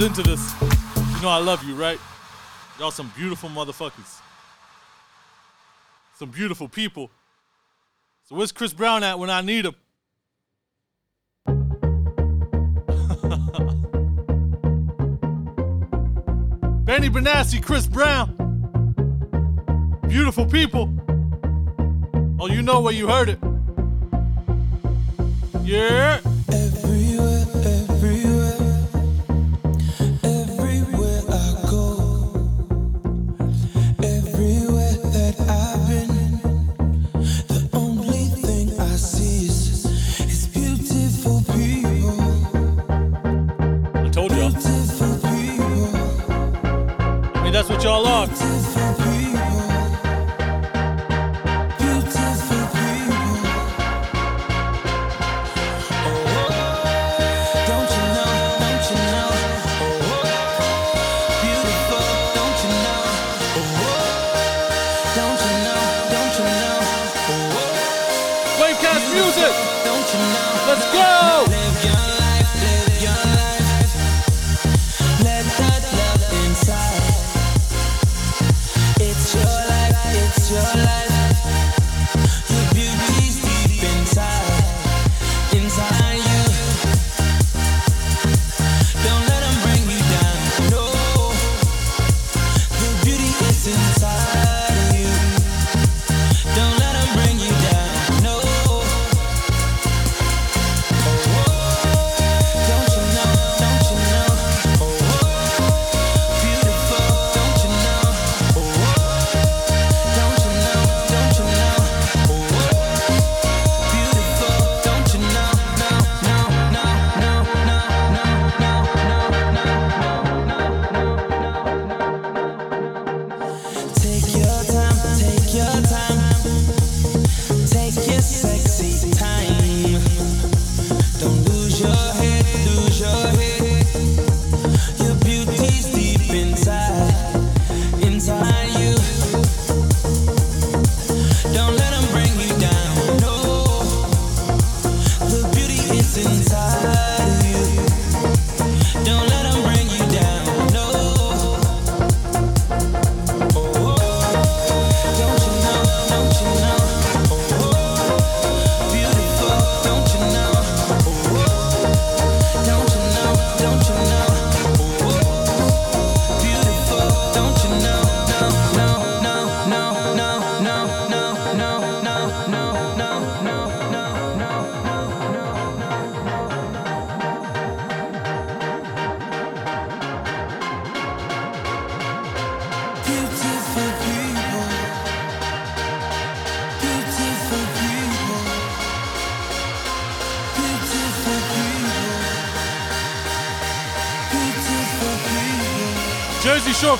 into 0.07 0.23
this, 0.23 0.55
you 0.61 1.21
know 1.21 1.29
I 1.29 1.39
love 1.39 1.65
you, 1.65 1.75
right? 1.75 1.99
Y'all 2.79 2.93
some 2.93 3.11
beautiful 3.17 3.49
motherfuckers. 3.49 4.21
Some 6.15 6.31
beautiful 6.31 6.69
people. 6.69 7.11
So 8.29 8.37
where's 8.37 8.53
Chris 8.53 8.73
Brown 8.73 9.03
at 9.03 9.19
when 9.19 9.31
I 9.31 9.41
need 9.41 9.65
him? 9.65 9.75
Benny 16.85 17.11
Benassi, 17.11 17.61
Chris 17.61 17.89
Brown. 17.89 18.31
Beautiful 20.07 20.47
people. 20.47 20.89
Oh, 22.39 22.47
you 22.47 22.63
know 22.63 22.81
where 22.81 22.95
you 22.95 23.09
heard 23.09 23.29
it. 23.29 23.41
Yeah. 25.65 26.21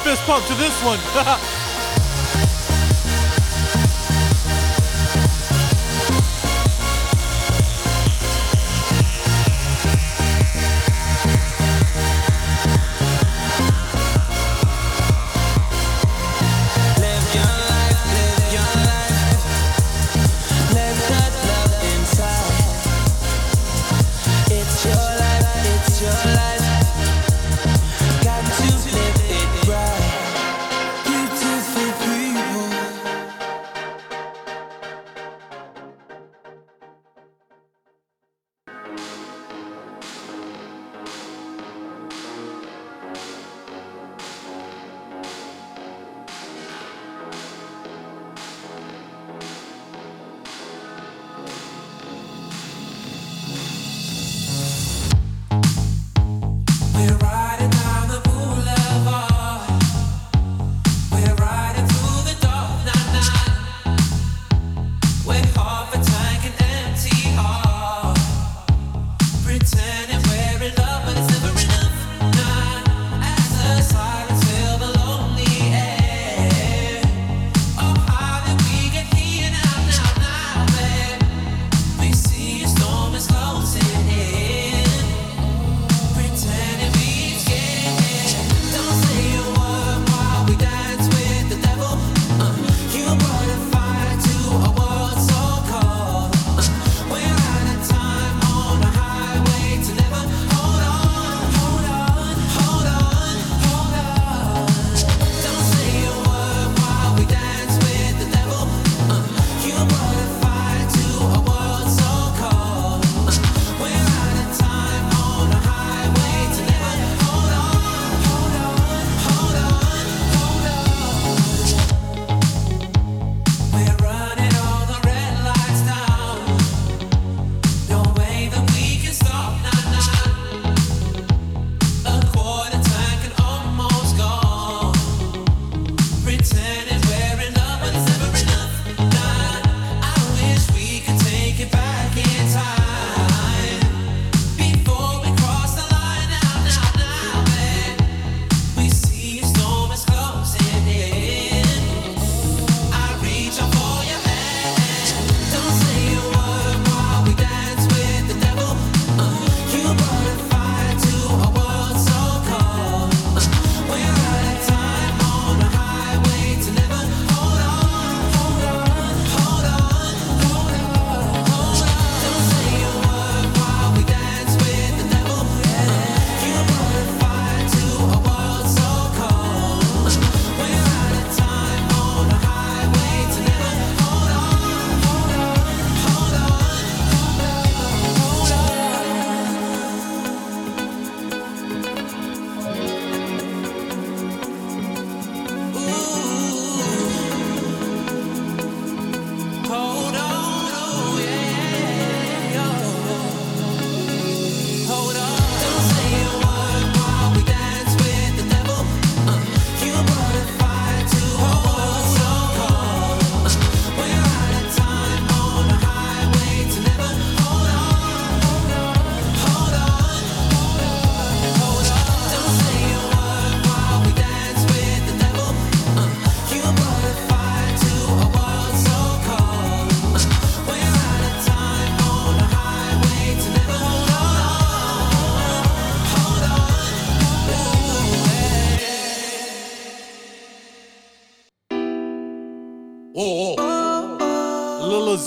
fist 0.07 0.23
pump 0.23 0.47
to 0.47 0.55
this 0.55 0.81
one. 0.85 1.01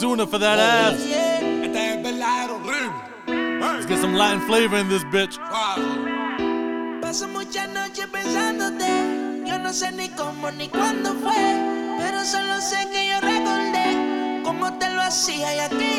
A 0.10 0.12
little 0.12 0.26
Azuna 0.26 0.32
for 0.32 0.39
that 0.39 0.57
ass. 0.57 0.97
Let's 3.62 3.86
get 3.86 3.99
some 3.99 4.16
Latin 4.16 4.41
flavor 4.41 4.78
in 4.78 4.89
this 4.89 5.03
bitch. 5.03 5.38
Paso 6.99 7.28
muchas 7.28 7.70
noches 7.70 8.07
pensándote. 8.07 9.45
Yo 9.45 9.60
no 9.60 9.72
sé 9.72 9.91
ni 9.91 10.10
cómo 10.10 10.49
ni 10.51 10.68
cuándo 10.68 11.14
fue. 11.14 11.36
Pero 11.99 12.26
solo 12.26 12.60
sé 12.60 12.88
que 12.91 13.10
yo 13.10 13.20
recordé 13.22 14.41
cómo 14.43 14.74
te 14.80 14.89
lo 14.89 15.01
hacía 15.01 15.55
y 15.55 15.60
aquella 15.60 15.99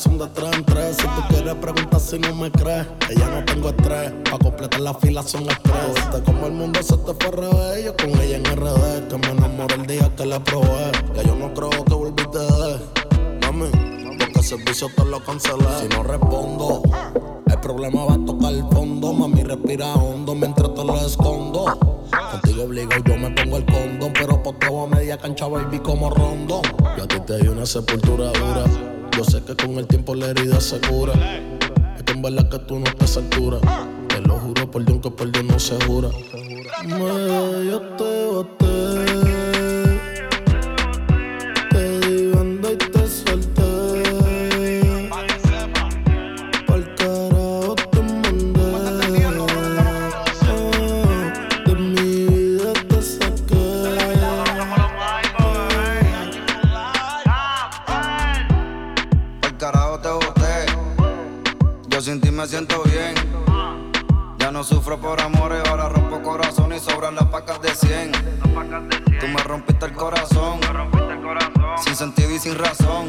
son 0.00 0.16
de 0.16 0.26
tres 0.28 0.50
en 0.56 0.64
tres. 0.64 0.96
Si 0.96 1.02
tú 1.02 1.22
quieres 1.28 1.54
preguntar 1.56 2.00
si 2.00 2.18
no 2.18 2.34
me 2.34 2.50
crees, 2.50 2.86
que 3.06 3.14
ya 3.14 3.28
no 3.28 3.44
tengo 3.44 3.68
estrés. 3.68 4.12
Pa' 4.30 4.38
completar 4.38 4.80
la 4.80 4.94
fila 4.94 5.22
son 5.22 5.42
estrés. 5.42 5.94
Viste 5.94 6.22
como 6.22 6.46
el 6.46 6.52
mundo 6.52 6.82
se 6.82 6.96
te 6.96 7.12
fue 7.20 7.30
revés. 7.30 7.84
Yo 7.84 7.96
con 7.96 8.08
ella 8.20 8.36
en 8.36 8.44
RD, 8.44 9.08
que 9.08 9.18
me 9.18 9.28
enamoré 9.28 9.74
el 9.74 9.86
día 9.86 10.10
que 10.16 10.24
la 10.24 10.42
probé. 10.42 10.90
Que 11.14 11.26
yo 11.26 11.34
no 11.34 11.52
creo 11.52 11.84
que 11.84 11.94
volviste 11.94 12.38
de. 12.38 12.78
Mami, 13.42 13.68
porque 14.18 14.38
el 14.38 14.44
servicio 14.44 14.88
te 14.96 15.04
lo 15.04 15.22
cancelé. 15.22 15.66
Si 15.80 15.88
no 15.94 16.02
respondo, 16.02 16.82
el 17.46 17.60
problema 17.60 18.06
va 18.06 18.14
a 18.14 18.24
tocar 18.24 18.52
el 18.54 18.64
fondo. 18.70 19.12
Mami, 19.12 19.42
respira 19.42 19.92
hondo 19.94 20.34
mientras 20.34 20.72
te 20.72 20.82
lo 20.82 20.96
escondo. 20.96 21.78
Contigo 22.30 22.64
obligo 22.64 22.90
yo 23.04 23.16
me 23.18 23.30
pongo 23.32 23.56
el 23.58 23.66
condón, 23.66 24.12
pero 24.14 24.42
por 24.42 24.58
todo 24.58 24.84
a 24.84 24.86
media 24.86 25.18
cancha 25.18 25.46
baby 25.46 25.78
como 25.80 26.08
rondo. 26.08 26.62
Yo 26.96 27.04
a 27.04 27.06
ti 27.06 27.20
te 27.20 27.36
di 27.36 27.48
una 27.48 27.66
sepultura 27.66 28.32
dura. 28.32 28.89
Yo 29.20 29.24
sé 29.26 29.42
que 29.42 29.54
con 29.54 29.76
el 29.76 29.86
tiempo 29.86 30.14
la 30.14 30.28
herida 30.28 30.58
se 30.62 30.80
cura. 30.80 31.12
Es 31.94 32.02
que 32.04 32.12
en 32.12 32.22
verdad 32.22 32.48
que 32.48 32.58
tú 32.60 32.78
no 32.78 32.86
estás 32.86 33.18
a 33.18 33.20
altura. 33.20 33.58
Te 34.08 34.18
lo 34.22 34.38
juro 34.38 34.70
por 34.70 34.82
Dios 34.82 34.98
que 35.02 35.10
por 35.10 35.30
Dios 35.30 35.44
no 35.44 35.58
se 35.58 35.78
jura. 35.84 36.08
Me, 36.86 37.66
yo 37.66 37.82
te 37.98 38.24
boté. 38.24 39.09
Sufro 64.70 65.00
por 65.00 65.20
amores, 65.20 65.68
ahora 65.68 65.88
rompo 65.88 66.22
corazón 66.22 66.72
y 66.72 66.78
sobran 66.78 67.16
las 67.16 67.26
pacas 67.26 67.60
de 67.60 67.74
100. 67.74 68.12
Tú 69.18 69.26
me 69.26 69.42
rompiste 69.42 69.86
el 69.86 69.92
corazón. 69.94 70.60
Sin 71.82 71.96
sentido 71.96 72.30
y 72.30 72.38
sin 72.38 72.56
razón. 72.56 73.08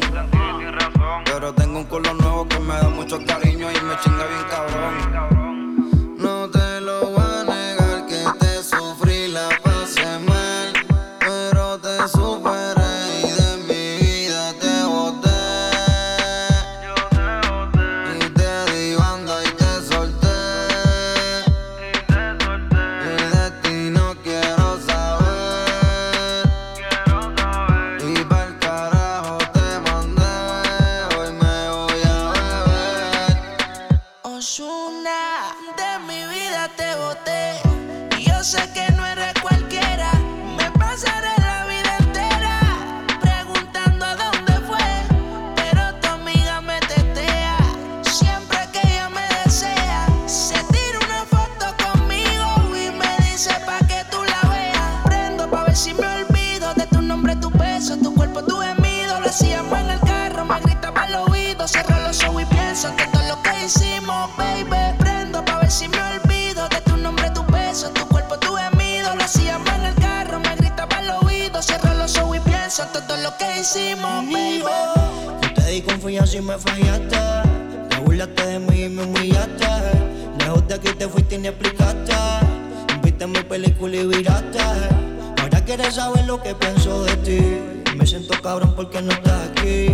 Porque 88.82 89.02
no 89.04 89.12
estás 89.12 89.50
aquí. 89.50 89.88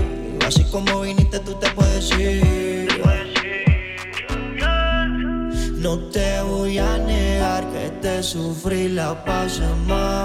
Así 0.45 0.63
como 0.71 1.01
viniste, 1.01 1.39
tú 1.39 1.53
te 1.55 1.69
puedes 1.71 2.09
ir. 2.17 2.87
No 5.75 5.99
te 6.09 6.41
voy 6.41 6.77
a 6.77 6.97
negar 6.97 7.65
que 7.71 7.89
te 8.01 8.23
sufrí, 8.23 8.89
la 8.89 9.25
pasé 9.25 9.67
mal. 9.87 10.16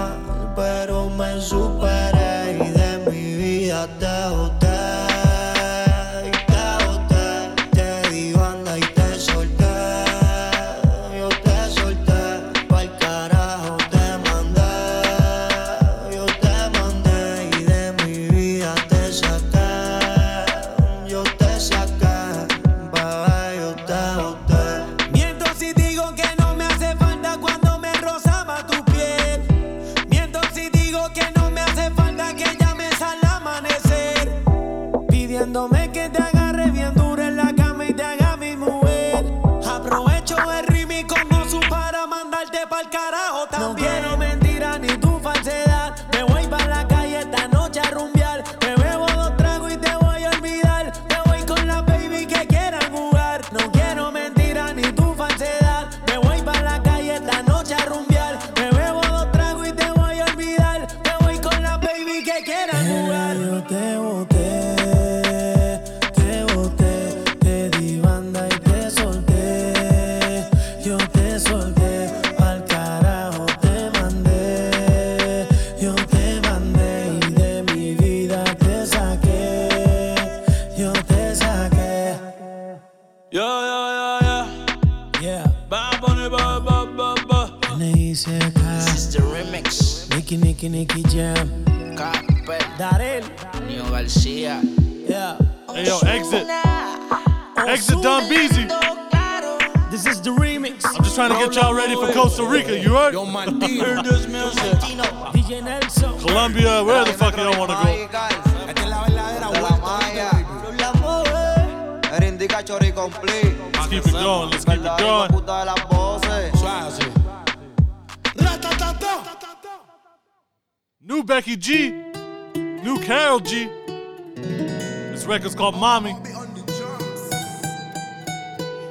con 125.63 125.79
mami. 125.79 126.13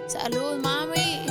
Salud, 0.09 0.57
mami. 0.63 1.27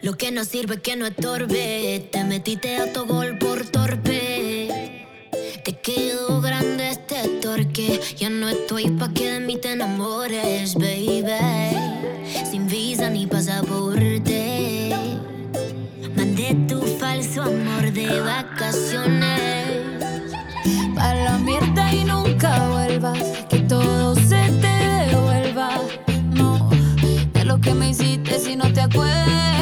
Lo 0.00 0.14
que 0.16 0.30
no 0.30 0.44
sirve 0.44 0.80
que 0.80 0.96
no 0.96 1.04
estorbe. 1.06 2.08
Te 2.10 2.24
metiste 2.24 2.78
a 2.78 2.90
tu 2.90 3.04
gol 3.04 3.36
por 3.36 3.66
torpe. 3.66 5.06
Te 5.62 5.72
quedó 5.82 6.40
grande 6.40 6.92
este 6.92 7.28
torque. 7.42 8.00
Ya 8.16 8.30
no 8.30 8.48
estoy 8.48 8.88
pa' 8.92 9.12
que 9.12 9.30
de 9.32 9.40
mí 9.40 9.58
te 9.58 9.72
enamores, 9.72 10.74
baby. 10.74 11.22
Sin 12.50 12.66
visa 12.66 13.10
ni 13.10 13.26
pasaporte 13.26 13.89
de 18.10 18.20
vacaciones. 18.20 20.04
Para 20.94 21.24
la 21.24 21.38
mierda 21.38 21.92
y 21.92 22.04
nunca 22.04 22.68
vuelvas, 22.68 23.18
que 23.48 23.60
todo 23.60 24.14
se 24.16 24.42
te 24.62 24.74
devuelva. 25.06 25.70
No, 26.32 26.70
de 27.32 27.44
lo 27.44 27.60
que 27.60 27.72
me 27.74 27.90
hiciste 27.90 28.38
si 28.38 28.56
no 28.56 28.72
te 28.72 28.80
acuerdas. 28.80 29.59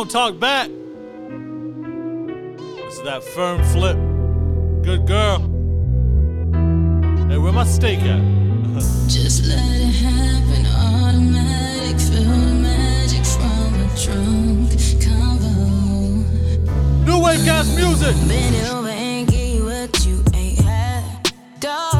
Don't 0.00 0.10
talk 0.10 0.40
back. 0.40 0.70
It's 2.86 3.00
that 3.00 3.22
firm 3.22 3.62
flip. 3.64 3.98
Good 4.82 5.06
girl. 5.06 5.40
Hey, 7.28 7.36
where 7.36 7.52
my 7.52 7.66
steak 7.66 8.00
at? 8.00 8.18
Just 9.08 9.44
let 9.44 9.58
it 9.58 9.92
happen. 10.00 10.64
Automatic. 10.72 11.96
Magic 12.62 13.26
from 13.26 13.74
a 13.74 13.88
drunk. 14.02 14.70
New 17.04 17.18
wave 17.22 17.44
gas 17.44 17.68
music. 17.76 18.16
Over 18.72 18.88
and 18.88 19.28
give 19.28 19.38
you 19.38 19.64
what 19.66 20.06
you 20.06 20.24
ain't 20.32 20.60
had. 20.60 21.30
Dog. 21.60 21.99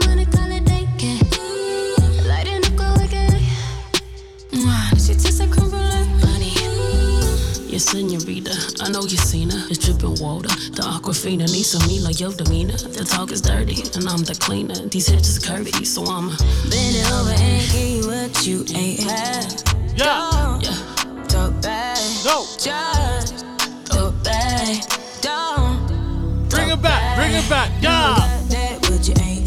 I 7.93 8.89
know 8.89 9.01
you 9.01 9.17
seen 9.17 9.49
her. 9.49 9.67
It's 9.69 9.85
dripping 9.85 10.23
water. 10.23 10.47
The 10.47 10.81
aquafina 10.81 11.51
needs 11.51 11.67
some 11.71 11.85
me 11.89 11.99
like 11.99 12.21
your 12.21 12.31
demeanor. 12.31 12.77
The 12.77 13.03
talk 13.03 13.31
is 13.33 13.41
dirty, 13.41 13.81
and 13.95 14.07
I'm 14.07 14.23
the 14.23 14.33
cleaner. 14.39 14.75
These 14.87 15.07
hips 15.07 15.27
is 15.27 15.39
curvy, 15.39 15.85
so 15.85 16.05
I'm 16.05 16.29
Bend 16.71 16.95
it 16.95 17.11
over 17.11 17.31
and 17.31 17.61
give 17.71 17.89
you 17.91 18.07
what 18.07 18.47
you 18.47 18.63
ain't 18.73 19.01
had. 19.01 19.63
Yeah. 19.97 20.57
Don't 20.63 21.29
talk 21.29 21.61
back. 21.61 21.97
No. 22.23 22.45
Just 22.57 23.45
talk 23.83 24.15
back. 24.23 24.87
Don't 25.19 26.49
Bring 26.49 26.69
it 26.69 26.81
back. 26.81 27.17
Bring 27.17 27.33
it 27.33 27.49
back. 27.49 27.71
Yeah. 27.81 28.15
that 28.51 28.89
what 28.89 29.05
you 29.05 29.13
ain't 29.19 29.40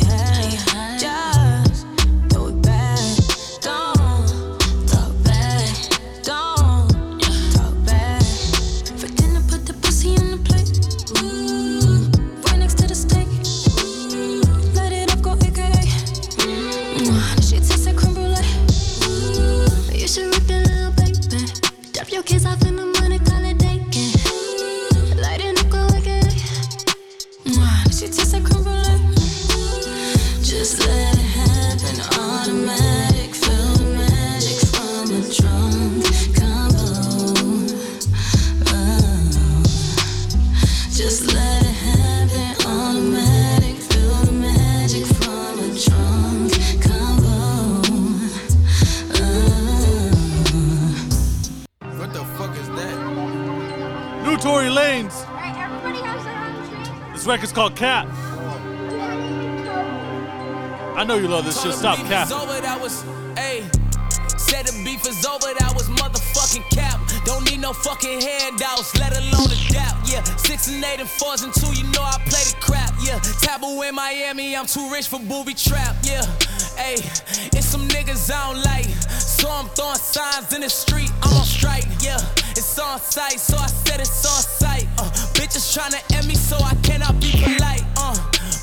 This 57.25 57.31
record's 57.31 57.53
called 57.53 57.75
Cat. 57.75 58.07
I 60.95 61.05
know 61.09 61.17
you 61.17 61.27
love 61.27 61.47
this 61.47 61.63
shit. 61.63 61.73
Stop 61.73 61.97
beef 61.97 62.09
cat. 62.09 62.27
is 62.27 62.33
over, 62.35 62.61
that 62.61 62.79
was. 62.79 63.03
Said 64.37 64.67
the 64.67 64.77
beef 64.85 65.09
is 65.09 65.25
over, 65.25 65.49
that 65.57 65.73
was 65.73 65.89
motherfucking 65.89 66.69
cap. 66.69 67.01
Don't 67.25 67.49
need 67.51 67.63
no 67.63 67.73
fucking 67.73 68.21
handouts, 68.21 68.95
let 69.01 69.17
alone 69.17 69.49
a 69.49 69.73
doubt. 69.73 69.97
Yeah, 70.05 70.23
six 70.37 70.69
and 70.69 70.85
eight 70.85 71.01
and 71.01 71.09
fours 71.09 71.41
and 71.45 71.55
two, 71.55 71.73
you 71.73 71.85
know 71.97 72.03
I 72.03 72.21
play 72.29 72.45
the 72.45 72.57
crap. 72.61 72.93
Yeah, 73.01 73.19
taboo 73.41 73.81
in 73.81 73.95
Miami, 73.95 74.55
I'm 74.55 74.67
too 74.67 74.87
rich 74.93 75.09
for 75.09 75.19
booby 75.19 75.55
trap. 75.55 75.97
Yeah, 76.03 76.29
ayy, 76.77 77.01
it's 77.57 77.65
some 77.65 77.89
niggas 77.89 78.31
I 78.31 78.53
don't 78.53 78.63
like. 78.65 78.85
So 79.09 79.49
I'm 79.49 79.69
throwing 79.71 79.97
signs 79.97 80.53
in 80.53 80.61
the 80.61 80.69
street, 80.69 81.11
I'm 81.23 81.39
on 81.39 81.47
strike. 81.47 81.87
Yeah, 82.01 82.21
it's 82.51 82.79
on 82.79 83.01
sight, 83.01 83.41
so 83.41 83.57
I 83.57 83.67
said 83.69 84.01
it's 84.01 84.27
on 84.27 84.43
sight. 84.43 84.74
Uh, 85.35 85.41
bitches 85.41 85.75
tryna 85.75 86.17
end 86.17 86.27
me, 86.27 86.35
so 86.35 86.57
I 86.57 86.75
cannot 86.83 87.21
be 87.21 87.31
polite. 87.33 87.85
Uh, 87.97 88.15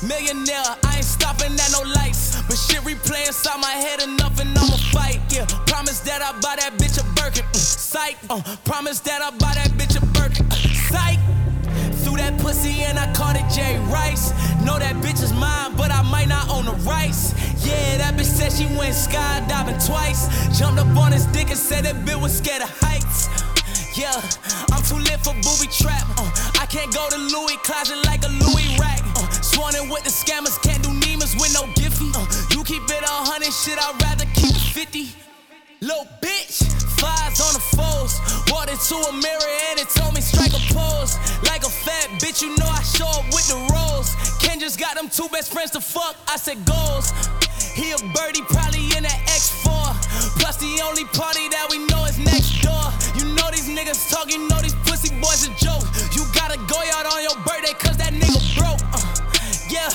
millionaire, 0.06 0.76
I 0.84 0.96
ain't 0.96 1.04
stopping 1.04 1.52
at 1.52 1.70
no 1.72 1.82
lights. 1.94 2.40
But 2.48 2.56
shit 2.56 2.80
replay 2.80 3.26
inside 3.26 3.60
my 3.60 3.70
head 3.70 4.02
enough 4.02 4.38
and 4.40 4.50
I'ma 4.56 4.76
fight. 4.92 5.20
Yeah, 5.30 5.46
promise 5.66 6.00
that 6.00 6.22
I 6.22 6.32
buy 6.40 6.56
that 6.56 6.74
bitch 6.78 7.00
a 7.00 7.04
Birkin. 7.14 7.44
Mm, 7.44 7.56
psych. 7.56 8.16
Uh, 8.30 8.42
promise 8.64 9.00
that 9.00 9.22
I 9.22 9.30
buy 9.30 9.54
that 9.54 9.70
bitch 9.72 9.96
a 10.00 10.04
Birkin. 10.06 10.46
Uh, 10.46 10.56
psych. 10.90 11.18
Threw 12.04 12.16
that 12.16 12.38
pussy 12.40 12.82
and 12.82 12.98
I 12.98 13.12
called 13.14 13.36
it 13.36 13.48
Jay 13.52 13.78
Rice. 13.90 14.30
Know 14.64 14.78
that 14.78 14.96
bitch 14.96 15.22
is 15.22 15.32
mine, 15.32 15.74
but 15.76 15.90
I 15.90 16.02
might 16.02 16.28
not 16.28 16.48
own 16.50 16.64
the 16.64 16.76
rights. 16.88 17.34
Yeah, 17.64 17.98
that 17.98 18.14
bitch 18.14 18.24
said 18.24 18.52
she 18.52 18.66
went 18.76 18.94
skydiving 18.94 19.84
twice. 19.86 20.28
Jumped 20.58 20.80
up 20.80 20.96
on 20.96 21.12
his 21.12 21.26
dick 21.26 21.48
and 21.48 21.58
said 21.58 21.84
that 21.84 21.96
bitch 22.04 22.20
was 22.20 22.36
scared 22.36 22.62
of 22.62 22.70
heights. 22.80 23.28
Yeah, 23.94 24.16
I'm 24.72 24.82
too 24.88 24.96
lit 24.96 25.20
for 25.20 25.36
booby 25.44 25.68
trap. 25.68 26.08
Uh, 26.16 26.24
I 26.56 26.64
can't 26.64 26.88
go 26.94 27.04
to 27.10 27.18
Louis 27.18 27.58
closet 27.60 28.00
like 28.06 28.24
a 28.24 28.32
Louis 28.40 28.72
rack. 28.80 29.04
Uh, 29.16 29.28
sworn 29.44 29.76
in 29.76 29.90
with 29.90 30.04
the 30.04 30.10
scammers, 30.10 30.56
can't 30.62 30.82
do 30.82 30.88
Nemas 31.04 31.36
with 31.36 31.52
no 31.52 31.68
Giphy. 31.76 32.08
Uh, 32.16 32.24
you 32.56 32.64
keep 32.64 32.82
it 32.88 33.04
a 33.04 33.16
hundred, 33.28 33.52
shit, 33.52 33.76
I'd 33.76 33.92
rather 34.00 34.24
keep 34.32 34.56
it 34.56 34.64
50. 34.72 35.12
Little 35.82 36.08
bitch, 36.24 36.64
flies 36.96 37.36
on 37.44 37.52
the 37.52 37.60
foes. 37.76 38.16
Walked 38.48 38.72
into 38.72 38.96
a 38.96 39.12
mirror 39.12 39.52
and 39.68 39.76
it 39.76 39.90
told 39.92 40.14
me 40.14 40.22
strike 40.22 40.56
a 40.56 40.62
pose. 40.72 41.20
Like 41.44 41.60
a 41.60 41.68
fat 41.68 42.08
bitch, 42.16 42.40
you 42.40 42.56
know 42.56 42.70
I 42.72 42.80
show 42.80 43.12
up 43.12 43.28
with 43.28 43.44
the 43.52 43.60
rolls. 43.76 44.16
Ken 44.40 44.58
just 44.58 44.80
got 44.80 44.96
them 44.96 45.10
two 45.10 45.28
best 45.28 45.52
friends 45.52 45.70
to 45.72 45.80
fuck. 45.82 46.16
I 46.32 46.36
said 46.36 46.64
goals. 46.64 47.12
He 47.76 47.92
a 47.92 47.98
birdie, 48.16 48.40
probably 48.48 48.84
in 48.96 49.04
that 49.04 49.20
X4. 49.28 49.41
Plus 50.42 50.58
the 50.58 50.82
only 50.82 51.06
party 51.14 51.46
that 51.54 51.70
we 51.70 51.78
know 51.86 52.02
is 52.10 52.18
next 52.18 52.58
door. 52.66 52.90
You 53.14 53.30
know 53.38 53.46
these 53.54 53.70
niggas 53.70 54.10
talk, 54.10 54.26
you 54.26 54.42
know 54.50 54.58
these 54.58 54.74
pussy 54.82 55.14
boys 55.22 55.46
a 55.46 55.54
joke. 55.54 55.86
You 56.18 56.26
gotta 56.34 56.58
go 56.66 56.82
out 56.98 57.06
on 57.06 57.22
your 57.22 57.38
birthday 57.46 57.70
cause 57.78 57.94
that 58.02 58.10
nigga 58.10 58.42
broke. 58.58 58.82
Uh, 58.90 58.98
yeah, 59.70 59.86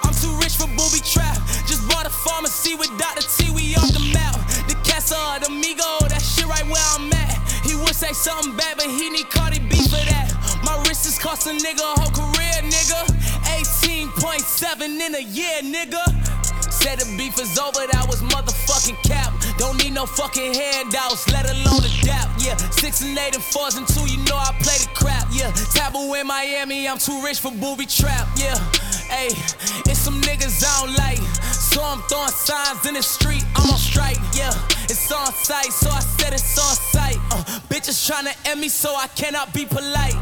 I'm 0.00 0.16
too 0.16 0.32
rich 0.40 0.56
for 0.56 0.64
booby 0.72 1.04
trap. 1.04 1.36
Just 1.68 1.84
bought 1.92 2.08
a 2.08 2.14
pharmacy 2.24 2.72
with 2.72 2.88
Dr. 2.96 3.28
T, 3.28 3.52
we 3.52 3.76
off 3.76 3.92
the 3.92 4.00
map. 4.16 4.40
The 4.72 4.76
Casa, 4.88 5.20
the 5.44 5.52
Migo, 5.52 6.08
that 6.08 6.24
shit 6.24 6.48
right 6.48 6.64
where 6.64 6.88
I'm 6.96 7.12
at. 7.12 7.36
He 7.60 7.76
would 7.76 7.92
say 7.92 8.16
something 8.16 8.56
bad, 8.56 8.80
but 8.80 8.88
he 8.88 9.12
need 9.12 9.28
Cardi 9.28 9.60
B 9.60 9.84
for 9.84 10.00
that. 10.00 10.32
My 10.64 10.80
wrist 10.88 11.04
is 11.04 11.20
cost 11.20 11.44
a 11.44 11.52
nigga 11.52 11.84
a 11.84 11.92
whole 12.00 12.14
career, 12.16 12.56
nigga. 12.64 13.04
18.7 13.52 14.80
in 14.80 15.12
a 15.12 15.20
year, 15.28 15.60
nigga. 15.60 16.39
Said 16.80 16.98
the 16.98 17.04
beef 17.16 17.38
is 17.38 17.58
over, 17.58 17.84
that 17.92 18.06
was 18.08 18.22
motherfucking 18.22 18.96
cap. 19.04 19.34
Don't 19.58 19.76
need 19.84 19.92
no 19.92 20.06
fucking 20.06 20.54
handouts, 20.54 21.28
let 21.30 21.44
alone 21.44 21.84
a 21.84 21.92
dap. 22.02 22.28
Yeah, 22.38 22.56
six 22.72 23.02
and 23.02 23.16
eight 23.18 23.34
and 23.34 23.44
fours 23.44 23.76
and 23.76 23.86
two, 23.86 24.08
you 24.08 24.16
know 24.24 24.36
I 24.36 24.56
play 24.64 24.78
the 24.80 24.88
crap. 24.94 25.28
Yeah, 25.30 25.52
taboo 25.76 26.14
in 26.14 26.26
Miami, 26.26 26.88
I'm 26.88 26.96
too 26.96 27.20
rich 27.22 27.40
for 27.40 27.52
booby 27.52 27.84
trap. 27.84 28.26
Yeah, 28.36 28.56
hey, 29.12 29.28
it's 29.84 30.00
some 30.00 30.20
niggas 30.22 30.64
I 30.64 30.86
don't 30.86 30.96
like. 30.96 31.20
So 31.44 31.84
I'm 31.84 32.00
throwing 32.08 32.32
signs 32.32 32.86
in 32.86 32.94
the 32.94 33.02
street, 33.02 33.44
I'm 33.56 33.68
on 33.68 33.76
strike. 33.78 34.18
Yeah, 34.32 34.56
it's 34.88 35.12
on 35.12 35.32
sight, 35.34 35.72
so 35.72 35.90
I 35.90 36.00
said 36.00 36.32
it's 36.32 36.58
on 36.58 36.74
sight. 36.74 37.18
Uh, 37.30 37.44
bitches 37.68 38.08
tryna 38.08 38.32
end 38.48 38.60
me, 38.60 38.70
so 38.70 38.96
I 38.96 39.06
cannot 39.08 39.52
be 39.52 39.66
polite. 39.66 40.16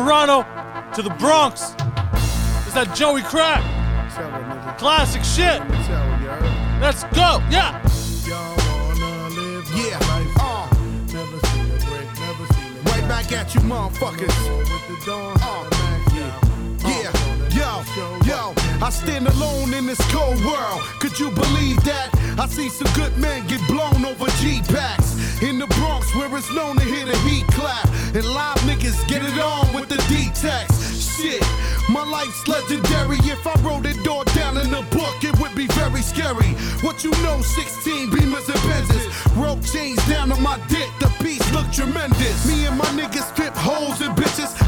Toronto 0.00 0.46
to 0.94 1.02
the 1.02 1.10
Bronx. 1.18 1.74
It's 2.64 2.72
that 2.72 2.94
Joey 2.96 3.20
Crack. 3.20 3.60
Classic 4.78 5.22
shit. 5.22 5.60
Let's 6.80 7.04
go. 7.12 7.36
Yeah. 7.50 7.76
Yeah, 9.76 9.98
uh, 10.40 10.68
right 12.86 13.08
back 13.08 13.30
at 13.32 13.54
you, 13.54 13.60
motherfuckers. 13.60 14.32
Uh, 15.06 15.68
yeah, 16.82 17.39
yo, 18.26 18.52
I 18.82 18.90
stand 18.90 19.26
alone 19.28 19.74
in 19.74 19.86
this 19.86 20.00
cold 20.12 20.42
world. 20.44 20.80
Could 20.98 21.18
you 21.18 21.30
believe 21.30 21.82
that? 21.84 22.10
I 22.38 22.46
see 22.46 22.68
some 22.68 22.90
good 22.94 23.16
men 23.18 23.46
get 23.46 23.60
blown 23.68 24.04
over 24.04 24.26
G 24.40 24.60
packs 24.68 25.14
in 25.42 25.58
the 25.58 25.66
Bronx, 25.78 26.14
where 26.14 26.34
it's 26.36 26.52
known 26.52 26.76
to 26.76 26.84
hear 26.84 27.06
the 27.06 27.16
heat 27.18 27.46
clap, 27.48 27.86
and 28.14 28.24
live 28.24 28.58
niggas 28.68 29.06
get 29.08 29.22
it 29.22 29.38
on 29.38 29.72
with 29.72 29.88
the 29.88 29.96
D-Tex. 30.08 30.66
Shit, 31.16 31.42
my 31.88 32.04
life's 32.04 32.46
legendary. 32.48 33.18
If 33.22 33.46
I 33.46 33.54
wrote 33.62 33.86
it 33.86 34.06
all 34.08 34.24
down 34.34 34.56
in 34.56 34.72
a 34.74 34.82
book, 34.90 35.22
it 35.22 35.38
would 35.40 35.54
be 35.54 35.66
very 35.68 36.02
scary. 36.02 36.52
What 36.82 37.04
you 37.04 37.10
know, 37.22 37.40
16 37.40 38.10
beamers 38.10 38.48
and 38.48 38.62
Benzes, 38.68 39.06
rope 39.36 39.64
chains 39.64 40.00
down 40.08 40.32
on 40.32 40.42
my 40.42 40.58
dick. 40.68 40.90
The 40.98 41.12
piece 41.22 41.46
look 41.52 41.70
tremendous. 41.72 42.46
Me 42.46 42.66
and 42.66 42.76
my 42.76 42.90
niggas 42.98 43.32
strip 43.32 43.54
holes 43.54 44.00
and 44.00 44.16
bitches. 44.16 44.59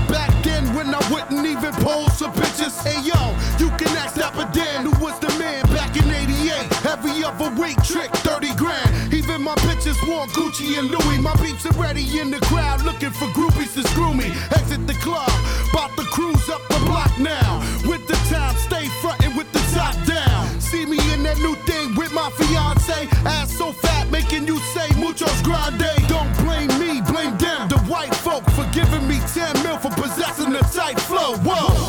trick, 7.92 8.10
30 8.24 8.54
grand. 8.56 9.12
Even 9.12 9.42
my 9.42 9.54
bitches 9.66 10.00
want 10.08 10.30
Gucci 10.32 10.78
and 10.78 10.90
Louis. 10.90 11.18
My 11.18 11.34
beeps 11.34 11.68
are 11.68 11.78
ready 11.80 12.04
in 12.18 12.30
the 12.30 12.40
crowd 12.40 12.82
looking 12.82 13.10
for 13.10 13.26
groupies 13.36 13.74
to 13.74 13.86
screw 13.88 14.14
me. 14.14 14.32
Exit 14.56 14.86
the 14.86 14.94
club, 14.94 15.30
bought 15.72 15.94
the 15.96 16.04
cruise 16.04 16.48
up 16.48 16.62
the 16.68 16.80
block 16.86 17.12
now. 17.18 17.60
With 17.84 18.06
the 18.08 18.16
time, 18.32 18.56
stay 18.56 18.86
frontin' 19.02 19.36
with 19.36 19.50
the 19.52 19.62
top 19.76 19.94
down. 20.06 20.60
See 20.60 20.86
me 20.86 20.98
in 21.12 21.22
that 21.24 21.38
new 21.38 21.54
thing 21.68 21.94
with 21.94 22.12
my 22.12 22.30
fiance. 22.30 23.08
Ass 23.26 23.52
so 23.52 23.72
fat, 23.72 24.10
making 24.10 24.46
you 24.46 24.58
say 24.74 24.88
muchos 24.98 25.42
grande. 25.42 25.92
Don't 26.08 26.32
blame 26.38 26.72
me, 26.80 27.02
blame 27.02 27.36
them. 27.36 27.68
The 27.68 27.80
white 27.92 28.14
folk 28.14 28.44
for 28.56 28.66
giving 28.72 29.06
me 29.06 29.20
10 29.34 29.62
mil 29.62 29.76
for 29.78 29.90
possessing 29.90 30.54
a 30.54 30.62
tight 30.72 30.98
flow. 31.00 31.36
Whoa. 31.44 31.81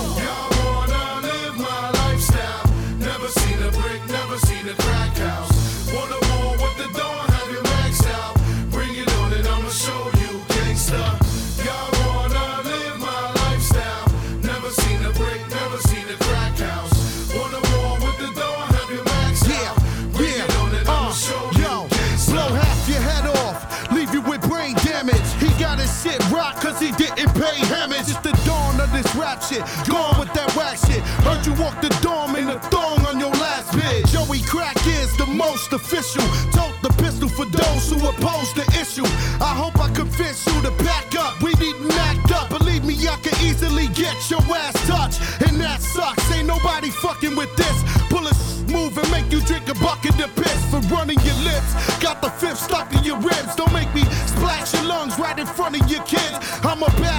Walk 31.63 31.79
the 31.81 31.89
dorm 32.01 32.35
in 32.35 32.49
a 32.49 32.59
thong 32.67 32.99
on 33.07 33.19
your 33.19 33.31
last 33.43 33.71
bit. 33.73 34.05
Joey 34.07 34.41
Crack 34.41 34.75
is 34.85 35.15
the 35.17 35.25
most 35.25 35.71
official. 35.71 36.25
Tote 36.51 36.77
the 36.83 36.93
pistol 37.01 37.29
for 37.29 37.45
those 37.45 37.83
who 37.89 37.97
oppose 38.05 38.51
the 38.53 38.67
issue. 38.81 39.07
I 39.39 39.53
hope 39.61 39.79
I 39.79 39.89
convince 39.93 40.45
you 40.45 40.61
to 40.67 40.71
back 40.83 41.15
up. 41.15 41.41
We 41.41 41.53
needn't 41.63 41.93
act 42.09 42.31
up. 42.31 42.49
Believe 42.49 42.83
me, 42.83 42.95
I 43.07 43.15
can 43.23 43.35
easily 43.47 43.87
get 43.95 44.17
your 44.29 44.43
ass 44.63 44.75
touched. 44.87 45.19
And 45.47 45.59
that 45.61 45.79
sucks. 45.81 46.25
Ain't 46.35 46.47
nobody 46.47 46.89
fucking 46.89 47.35
with 47.35 47.53
this. 47.55 47.77
Pull 48.11 48.27
a 48.27 48.33
move 48.67 48.97
and 48.97 49.09
make 49.11 49.31
you 49.31 49.39
drink 49.41 49.69
a 49.69 49.75
bucket 49.75 50.19
of 50.19 50.35
piss 50.35 50.59
for 50.71 50.81
running 50.93 51.19
your 51.23 51.39
lips. 51.47 51.71
Got 51.99 52.21
the 52.21 52.31
fifth 52.41 52.59
stuck 52.59 52.91
in 52.93 53.03
your 53.03 53.19
ribs. 53.19 53.55
Don't 53.55 53.71
make 53.71 53.91
me 53.95 54.03
splash 54.35 54.73
your 54.73 54.83
lungs 54.83 55.17
right 55.17 55.37
in 55.39 55.47
front 55.47 55.79
of 55.79 55.89
your 55.89 56.03
kids. 56.03 56.35
I'm 56.63 56.83
a 56.83 56.91
basket 56.99 57.12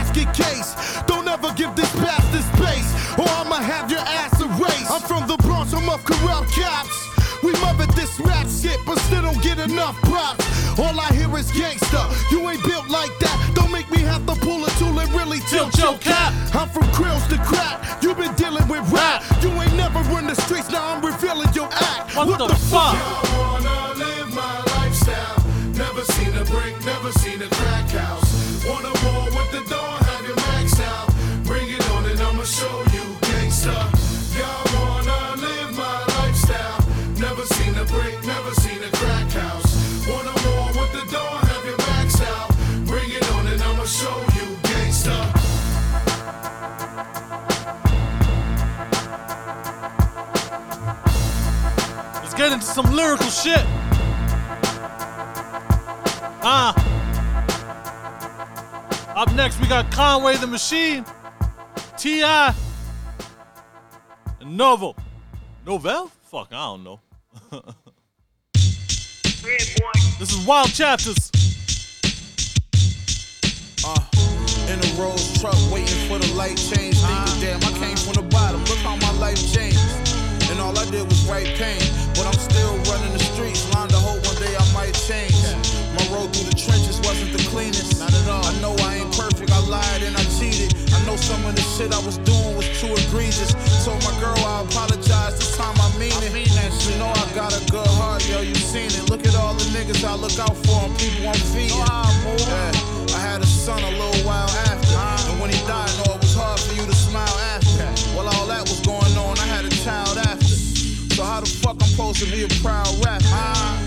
the 5.94 6.00
of 6.00 6.04
corrupt 6.04 6.52
cops. 6.52 7.42
We 7.42 7.52
mothered 7.60 7.90
this 7.90 8.18
rap 8.20 8.46
shit, 8.48 8.78
but 8.86 8.98
still 9.00 9.22
don't 9.22 9.42
get 9.42 9.58
enough 9.58 9.96
props. 10.02 10.44
All 10.78 10.98
I 10.98 11.12
hear 11.12 11.28
is 11.36 11.50
gangsta. 11.52 12.02
You 12.30 12.48
ain't 12.48 12.62
built 12.64 12.88
like 12.88 13.16
that. 13.20 13.52
Don't 13.54 13.70
make 13.70 13.90
me 13.90 14.00
have 14.00 14.26
to 14.26 14.34
pull 14.34 14.64
a 14.64 14.70
tool 14.70 14.98
and 14.98 15.10
really 15.12 15.40
tilt 15.50 15.76
your 15.78 15.98
cap. 15.98 16.32
I'm 16.54 16.68
from 16.68 16.84
krills 16.94 17.28
to 17.28 17.38
crack. 17.44 18.02
You 18.02 18.14
been 18.14 18.34
dealing 18.34 18.66
with 18.68 18.90
rap. 18.90 19.22
You 19.42 19.50
ain't 19.50 19.76
never 19.76 20.00
run 20.10 20.26
the 20.26 20.34
streets. 20.34 20.70
Now 20.70 20.94
I'm 20.94 21.04
revealing 21.04 21.52
your 21.54 21.68
act. 21.70 22.16
What, 22.16 22.38
the, 22.38 22.54
fuck? 22.54 22.94
Y'all 22.94 23.23
get 52.44 52.52
into 52.52 52.66
some 52.66 52.94
lyrical 52.94 53.26
shit. 53.26 53.64
Ah. 56.46 56.74
Up 59.16 59.32
next, 59.34 59.58
we 59.60 59.66
got 59.66 59.90
Conway 59.90 60.36
the 60.36 60.46
Machine, 60.46 61.06
T.I., 61.96 62.54
and. 64.40 64.56
Novel? 64.58 64.94
Fuck, 66.22 66.48
I 66.50 66.66
don't 66.66 66.84
know. 66.84 67.00
this 70.18 70.32
is 70.32 70.46
Wild 70.46 70.68
Chapters. 70.68 71.30
Uh, 73.86 74.04
in 74.68 74.78
a 74.80 75.00
Rolls 75.00 75.40
truck 75.40 75.56
waiting 75.72 76.08
for 76.08 76.18
the 76.18 76.34
light 76.34 76.58
change. 76.58 76.96
Thinking, 76.98 77.40
damn, 77.40 77.64
I 77.64 77.72
came 77.78 77.96
from 77.96 78.12
the 78.14 78.28
bottom. 78.30 78.62
Look 78.64 78.78
how 78.78 78.96
my 78.96 79.12
life 79.18 79.40
changed. 79.54 80.03
All 80.64 80.72
I 80.78 80.88
did 80.88 81.04
was 81.04 81.28
write 81.28 81.52
pain. 81.60 81.76
But 82.16 82.24
I'm 82.24 82.40
still 82.40 82.72
running 82.88 83.12
the 83.12 83.20
streets. 83.20 83.68
Line 83.76 83.92
to 83.92 84.00
hope 84.00 84.24
one 84.24 84.40
day 84.40 84.56
I 84.56 84.64
might 84.72 84.96
change. 84.96 85.36
My 85.92 86.00
road 86.08 86.32
through 86.32 86.48
the 86.48 86.56
trenches 86.56 86.96
wasn't 87.04 87.36
the 87.36 87.44
cleanest. 87.52 88.00
Not 88.00 88.16
at 88.16 88.26
all. 88.32 88.40
I 88.40 88.54
know 88.64 88.72
I 88.88 89.04
ain't 89.04 89.12
perfect. 89.12 89.52
I 89.52 89.60
lied 89.68 90.02
and 90.08 90.16
I 90.16 90.24
cheated. 90.40 90.72
I 90.96 91.04
know 91.04 91.20
some 91.20 91.44
of 91.44 91.52
the 91.52 91.60
shit 91.76 91.92
I 91.92 92.00
was 92.00 92.16
doing 92.24 92.56
was 92.56 92.64
too 92.80 92.96
egregious. 92.96 93.52
Told 93.84 94.00
my 94.08 94.16
girl 94.24 94.40
I 94.40 94.64
apologize. 94.64 95.36
This 95.36 95.52
time 95.60 95.76
I 95.76 95.92
mean 96.00 96.16
it. 96.16 96.32
You 96.32 96.96
know 96.96 97.12
I 97.12 97.28
got 97.36 97.52
a 97.52 97.60
good 97.68 97.92
heart, 98.00 98.24
yo. 98.24 98.40
You 98.40 98.56
seen 98.56 98.88
it. 98.88 99.10
Look 99.12 99.28
at 99.28 99.36
all 99.36 99.52
the 99.52 99.68
niggas 99.76 100.00
I 100.00 100.16
look 100.16 100.38
out 100.40 100.56
for 100.64 100.80
and 100.88 100.96
people 100.96 101.28
I'm 101.28 101.36
feeding. 101.52 101.76
Yeah. 101.76 102.72
I 103.12 103.20
had 103.20 103.42
a 103.44 103.46
son 103.46 103.84
a 103.84 103.92
little 104.00 104.24
while 104.24 104.48
after. 104.72 105.28
And 105.28 105.40
when 105.40 105.52
he 105.52 105.60
died, 105.68 105.92
no, 106.00 106.16
it 106.16 106.24
was 106.24 106.32
hard 106.34 106.58
for 106.58 106.72
you 106.72 106.88
to 106.88 106.96
smile 106.96 107.36
after. 107.52 107.84
While 108.16 108.32
all 108.32 108.46
that 108.48 108.64
was 108.64 108.80
going 108.80 109.12
on, 109.20 109.36
I 109.38 109.44
had 109.44 109.64
a 109.66 109.74
child 109.84 110.16
after. 110.16 110.23
So 111.14 111.22
how 111.22 111.38
the 111.38 111.46
fuck 111.46 111.76
I'm 111.80 111.88
supposed 111.88 112.18
to 112.24 112.26
be 112.32 112.42
a 112.42 112.48
proud 112.60 112.92
rapper? 113.04 113.24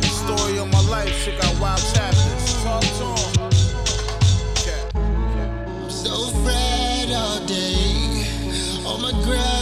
Story 0.07 0.59
of 0.59 0.71
my 0.71 0.79
life, 0.87 1.09
shit 1.09 1.37
got 1.41 1.59
wild 1.59 1.81
chapters. 1.93 2.63
Talk 2.63 2.81
to 2.81 2.87
him. 3.03 3.51
I'm 4.95 5.89
so 5.89 6.29
fried 6.45 7.11
all 7.11 7.45
day, 7.45 8.23
on 8.85 9.01
my 9.01 9.11
grind 9.25 9.56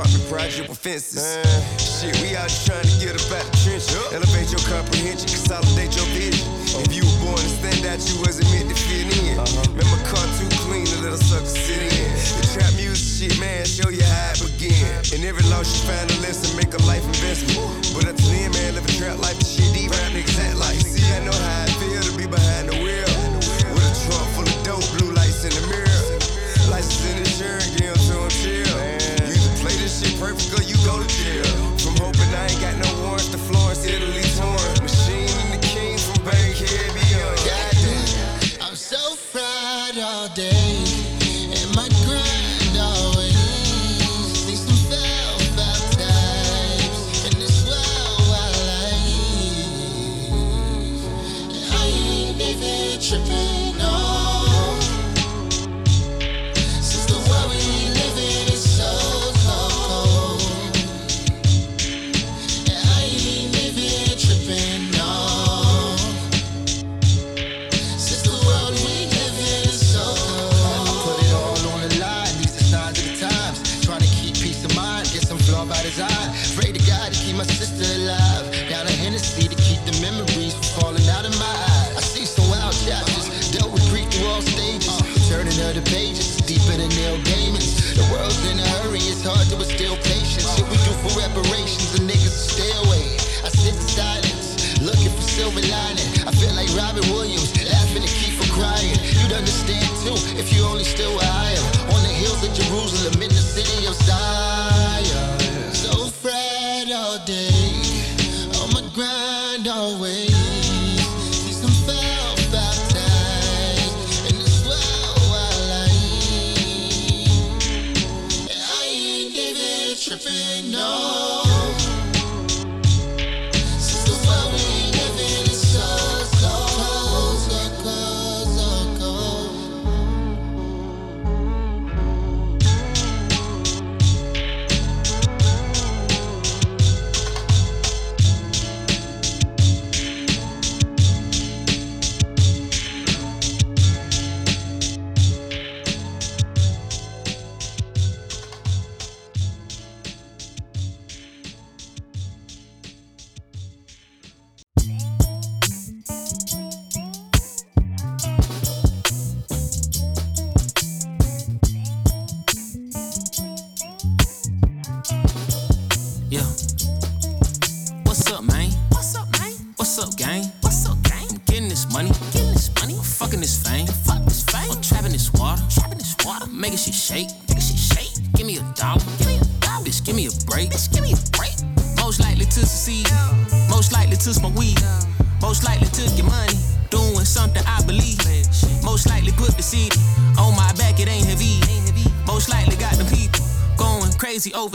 department 0.00 0.28
project 0.32 0.68
with 0.68 0.78
fences. 0.78 1.20
Shit, 1.76 2.16
we 2.24 2.32
out 2.32 2.48
here 2.48 2.72
trying 2.72 2.88
to 2.88 2.96
get 3.04 3.12
up 3.20 3.28
out 3.36 3.44
the 3.44 3.56
trenches. 3.60 3.92
Elevate 4.16 4.48
your 4.48 4.64
comprehension, 4.64 5.28
consolidate 5.28 5.92
your 5.92 6.08
vision. 6.16 6.48
If 6.80 6.96
you 6.96 7.04
were 7.04 7.20
born 7.28 7.36
to 7.36 7.50
stand 7.60 7.84
out, 7.84 8.00
you 8.08 8.16
wasn't 8.24 8.48
meant 8.48 8.72
to 8.72 8.76
fit 8.80 9.12
in. 9.20 9.36
Remember, 9.76 10.00
car 10.08 10.24
too 10.40 10.48
clean 10.64 10.88
let 11.04 11.12
a 11.12 11.20
sucker 11.20 11.44
sit 11.44 11.84
in. 11.84 12.08
The 12.40 12.44
trap 12.48 12.72
music 12.80 13.28
shit, 13.28 13.36
man, 13.36 13.66
show 13.68 13.92
you 13.92 14.00
how 14.00 14.32
it 14.32 14.40
began. 14.40 14.88
In 15.12 15.20
every 15.28 15.44
loss, 15.52 15.68
you 15.68 15.84
find 15.84 16.08
a 16.08 16.16
lesson, 16.24 16.56
make 16.56 16.72
a 16.72 16.80
life 16.88 17.04
investment. 17.04 17.60
But 17.92 18.08
until 18.08 18.32
then, 18.32 18.52
man, 18.56 18.80
live 18.80 18.88
a 18.88 18.92
trap 18.96 19.20
life, 19.20 19.36
the 19.36 19.44
shit 19.44 19.68
deep, 19.76 19.92
rap 19.92 20.16
niggas 20.16 20.40
act 20.40 20.56
like. 20.56 20.80
See, 20.80 21.04
I 21.12 21.20
know 21.28 21.36
how 21.36 21.68
it 21.68 21.76
feel 21.76 22.00
to 22.00 22.12
be 22.16 22.24
behind 22.24 22.69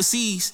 overseas. 0.06 0.53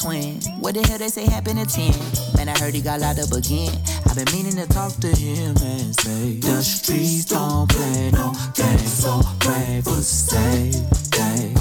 Twin? 0.00 0.40
What 0.60 0.74
the 0.74 0.82
hell 0.82 0.98
they 0.98 1.08
say 1.08 1.24
happened 1.26 1.58
at 1.58 1.68
10? 1.68 1.92
Man, 2.36 2.48
I 2.48 2.58
heard 2.58 2.74
he 2.74 2.80
got 2.80 3.00
locked 3.00 3.20
up 3.20 3.32
again. 3.32 3.72
I've 4.06 4.16
been 4.16 4.30
meaning 4.32 4.56
to 4.56 4.66
talk 4.72 4.92
to 5.04 5.08
him 5.08 5.56
and 5.62 5.94
say, 5.94 6.40
The 6.40 6.62
streets 6.62 7.26
don't 7.26 7.68
play 7.68 8.10
no 8.12 8.32
games, 8.54 8.92
so 8.92 9.20
pray 9.40 9.80
for 9.84 10.00
safety. 10.00 11.00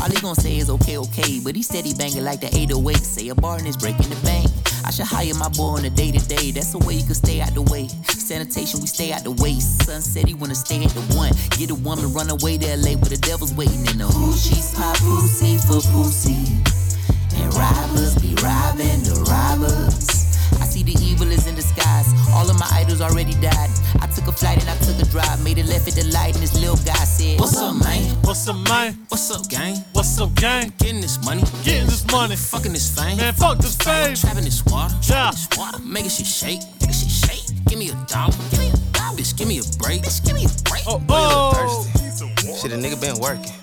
All 0.02 0.10
he 0.10 0.22
gonna 0.22 0.36
say 0.36 0.58
is 0.58 0.70
okay, 0.70 0.98
okay, 0.98 1.40
but 1.44 1.56
he 1.56 1.62
said 1.62 1.86
he 1.86 1.94
banging 1.94 2.24
like 2.24 2.40
the 2.40 2.48
808. 2.48 2.98
Say 2.98 3.28
a 3.30 3.36
bar 3.36 3.58
it's 3.60 3.76
breaking 3.76 4.10
the 4.10 4.20
bank. 4.24 4.50
I 4.86 4.92
should 4.92 5.06
hire 5.06 5.34
my 5.36 5.50
boy 5.50 5.78
on 5.78 5.86
a 5.86 5.90
day 5.90 6.12
to 6.12 6.20
day. 6.28 6.52
That's 6.52 6.72
the 6.72 6.80
way 6.80 6.96
you 6.96 7.04
can 7.04 7.16
stay 7.16 7.42
out 7.42 7.54
the 7.54 7.62
way. 7.64 7.88
Sanitation, 8.08 8.80
we 8.80 8.88
stay 8.88 9.12
out 9.12 9.24
the 9.24 9.32
way. 9.32 9.60
Son 9.60 10.02
said 10.02 10.28
he 10.28 10.34
wanna 10.34 10.56
stay 10.56 10.84
at 10.84 10.92
the 10.92 11.02
one. 11.16 11.34
Get 11.58 11.72
a 11.72 11.76
woman, 11.76 12.14
run 12.14 12.30
away 12.30 12.58
to 12.58 12.68
LA 12.78 12.96
where 12.96 13.12
the 13.12 13.20
devil's 13.22 13.54
waiting 13.54 13.86
in 13.88 13.98
the 13.98 14.08
who 14.08 14.32
hoochies. 14.32 14.74
Pop 14.76 14.98
pussy 14.98 15.58
for 15.58 15.82
pussy. 15.92 16.79
And 17.50 17.58
robbers 17.58 18.16
be 18.22 18.36
robbing 18.44 19.02
the 19.02 19.26
robbers. 19.26 20.06
I 20.62 20.66
see 20.70 20.84
the 20.84 20.94
evil 21.02 21.32
is 21.32 21.48
in 21.48 21.56
disguise. 21.56 22.06
All 22.30 22.48
of 22.50 22.60
my 22.60 22.70
idols 22.72 23.02
already 23.02 23.34
died. 23.42 23.70
I 24.02 24.08
took 24.08 24.28
a 24.28 24.32
flight 24.32 24.62
and 24.62 24.70
I 24.70 24.78
took 24.86 25.02
a 25.02 25.10
drive. 25.10 25.44
Made 25.44 25.58
it 25.58 25.66
left 25.66 25.88
at 25.88 25.96
the 25.96 26.06
light 26.14 26.36
and 26.36 26.44
this 26.44 26.54
little 26.54 26.78
guy 26.86 26.94
said, 27.10 27.40
What's 27.40 27.58
up, 27.58 27.76
man? 27.82 28.04
What's 28.22 28.48
up, 28.48 28.58
man? 28.70 28.94
What's 29.08 29.32
up, 29.32 29.50
gang? 29.50 29.78
What's 29.94 30.20
up, 30.22 30.36
gang? 30.36 30.74
Getting 30.78 31.02
this 31.02 31.18
money. 31.26 31.42
Getting 31.64 31.88
this 31.88 32.06
money. 32.12 32.36
Fucking 32.36 32.74
this 32.74 32.94
fame. 32.94 33.18
Man, 33.18 33.34
fuck 33.34 33.58
this 33.58 33.76
fame. 33.78 34.14
Trapping 34.14 34.44
this 34.44 34.64
water. 34.66 34.94
Yeah. 35.10 35.32
This 35.32 35.50
water. 35.58 35.80
Making 35.82 36.10
shit 36.10 36.28
shake. 36.28 36.62
Making 36.82 36.94
shit 36.94 37.10
shake. 37.10 37.66
Give 37.66 37.80
me 37.80 37.90
a 37.90 37.98
dollar. 38.06 38.34
Give 38.52 38.60
me 38.60 38.70
a 38.70 38.78
dollar. 38.94 39.18
Bitch, 39.18 39.36
give 39.36 39.48
me 39.48 39.58
a 39.58 39.66
break. 39.82 40.04
Bitch, 40.04 40.24
give 40.24 40.36
me 40.36 40.46
a 40.46 40.70
break. 40.70 40.84
Oh, 40.86 41.02
oh. 41.10 41.88
Shit, 42.62 42.74
a 42.74 42.78
nigga 42.78 43.02
been 43.02 43.18
working. 43.18 43.54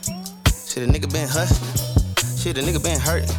Shit, 0.66 0.82
a 0.82 0.90
nigga 0.90 1.06
been 1.12 1.28
hustling. 1.28 2.36
Shit, 2.36 2.58
a 2.58 2.62
nigga 2.62 2.82
been 2.82 2.98
hurting. 2.98 3.30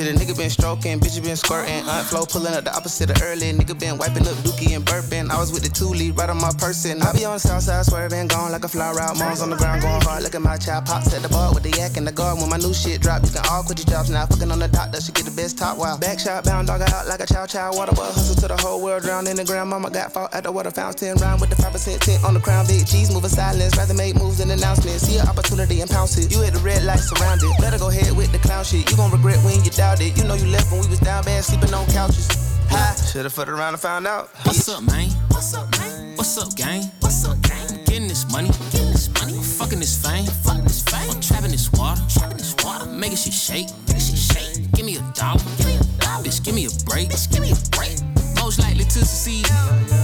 Shit, 0.00 0.16
a 0.16 0.18
nigga 0.18 0.34
been 0.34 0.48
stroking, 0.48 0.98
bitch, 0.98 1.14
you 1.14 1.20
been 1.20 1.36
squirting. 1.36 1.84
Aunt 1.84 2.06
flow 2.06 2.24
pulling 2.24 2.54
up 2.54 2.64
the 2.64 2.74
opposite 2.74 3.10
of 3.10 3.20
early. 3.20 3.52
Nigga 3.52 3.78
been 3.78 3.98
wiping 3.98 4.24
up 4.24 4.32
dookie 4.40 4.74
and 4.74 4.82
burping. 4.82 5.28
I 5.28 5.36
was 5.36 5.52
with 5.52 5.62
the 5.62 5.68
two 5.68 5.92
lead 5.92 6.16
right 6.16 6.30
on 6.30 6.40
my 6.40 6.56
person. 6.56 7.02
I 7.02 7.12
be 7.12 7.26
on 7.26 7.34
the 7.36 7.38
south 7.38 7.64
side 7.68 7.84
swerving, 7.84 8.28
gone 8.28 8.50
like 8.50 8.64
a 8.64 8.68
fly 8.68 8.92
route. 8.92 9.18
Mom's 9.18 9.42
on 9.42 9.50
the 9.50 9.56
ground 9.56 9.82
going 9.82 10.00
hard. 10.00 10.22
Look 10.22 10.34
at 10.34 10.40
my 10.40 10.56
child 10.56 10.86
pops 10.86 11.12
at 11.12 11.20
the 11.20 11.28
bar 11.28 11.52
with 11.52 11.64
the 11.64 11.76
yak 11.76 11.98
and 11.98 12.06
the 12.06 12.12
guard. 12.12 12.40
When 12.40 12.48
my 12.48 12.56
new 12.56 12.72
shit 12.72 13.02
drop, 13.02 13.20
you 13.24 13.28
can 13.28 13.44
all 13.50 13.62
quit 13.62 13.76
your 13.76 13.92
jobs 13.92 14.08
now. 14.08 14.24
Fucking 14.24 14.50
on 14.50 14.58
the 14.58 14.68
doctor, 14.68 15.02
she 15.02 15.12
get 15.12 15.26
the 15.26 15.36
best 15.36 15.58
top 15.58 15.76
wow. 15.76 15.98
Back 15.98 16.18
shot, 16.18 16.48
bound 16.48 16.68
dog 16.68 16.80
out 16.80 17.06
like 17.06 17.20
a 17.20 17.26
chow 17.26 17.44
chow. 17.44 17.68
Water 17.76 17.92
boy 17.92 18.08
hustle 18.08 18.40
to 18.40 18.48
the 18.48 18.56
whole 18.56 18.80
world, 18.80 19.02
drown 19.02 19.26
in 19.26 19.36
the 19.36 19.44
ground. 19.44 19.68
Mama 19.68 19.90
got 19.90 20.14
fought 20.14 20.32
at 20.32 20.44
the 20.44 20.50
water 20.50 20.70
fountain. 20.70 21.12
Rhyme 21.20 21.40
with 21.40 21.50
the 21.50 21.60
5% 21.60 22.00
tint 22.00 22.24
on 22.24 22.32
the 22.32 22.40
crown. 22.40 22.64
Big 22.66 22.86
cheese 22.88 23.12
moving 23.12 23.28
silence, 23.28 23.76
rather 23.76 23.92
make 23.92 24.16
moves 24.16 24.38
than 24.38 24.50
announcements. 24.50 25.04
See 25.04 25.18
an 25.18 25.28
opportunity 25.28 25.82
and 25.82 25.90
pounce 25.90 26.16
it. 26.16 26.32
You 26.32 26.40
hit 26.40 26.54
the 26.54 26.64
red 26.64 26.84
light 26.84 27.04
surrounded. 27.04 27.52
Better 27.60 27.76
go 27.76 27.90
ahead 27.92 28.16
with 28.16 28.32
the 28.32 28.38
clown 28.38 28.64
shit. 28.64 28.90
You 28.90 28.96
gon' 28.96 29.10
regret 29.10 29.36
when 29.44 29.60
you 29.62 29.70
doubt 29.90 30.06
it. 30.06 30.16
You 30.16 30.24
know 30.24 30.34
you 30.34 30.46
left 30.46 30.70
when 30.70 30.80
we 30.82 30.88
was 30.88 31.00
down 31.00 31.24
bad, 31.24 31.44
sleeping 31.44 31.74
on 31.74 31.86
couches. 31.86 32.28
High. 32.68 32.94
Should've 33.12 33.32
fucked 33.32 33.48
around 33.48 33.74
and 33.74 33.80
found 33.80 34.06
out. 34.06 34.30
What's 34.44 34.68
up, 34.68 34.82
man? 34.82 35.08
What's 35.28 35.54
up, 35.54 35.70
man? 35.78 36.16
What's 36.16 36.38
up, 36.38 36.54
gang? 36.54 36.82
What's 37.00 37.24
up, 37.24 37.40
gang? 37.42 37.66
I'm 37.70 37.84
getting 37.84 38.08
this 38.08 38.30
money. 38.30 38.50
Getting 38.70 38.92
this 38.92 39.08
money. 39.14 39.34
I'm 39.34 39.42
fucking 39.42 39.80
this 39.80 39.96
fame. 40.00 40.26
Fucking 40.46 40.64
this 40.64 40.82
fame. 40.82 41.10
I'm 41.10 41.20
trapping 41.20 41.50
this 41.50 41.72
water. 41.72 42.00
Trapping 42.08 42.36
this 42.36 42.54
water. 42.62 42.86
Making 42.86 43.16
shit 43.16 43.32
shake. 43.32 43.68
Making 43.88 44.00
shit 44.00 44.18
shake. 44.18 44.72
Give 44.72 44.86
me 44.86 44.96
a 44.96 45.02
dollar. 45.14 45.42
Give 45.58 45.66
me 45.66 45.76
a 45.76 45.84
dollar. 45.98 46.22
Bitch, 46.22 46.44
give 46.44 46.54
me 46.54 46.66
a 46.66 46.72
break. 46.86 47.08
Bitch, 47.10 47.30
give 47.30 47.42
me 47.42 47.50
a 47.50 47.58
break. 47.74 47.98
Most 48.36 48.60
likely 48.60 48.84
to 48.84 49.00
succeed. 49.02 49.46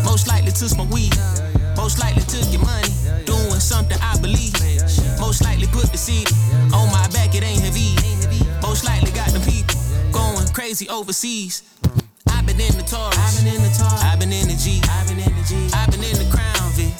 Most 0.04 0.26
likely 0.26 0.50
to 0.50 0.68
smoke 0.68 0.90
weed. 0.90 1.14
Most 1.76 2.00
likely 2.00 2.22
to 2.22 2.38
get 2.50 2.60
money. 2.60 2.90
Doing 3.24 3.60
something 3.60 3.98
I 4.02 4.18
believe. 4.18 4.54
Most 5.20 5.44
likely 5.44 5.66
put 5.68 5.92
the 5.92 5.98
seed 5.98 6.26
on 6.74 6.90
my 6.90 7.06
back. 7.14 7.34
It 7.34 7.44
ain't 7.44 7.62
heavy. 7.62 7.94
Most 8.62 8.84
likely 8.84 9.15
crazy 10.66 10.88
overseas. 10.88 11.62
I've 12.26 12.44
been 12.44 12.58
in 12.58 12.74
the 12.76 12.82
Taurus. 12.82 13.16
I've 13.16 13.38
been 13.38 13.54
in 13.54 13.62
the 13.62 13.70
Taurus. 13.78 14.02
I've 14.02 14.18
been 14.18 14.32
in 14.32 14.48
the 14.48 14.58
G. 14.58 14.82
I've 14.90 15.06
been 15.06 15.20
in 15.20 15.30
the 15.30 15.44
G. 15.46 15.54
I've 15.72 15.88
been 15.92 16.02
in 16.02 16.18
the 16.18 16.26
Crown 16.26 16.72
V. 16.74 16.90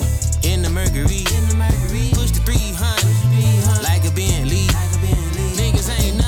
In 0.46 0.62
the 0.62 0.70
Mercury. 0.70 1.26
In 1.34 1.42
the 1.50 1.56
Mercury. 1.58 2.14
Push 2.14 2.30
the 2.30 2.46
300. 2.46 3.82
Like 3.82 4.06
a 4.06 4.14
Bentley. 4.14 4.70
Like 4.70 4.94
a 4.94 5.00
Bentley. 5.02 5.50
Niggas 5.58 5.90
ain't. 5.98 6.22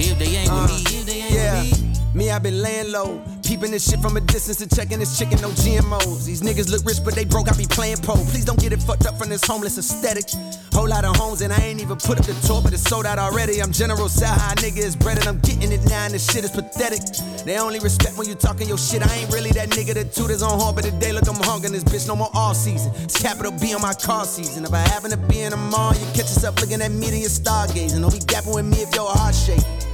If 0.00 0.18
they 0.18 0.32
ain't 0.40 0.48
with 0.48 0.64
uh, 0.64 0.72
me. 0.72 0.80
If 0.96 1.04
they 1.04 1.20
ain't 1.20 1.34
Yeah, 1.34 1.60
with 1.60 2.14
me. 2.14 2.24
me, 2.24 2.30
I 2.30 2.38
been 2.38 2.62
laying 2.62 2.90
low. 2.90 3.20
Peeping 3.50 3.72
this 3.72 3.90
shit 3.90 3.98
from 3.98 4.16
a 4.16 4.20
distance 4.20 4.60
and 4.60 4.70
checking 4.72 5.00
this 5.00 5.18
chicken, 5.18 5.40
no 5.40 5.48
GMOs. 5.48 6.24
These 6.24 6.40
niggas 6.40 6.70
look 6.70 6.84
rich, 6.84 7.02
but 7.04 7.16
they 7.16 7.24
broke. 7.24 7.50
I 7.50 7.56
be 7.56 7.66
playing 7.66 7.96
pro. 7.96 8.14
Please 8.14 8.44
don't 8.44 8.60
get 8.60 8.72
it 8.72 8.80
fucked 8.80 9.06
up 9.06 9.18
from 9.18 9.28
this 9.28 9.42
homeless 9.44 9.76
aesthetic. 9.76 10.22
Whole 10.72 10.86
lot 10.86 11.04
of 11.04 11.16
homes 11.16 11.40
and 11.40 11.52
I 11.52 11.56
ain't 11.56 11.80
even 11.80 11.96
put 11.96 12.20
up 12.20 12.26
the 12.26 12.46
tour, 12.46 12.62
but 12.62 12.72
it's 12.72 12.84
sold 12.84 13.06
out 13.06 13.18
already. 13.18 13.60
I'm 13.60 13.72
General 13.72 14.06
how 14.06 14.52
a 14.52 14.54
nigga 14.54 14.78
is 14.78 14.94
bred 14.94 15.18
and 15.18 15.26
I'm 15.26 15.40
getting 15.40 15.72
it 15.72 15.82
now 15.90 16.04
and 16.04 16.14
this 16.14 16.30
shit 16.30 16.44
is 16.44 16.52
pathetic. 16.52 17.00
They 17.44 17.58
only 17.58 17.80
respect 17.80 18.16
when 18.16 18.28
you 18.28 18.36
talking 18.36 18.68
your 18.68 18.78
shit. 18.78 19.02
I 19.02 19.12
ain't 19.16 19.32
really 19.32 19.50
that 19.58 19.70
nigga 19.70 19.94
that 19.94 20.14
tutors 20.14 20.42
on 20.42 20.56
horn, 20.56 20.76
but 20.76 20.84
today 20.84 21.10
look 21.10 21.26
I'm 21.26 21.34
hungering 21.42 21.72
this 21.72 21.82
bitch 21.82 22.06
no 22.06 22.14
more 22.14 22.30
all 22.32 22.54
season. 22.54 22.92
It's 23.02 23.20
capital 23.20 23.50
B 23.50 23.74
on 23.74 23.82
my 23.82 23.94
car 23.94 24.26
season. 24.26 24.64
If 24.64 24.72
I 24.72 24.78
happen 24.78 25.10
to 25.10 25.16
be 25.16 25.40
in 25.40 25.50
the 25.50 25.56
mall, 25.56 25.92
you 25.94 26.06
catch 26.14 26.30
yourself 26.30 26.60
looking 26.60 26.80
at 26.82 26.92
me 26.92 27.08
and 27.08 27.18
your 27.18 27.28
stargazing. 27.28 28.00
Don't 28.00 28.12
be 28.12 28.20
dapping 28.20 28.54
with 28.54 28.66
me 28.66 28.78
if 28.78 28.94
your 28.94 29.10
heart 29.10 29.34
shake. 29.34 29.89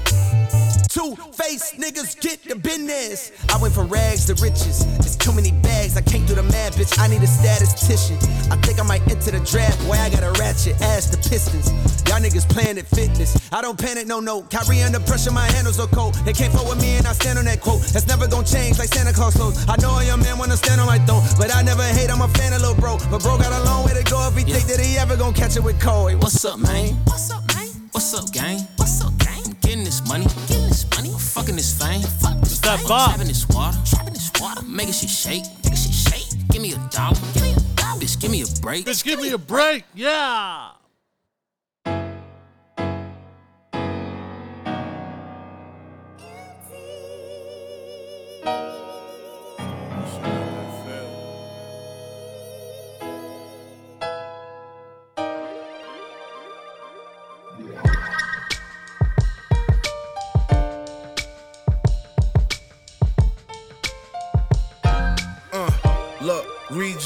Two 0.97 1.15
face 1.37 1.77
niggas 1.77 2.19
get 2.25 2.41
the 2.49 2.57
business. 2.57 3.31
I 3.53 3.61
went 3.61 3.75
from 3.75 3.89
rags 3.89 4.25
to 4.33 4.35
riches. 4.41 4.81
It's 5.05 5.15
too 5.15 5.31
many 5.31 5.53
bags, 5.61 5.95
I 5.95 6.01
can't 6.01 6.27
do 6.27 6.35
the 6.35 6.43
math, 6.43 6.81
bitch. 6.81 6.99
I 6.99 7.07
need 7.07 7.21
a 7.21 7.27
statistician. 7.27 8.17
I 8.49 8.57
think 8.65 8.81
I 8.81 8.83
might 8.83 9.05
enter 9.13 9.31
the 9.37 9.45
draft. 9.45 9.77
Boy, 9.85 9.93
I 9.93 10.09
got 10.09 10.25
a 10.25 10.33
ratchet 10.41 10.81
ass 10.81 11.13
the 11.13 11.21
Pistons. 11.29 11.69
Y'all 12.09 12.17
niggas 12.17 12.49
playing 12.49 12.79
at 12.79 12.87
fitness. 12.87 13.37
I 13.53 13.61
don't 13.61 13.79
panic, 13.79 14.07
no, 14.07 14.21
no. 14.21 14.41
Kyrie 14.49 14.81
under 14.81 14.99
pressure, 15.01 15.33
my 15.33 15.45
handles 15.53 15.79
are 15.79 15.87
cold. 15.89 16.15
They 16.25 16.33
can't 16.33 16.51
fuck 16.51 16.65
with 16.65 16.81
me 16.81 16.97
and 16.97 17.07
I 17.07 17.13
stand 17.13 17.39
on 17.39 17.45
that 17.45 17.61
quote. 17.61 17.83
That's 17.93 18.09
never 18.09 18.27
gonna 18.27 18.49
change 18.49 18.79
like 18.79 18.89
Santa 18.89 19.13
Claus 19.13 19.37
clothes. 19.37 19.69
I 19.69 19.77
know 19.77 19.93
a 19.99 20.03
young 20.03 20.25
man 20.25 20.39
wanna 20.39 20.57
stand 20.57 20.81
on 20.81 20.87
my 20.87 20.97
throne, 21.05 21.21
but 21.37 21.55
I 21.55 21.61
never 21.61 21.85
hate. 21.85 22.09
I'm 22.09 22.23
a 22.25 22.29
fan 22.41 22.55
of 22.55 22.63
little 22.65 22.81
bro. 22.81 22.97
But 23.13 23.21
bro 23.21 23.37
got 23.37 23.53
a 23.53 23.63
long 23.69 23.85
way 23.85 23.93
to 23.93 24.05
go 24.09 24.17
if 24.33 24.35
he 24.35 24.51
think 24.51 24.65
that 24.65 24.81
he 24.81 24.97
ever 24.97 25.15
gonna 25.15 25.37
catch 25.37 25.61
it 25.61 25.63
with 25.63 25.79
Cole. 25.79 26.09
Hey, 26.09 26.17
What's 26.17 26.43
up, 26.47 26.57
man? 26.59 26.97
What's 27.05 27.29
up, 27.29 27.45
man? 27.53 27.69
What's 27.93 28.15
up, 28.17 28.33
gang? 28.33 28.65
What's 28.81 29.05
up, 29.05 29.13
gang? 29.19 29.45
I'm 29.45 29.57
getting 29.61 29.85
this 29.85 30.01
money. 30.09 30.25
Getting 30.49 30.66
this 30.77 30.97
money. 30.97 31.11
I'm 31.11 31.19
fucking 31.19 31.57
this 31.57 31.73
fame. 31.81 32.03
Fuck 32.03 32.41
this 32.41 32.59
that 32.61 32.79
fame. 32.79 32.89
vibe. 32.89 33.07
Trapping 33.09 33.29
this 33.29 33.49
water. 33.49 33.79
Trapping 33.87 34.13
this 34.13 34.31
water. 34.41 34.63
Making 34.63 34.93
shit 34.93 35.11
shake. 35.11 35.45
Making 35.65 35.77
shit 35.77 35.95
shake. 35.95 36.49
Give 36.51 36.63
me 36.63 36.73
a 36.73 36.89
dollar. 36.91 37.17
Give 37.33 37.43
me 37.43 37.53
a 37.53 37.61
dollar. 37.81 38.01
Bitch, 38.01 38.21
give 38.21 38.31
me 38.31 38.43
a 38.43 38.47
break. 38.61 38.85
Bitch, 38.85 39.05
give 39.05 39.21
me 39.21 39.31
a 39.31 39.39
break. 39.39 39.85
Yeah. 39.95 40.76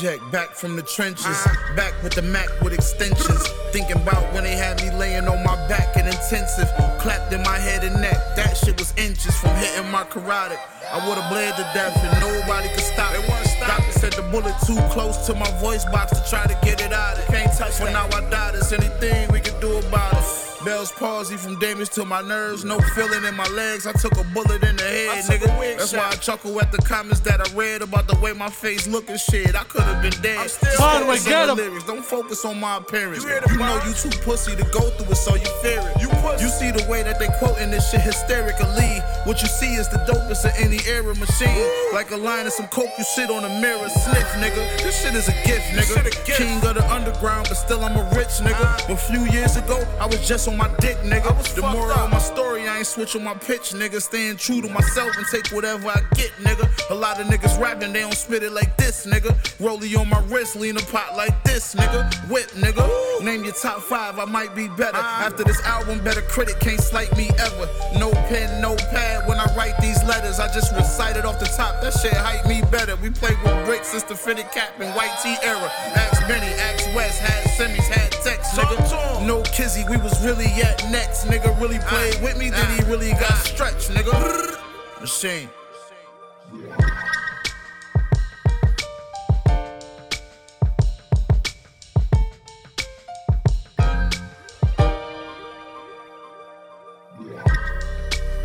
Reject 0.00 0.32
back 0.32 0.50
from 0.50 0.76
the 0.76 0.82
trenches. 0.82 1.46
Back 1.76 1.92
with 2.02 2.14
the 2.14 2.22
Mac 2.22 2.48
with 2.62 2.72
extensions. 2.72 3.46
Thinking 3.72 3.96
about 3.96 4.32
when 4.32 4.44
they 4.44 4.56
had 4.56 4.80
me 4.82 4.90
laying 4.96 5.28
on 5.28 5.44
my 5.44 5.56
back 5.68 5.96
in 5.96 6.06
intensive. 6.06 6.68
Clapped 7.00 7.32
in 7.32 7.42
my 7.42 7.58
head 7.58 7.84
and 7.84 8.00
neck. 8.00 8.16
That 8.36 8.56
shit 8.56 8.78
was 8.78 8.94
inches 8.96 9.36
from 9.38 9.54
hitting 9.56 9.90
my 9.90 10.04
carotid. 10.04 10.58
I 10.90 11.06
would've 11.06 11.28
bled 11.28 11.54
to 11.56 11.62
death 11.74 11.96
and 12.02 12.20
nobody 12.20 12.68
could 12.68 12.80
stop 12.80 13.12
it. 13.14 13.20
Doctor 13.60 13.92
said 13.92 14.12
the 14.14 14.22
bullet 14.22 14.54
too 14.66 14.80
close 14.90 15.26
to 15.26 15.34
my 15.34 15.50
voice 15.60 15.84
box 15.86 16.18
to 16.18 16.30
try 16.30 16.46
to 16.46 16.58
get 16.64 16.80
it 16.80 16.92
out. 16.92 17.18
It 17.18 17.26
can't 17.26 17.52
touch 17.56 17.74
for 17.74 17.84
now 17.84 18.06
I 18.06 18.20
died. 18.30 18.54
There's 18.54 18.72
anything 18.72 19.30
we 19.30 19.40
can 19.40 19.60
do 19.60 19.78
about 19.78 20.14
it. 20.14 20.39
Bell's 20.64 20.92
palsy 20.92 21.36
from 21.36 21.58
damage 21.58 21.88
to 21.90 22.04
my 22.04 22.20
nerves, 22.20 22.64
no 22.64 22.78
feeling 22.94 23.24
in 23.24 23.34
my 23.34 23.46
legs. 23.48 23.86
I 23.86 23.92
took 23.92 24.12
a 24.18 24.24
bullet 24.34 24.62
in 24.62 24.76
the 24.76 24.82
head, 24.82 25.24
nigga. 25.24 25.78
That's 25.78 25.92
why 25.94 26.08
I 26.08 26.16
chuckle 26.16 26.60
at 26.60 26.70
the 26.70 26.78
comments 26.78 27.20
that 27.20 27.40
I 27.40 27.54
read 27.54 27.80
about 27.80 28.06
the 28.06 28.16
way 28.20 28.34
my 28.34 28.50
face 28.50 28.86
look 28.86 29.08
and 29.08 29.18
shit. 29.18 29.54
I 29.56 29.64
could 29.64 29.82
have 29.82 30.02
been 30.02 30.20
dead. 30.22 30.42
Just 30.42 30.60
Conway, 30.76 31.16
focus 31.16 31.24
get 31.26 31.48
on 31.48 31.56
the 31.56 31.62
him. 31.64 31.68
lyrics. 31.70 31.86
Don't 31.86 32.04
focus 32.04 32.44
on 32.44 32.60
my 32.60 32.76
appearance. 32.76 33.24
You, 33.24 33.58
know 33.58 33.80
you 33.86 33.94
too 33.94 34.10
pussy 34.20 34.54
to 34.54 34.64
go 34.64 34.90
through 34.90 35.12
it, 35.12 35.16
so 35.16 35.34
you 35.34 35.46
fear 35.62 35.80
it. 35.80 36.02
You, 36.02 36.08
you 36.38 36.50
see 36.50 36.70
the 36.70 36.86
way 36.90 37.02
that 37.04 37.18
they 37.18 37.28
quoting 37.38 37.70
this 37.70 37.90
shit 37.90 38.02
hysterically. 38.02 39.00
What 39.30 39.42
you 39.42 39.46
see 39.46 39.74
is 39.74 39.88
the 39.88 39.98
dopest 39.98 40.44
of 40.44 40.50
any 40.58 40.80
era 40.88 41.14
machine. 41.14 41.64
Like 41.94 42.10
a 42.10 42.16
line 42.16 42.48
of 42.48 42.52
some 42.52 42.66
coke, 42.66 42.90
you 42.98 43.04
sit 43.04 43.30
on 43.30 43.44
a 43.44 43.60
mirror, 43.60 43.88
sniff, 43.88 44.26
nigga. 44.42 44.82
This 44.82 45.00
shit 45.00 45.14
is 45.14 45.28
a 45.28 45.32
gift, 45.46 45.70
nigga. 45.70 46.10
King 46.24 46.56
of 46.66 46.74
the 46.74 46.84
underground, 46.92 47.46
but 47.48 47.54
still 47.54 47.84
I'm 47.84 47.96
a 47.96 48.02
rich 48.16 48.42
nigga. 48.42 48.88
But 48.88 48.90
a 48.90 48.96
few 48.96 49.20
years 49.26 49.56
ago, 49.56 49.86
I 50.00 50.06
was 50.06 50.26
just 50.26 50.48
on 50.48 50.56
my 50.56 50.68
dick, 50.80 50.96
nigga. 51.04 51.30
The 51.54 51.62
moral 51.62 51.92
of 51.92 52.10
my 52.10 52.18
story, 52.18 52.66
I 52.66 52.78
ain't 52.78 52.88
switching 52.88 53.22
my 53.22 53.34
pitch, 53.34 53.70
nigga. 53.70 54.02
Staying 54.02 54.38
true 54.38 54.62
to 54.62 54.68
myself 54.68 55.16
and 55.16 55.24
take 55.30 55.46
whatever 55.52 55.86
I 55.86 56.00
get, 56.16 56.32
nigga. 56.42 56.68
A 56.90 56.94
lot 56.96 57.20
of 57.20 57.28
niggas 57.28 57.56
rapping, 57.60 57.92
they 57.92 58.00
don't 58.00 58.14
spit 58.14 58.42
it 58.42 58.50
like 58.50 58.76
this, 58.78 59.06
nigga. 59.06 59.30
Rollie 59.60 59.96
on 59.96 60.08
my 60.08 60.24
wrist, 60.26 60.56
lean 60.56 60.76
a 60.76 60.82
pot 60.86 61.16
like 61.16 61.44
this, 61.44 61.76
nigga. 61.76 62.12
Whip, 62.28 62.50
nigga. 62.56 63.22
Name 63.22 63.44
your 63.44 63.54
top 63.54 63.80
five, 63.80 64.18
I 64.18 64.24
might 64.24 64.56
be 64.56 64.66
better. 64.66 64.96
After 64.98 65.44
this 65.44 65.62
album, 65.62 66.02
better 66.02 66.22
critic 66.22 66.58
can't 66.58 66.80
slight 66.80 67.16
me 67.16 67.30
ever. 67.38 67.68
No 67.96 68.10
pen, 68.10 68.60
no 68.60 68.74
pad. 68.74 69.19
When 69.26 69.38
I 69.38 69.46
write 69.54 69.76
these 69.80 70.02
letters, 70.04 70.40
I 70.40 70.52
just 70.52 70.74
recite 70.74 71.16
it 71.16 71.24
off 71.24 71.38
the 71.38 71.46
top. 71.46 71.80
That 71.82 71.92
shit 71.92 72.12
hype 72.12 72.46
me 72.46 72.62
better. 72.70 72.96
We 72.96 73.10
played 73.10 73.40
with 73.42 73.64
bricks 73.66 73.88
since 73.88 74.02
the 74.02 74.14
fitted 74.14 74.50
cap 74.52 74.78
and 74.80 74.94
white 74.94 75.14
tee 75.22 75.36
era. 75.42 75.70
Axe 75.94 76.20
Benny, 76.28 76.52
Axe 76.60 76.86
West, 76.94 77.20
had 77.20 77.44
semis, 77.58 77.86
had 77.88 78.12
text, 78.22 78.52
nigga. 78.56 79.26
No 79.26 79.42
kizzy, 79.42 79.84
we 79.88 79.96
was 79.98 80.24
really 80.24 80.46
at 80.62 80.82
next. 80.90 81.26
Nigga 81.26 81.58
really 81.60 81.78
played 81.78 82.20
with 82.22 82.36
me, 82.38 82.50
then 82.50 82.66
he 82.76 82.90
really 82.90 83.12
got 83.12 83.34
stretched, 83.38 83.90
nigga. 83.90 84.58
Machine. 85.00 85.48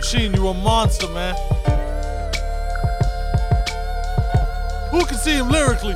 Machine, 0.06 0.36
you 0.36 0.48
a 0.50 0.54
monster, 0.54 1.08
man. 1.08 1.36
Who 4.92 5.04
can 5.04 5.18
see 5.18 5.32
him 5.32 5.50
lyrically? 5.50 5.96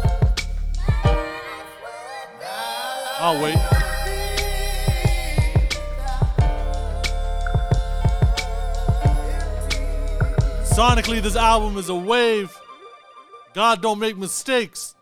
I'll 3.20 3.40
wait. 3.40 3.54
Sonically, 10.66 11.22
this 11.22 11.36
album 11.36 11.78
is 11.78 11.90
a 11.90 11.96
wave. 11.96 12.52
God 13.54 13.84
don't 13.84 14.00
make 14.00 14.18
mistakes. 14.18 14.96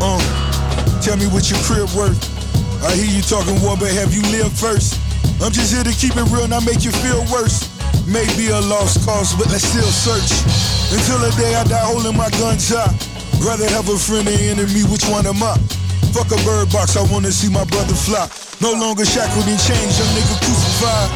Uh, 0.00 1.00
tell 1.02 1.16
me 1.16 1.28
what 1.28 1.48
your 1.48 1.60
crib 1.60 1.88
worth. 1.90 2.82
I 2.82 2.96
hear 2.96 3.16
you 3.16 3.22
talking 3.22 3.62
war, 3.62 3.76
but 3.78 3.92
have 3.92 4.12
you 4.12 4.22
lived 4.22 4.58
first? 4.58 5.03
I'm 5.42 5.52
just 5.52 5.74
here 5.74 5.84
to 5.84 5.94
keep 5.94 6.16
it 6.16 6.26
real, 6.30 6.46
not 6.48 6.64
make 6.64 6.84
you 6.84 6.92
feel 7.02 7.24
worse. 7.32 7.70
Maybe 8.06 8.52
a 8.52 8.60
lost 8.60 9.04
cause, 9.06 9.34
but 9.34 9.48
let's 9.48 9.64
still 9.64 9.88
search. 9.88 10.30
Until 10.92 11.18
the 11.18 11.32
day 11.40 11.54
I 11.54 11.64
die 11.64 11.84
holding 11.84 12.16
my 12.16 12.30
guns 12.38 12.68
high. 12.68 12.92
Rather 13.42 13.68
have 13.70 13.88
a 13.88 13.96
friend 13.98 14.26
than 14.26 14.38
enemy, 14.56 14.84
which 14.88 15.04
one 15.08 15.26
am 15.26 15.42
I? 15.42 15.56
Fuck 16.14 16.30
a 16.30 16.38
bird 16.46 16.70
box, 16.70 16.96
I 16.96 17.02
wanna 17.10 17.32
see 17.32 17.50
my 17.50 17.64
brother 17.64 17.94
fly. 17.94 18.28
No 18.62 18.72
longer 18.72 19.04
shackled 19.04 19.48
and 19.50 19.58
chained, 19.58 19.90
young 19.98 20.12
nigga 20.14 20.36
crucified. 20.46 21.10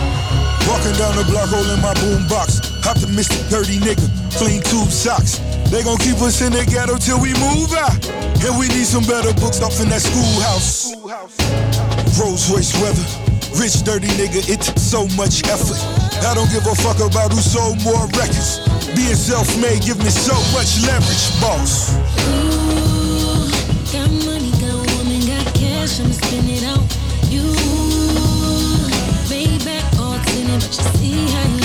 Walking 0.66 0.93
down 0.99 1.16
the 1.16 1.24
block 1.31 1.49
holding 1.49 1.81
my 1.81 1.95
boom 2.03 2.27
box. 2.28 2.61
Optimistic, 2.85 3.49
dirty 3.49 3.78
nigga, 3.78 4.05
clean 4.36 4.61
tube 4.62 4.90
socks. 4.90 5.39
They 5.70 5.85
gon' 5.85 5.99
keep 5.99 6.20
us 6.20 6.40
in 6.43 6.53
the 6.53 6.65
ghetto 6.65 6.99
till 6.99 7.20
we 7.20 7.32
move 7.39 7.73
out. 7.73 7.95
And 8.45 8.59
we 8.59 8.69
need 8.69 8.85
some 8.85 9.05
better 9.05 9.32
books 9.40 9.61
off 9.62 9.81
in 9.81 9.89
that 9.89 10.03
schoolhouse. 10.03 10.97
Rolls 12.19 12.51
Royce 12.51 12.74
weather, 12.82 13.07
rich 13.57 13.83
dirty 13.85 14.09
nigga, 14.19 14.49
it 14.49 14.61
took 14.61 14.79
so 14.79 15.07
much 15.16 15.45
effort. 15.49 15.79
I 16.27 16.35
don't 16.35 16.51
give 16.51 16.66
a 16.66 16.75
fuck 16.75 17.01
about 17.01 17.33
who 17.33 17.41
sold 17.41 17.83
more 17.83 18.07
records. 18.19 18.61
Being 18.95 19.15
self-made 19.15 19.83
give 19.83 19.99
me 19.99 20.11
so 20.11 20.35
much 20.53 20.83
leverage, 20.85 21.29
boss. 21.41 21.95
Ooh, 22.29 23.49
got 23.93 24.11
money, 24.27 24.51
got 24.61 24.77
woman, 24.97 25.20
got 25.27 25.47
cash, 25.55 26.01
I'ma 26.01 26.12
spend 26.12 26.49
it. 26.51 26.62
You 27.31 27.45
Maybach 29.31 29.99
all 30.01 30.19
tinted, 30.25 30.61
but 30.61 30.73
you 30.77 30.85
see 30.99 31.31
how 31.33 31.47
you 31.49 31.57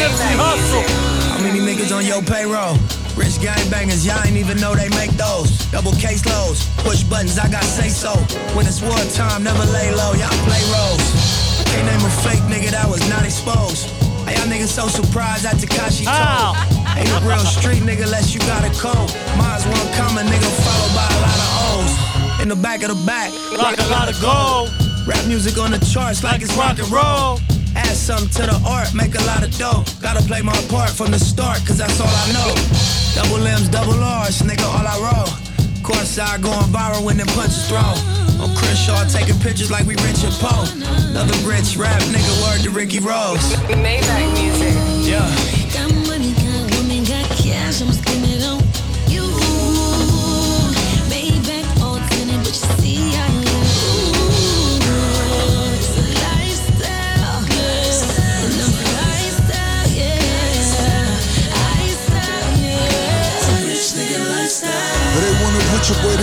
Nipsey 0.00 0.32
Hussle. 0.32 0.88
How 1.28 1.44
many 1.44 1.60
niggas 1.60 1.92
on 1.92 2.06
your 2.08 2.24
payroll? 2.24 2.72
Rich 3.20 3.36
gangbangers, 3.44 4.00
y'all 4.08 4.24
ain't 4.24 4.40
even 4.40 4.56
know 4.56 4.72
they 4.74 4.88
make 4.96 5.12
those. 5.20 5.52
Double 5.68 5.92
case 5.92 6.24
loads, 6.24 6.64
push 6.80 7.02
buttons, 7.04 7.38
I 7.38 7.52
got 7.52 7.64
say 7.64 7.92
so. 7.92 8.16
When 8.56 8.64
it's 8.64 8.80
wartime, 8.80 9.44
never 9.44 9.60
lay 9.76 9.92
low, 9.92 10.16
y'all 10.16 10.32
play 10.48 10.62
roles. 10.72 11.04
Can't 11.68 11.84
name 11.84 12.00
a 12.00 12.12
fake 12.24 12.40
nigga 12.48 12.72
that 12.72 12.88
was 12.88 13.04
not 13.12 13.28
exposed. 13.28 13.92
Hey, 14.24 14.40
y'all 14.40 14.48
niggas 14.48 14.72
so 14.72 14.88
surprised 14.88 15.44
at 15.44 15.60
Tekashi 15.60 16.08
told. 16.08 16.56
Ain't 16.96 17.12
a 17.12 17.20
real 17.20 17.44
street 17.44 17.84
nigga 17.84 18.08
unless 18.08 18.32
you 18.32 18.40
got 18.48 18.64
a 18.64 18.72
code. 18.80 19.12
Mine's 19.36 19.68
one 19.68 19.88
common 20.00 20.24
nigga 20.32 20.48
followed 20.64 20.96
by 20.96 21.08
a 21.12 21.20
lot 21.20 21.38
of 21.44 21.50
O's. 21.76 21.92
In 22.40 22.48
the 22.48 22.56
back 22.56 22.80
of 22.80 22.88
the 22.88 23.00
back, 23.04 23.36
Rock 23.52 23.76
a 23.76 23.88
lot 23.92 24.08
of 24.08 24.16
gold. 24.24 24.72
Rap 25.04 25.20
music 25.28 25.60
on 25.60 25.72
the 25.72 25.80
charts 25.92 26.24
like 26.24 26.40
it's 26.40 26.56
rock 26.56 26.78
and 26.80 26.88
roll. 26.88 27.36
Add 27.80 27.96
something 27.96 28.28
to 28.36 28.42
the 28.52 28.58
art, 28.68 28.92
make 28.94 29.14
a 29.14 29.24
lot 29.24 29.42
of 29.42 29.50
dough. 29.56 29.84
Gotta 30.02 30.22
play 30.24 30.42
my 30.42 30.56
part 30.68 30.90
from 30.90 31.10
the 31.10 31.18
start, 31.18 31.64
cause 31.66 31.78
that's 31.78 32.00
all 32.00 32.12
I 32.12 32.26
know. 32.36 32.50
Double 33.16 33.40
M's, 33.46 33.68
double 33.68 33.96
R's, 33.96 34.42
nigga, 34.42 34.66
all 34.68 34.84
I 34.84 34.96
roll. 35.00 35.30
Courtside 35.80 36.42
going 36.42 36.68
viral 36.68 37.04
when 37.04 37.16
them 37.16 37.26
punches 37.32 37.68
throw. 37.68 37.92
On 38.40 38.48
Crenshaw 38.56 39.04
taking 39.08 39.38
pictures 39.40 39.70
like 39.70 39.86
we 39.86 39.94
rich 40.04 40.20
Richard 40.20 40.36
Poe. 40.40 40.64
Another 41.10 41.36
rich 41.48 41.76
rap 41.76 42.00
nigga, 42.12 42.32
word 42.44 42.60
to 42.64 42.70
Ricky 42.70 43.00
Rose. 43.00 43.56
Maybach 43.72 44.28
music. 44.36 44.76
Yeah. 45.04 45.24
Got 45.72 45.88
money, 46.08 46.32
got 46.36 46.62
women, 46.76 47.04
got 47.04 47.24
cash, 47.36 47.80
I'ma 47.80 47.92
spend 47.92 48.19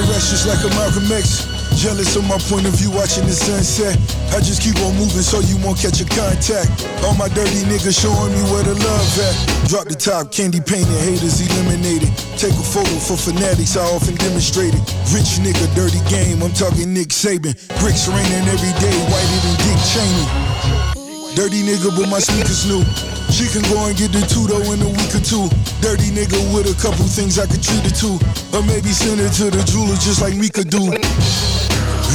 just 0.06 0.48
like 0.48 0.62
a 0.62 0.70
Malcolm 0.76 1.10
X. 1.12 1.48
Jealous 1.78 2.16
of 2.16 2.26
my 2.26 2.38
point 2.50 2.66
of 2.66 2.74
view 2.74 2.90
watching 2.92 3.26
the 3.26 3.34
sunset. 3.34 3.98
I 4.34 4.42
just 4.42 4.62
keep 4.62 4.76
on 4.82 4.98
moving 4.98 5.22
so 5.22 5.40
you 5.40 5.58
won't 5.62 5.78
catch 5.78 6.02
a 6.02 6.06
contact. 6.06 6.70
All 7.06 7.14
my 7.16 7.30
dirty 7.30 7.62
niggas 7.70 7.94
showing 7.94 8.34
me 8.34 8.42
where 8.50 8.64
the 8.64 8.74
love 8.74 9.20
at. 9.22 9.36
Drop 9.70 9.88
the 9.88 9.96
top, 9.96 10.32
candy 10.32 10.60
painted, 10.60 10.98
haters 11.06 11.42
eliminated. 11.42 12.10
Take 12.38 12.54
a 12.58 12.66
photo 12.66 12.94
for 12.98 13.18
fanatics, 13.18 13.78
I 13.78 13.86
often 13.94 14.16
demonstrate 14.16 14.74
it. 14.74 14.84
Rich 15.14 15.42
nigga, 15.46 15.70
dirty 15.76 16.02
game, 16.10 16.42
I'm 16.42 16.54
talking 16.54 16.94
Nick 16.94 17.10
Saban. 17.10 17.54
Bricks 17.80 18.08
raining 18.10 18.48
every 18.50 18.74
day, 18.82 18.98
whiter 19.10 19.40
than 19.46 19.56
Dick 19.62 19.80
Cheney. 19.94 20.97
Dirty 21.38 21.62
nigga, 21.62 21.94
but 21.94 22.10
my 22.10 22.18
sneakers 22.18 22.66
new. 22.66 22.82
She 23.30 23.46
can 23.46 23.62
go 23.70 23.86
and 23.86 23.94
get 23.94 24.10
the 24.10 24.26
two 24.26 24.50
though 24.50 24.74
in 24.74 24.82
a 24.82 24.90
week 24.90 25.14
or 25.14 25.22
two. 25.22 25.46
Dirty 25.86 26.10
nigga 26.10 26.34
with 26.50 26.66
a 26.66 26.74
couple 26.82 27.06
things 27.06 27.38
I 27.38 27.46
could 27.46 27.62
treat 27.62 27.86
her 27.86 27.94
to. 27.94 28.18
Or 28.58 28.66
maybe 28.66 28.90
send 28.90 29.22
her 29.22 29.30
to 29.30 29.54
the 29.54 29.62
jeweler 29.70 29.94
just 30.02 30.18
like 30.18 30.34
Mika 30.34 30.66
do. 30.66 30.82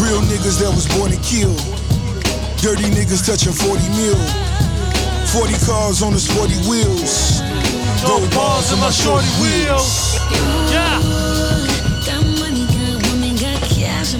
Real 0.02 0.18
niggas 0.26 0.58
that 0.58 0.74
was 0.74 0.90
born 0.98 1.14
to 1.14 1.20
kill. 1.22 1.54
Dirty 2.66 2.90
niggas 2.90 3.22
touching 3.22 3.54
40 3.54 3.78
mil. 3.94 4.18
40 5.30 5.54
cars 5.70 6.02
on 6.02 6.10
the 6.10 6.18
sporty 6.18 6.58
wheels. 6.66 7.46
Gold 8.02 8.26
bars 8.34 8.74
in 8.74 8.82
my 8.82 8.90
shorty 8.90 9.30
wheels. 9.38 10.18
Yeah. 10.74 10.98
Got 12.02 12.26
money, 12.42 12.66
got 12.74 12.98
women, 13.06 13.38
got 13.38 13.62
cash, 13.70 14.18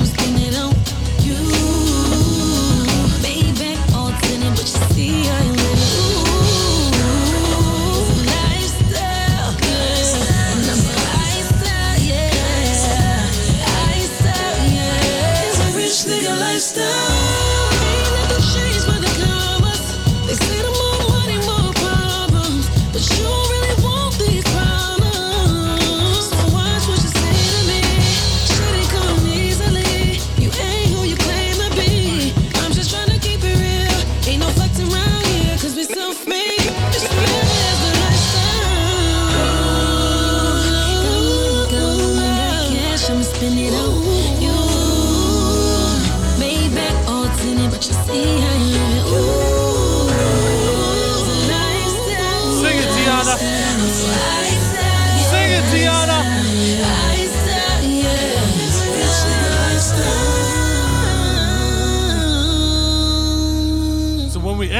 rich 16.52 16.76
nigga 16.76 17.51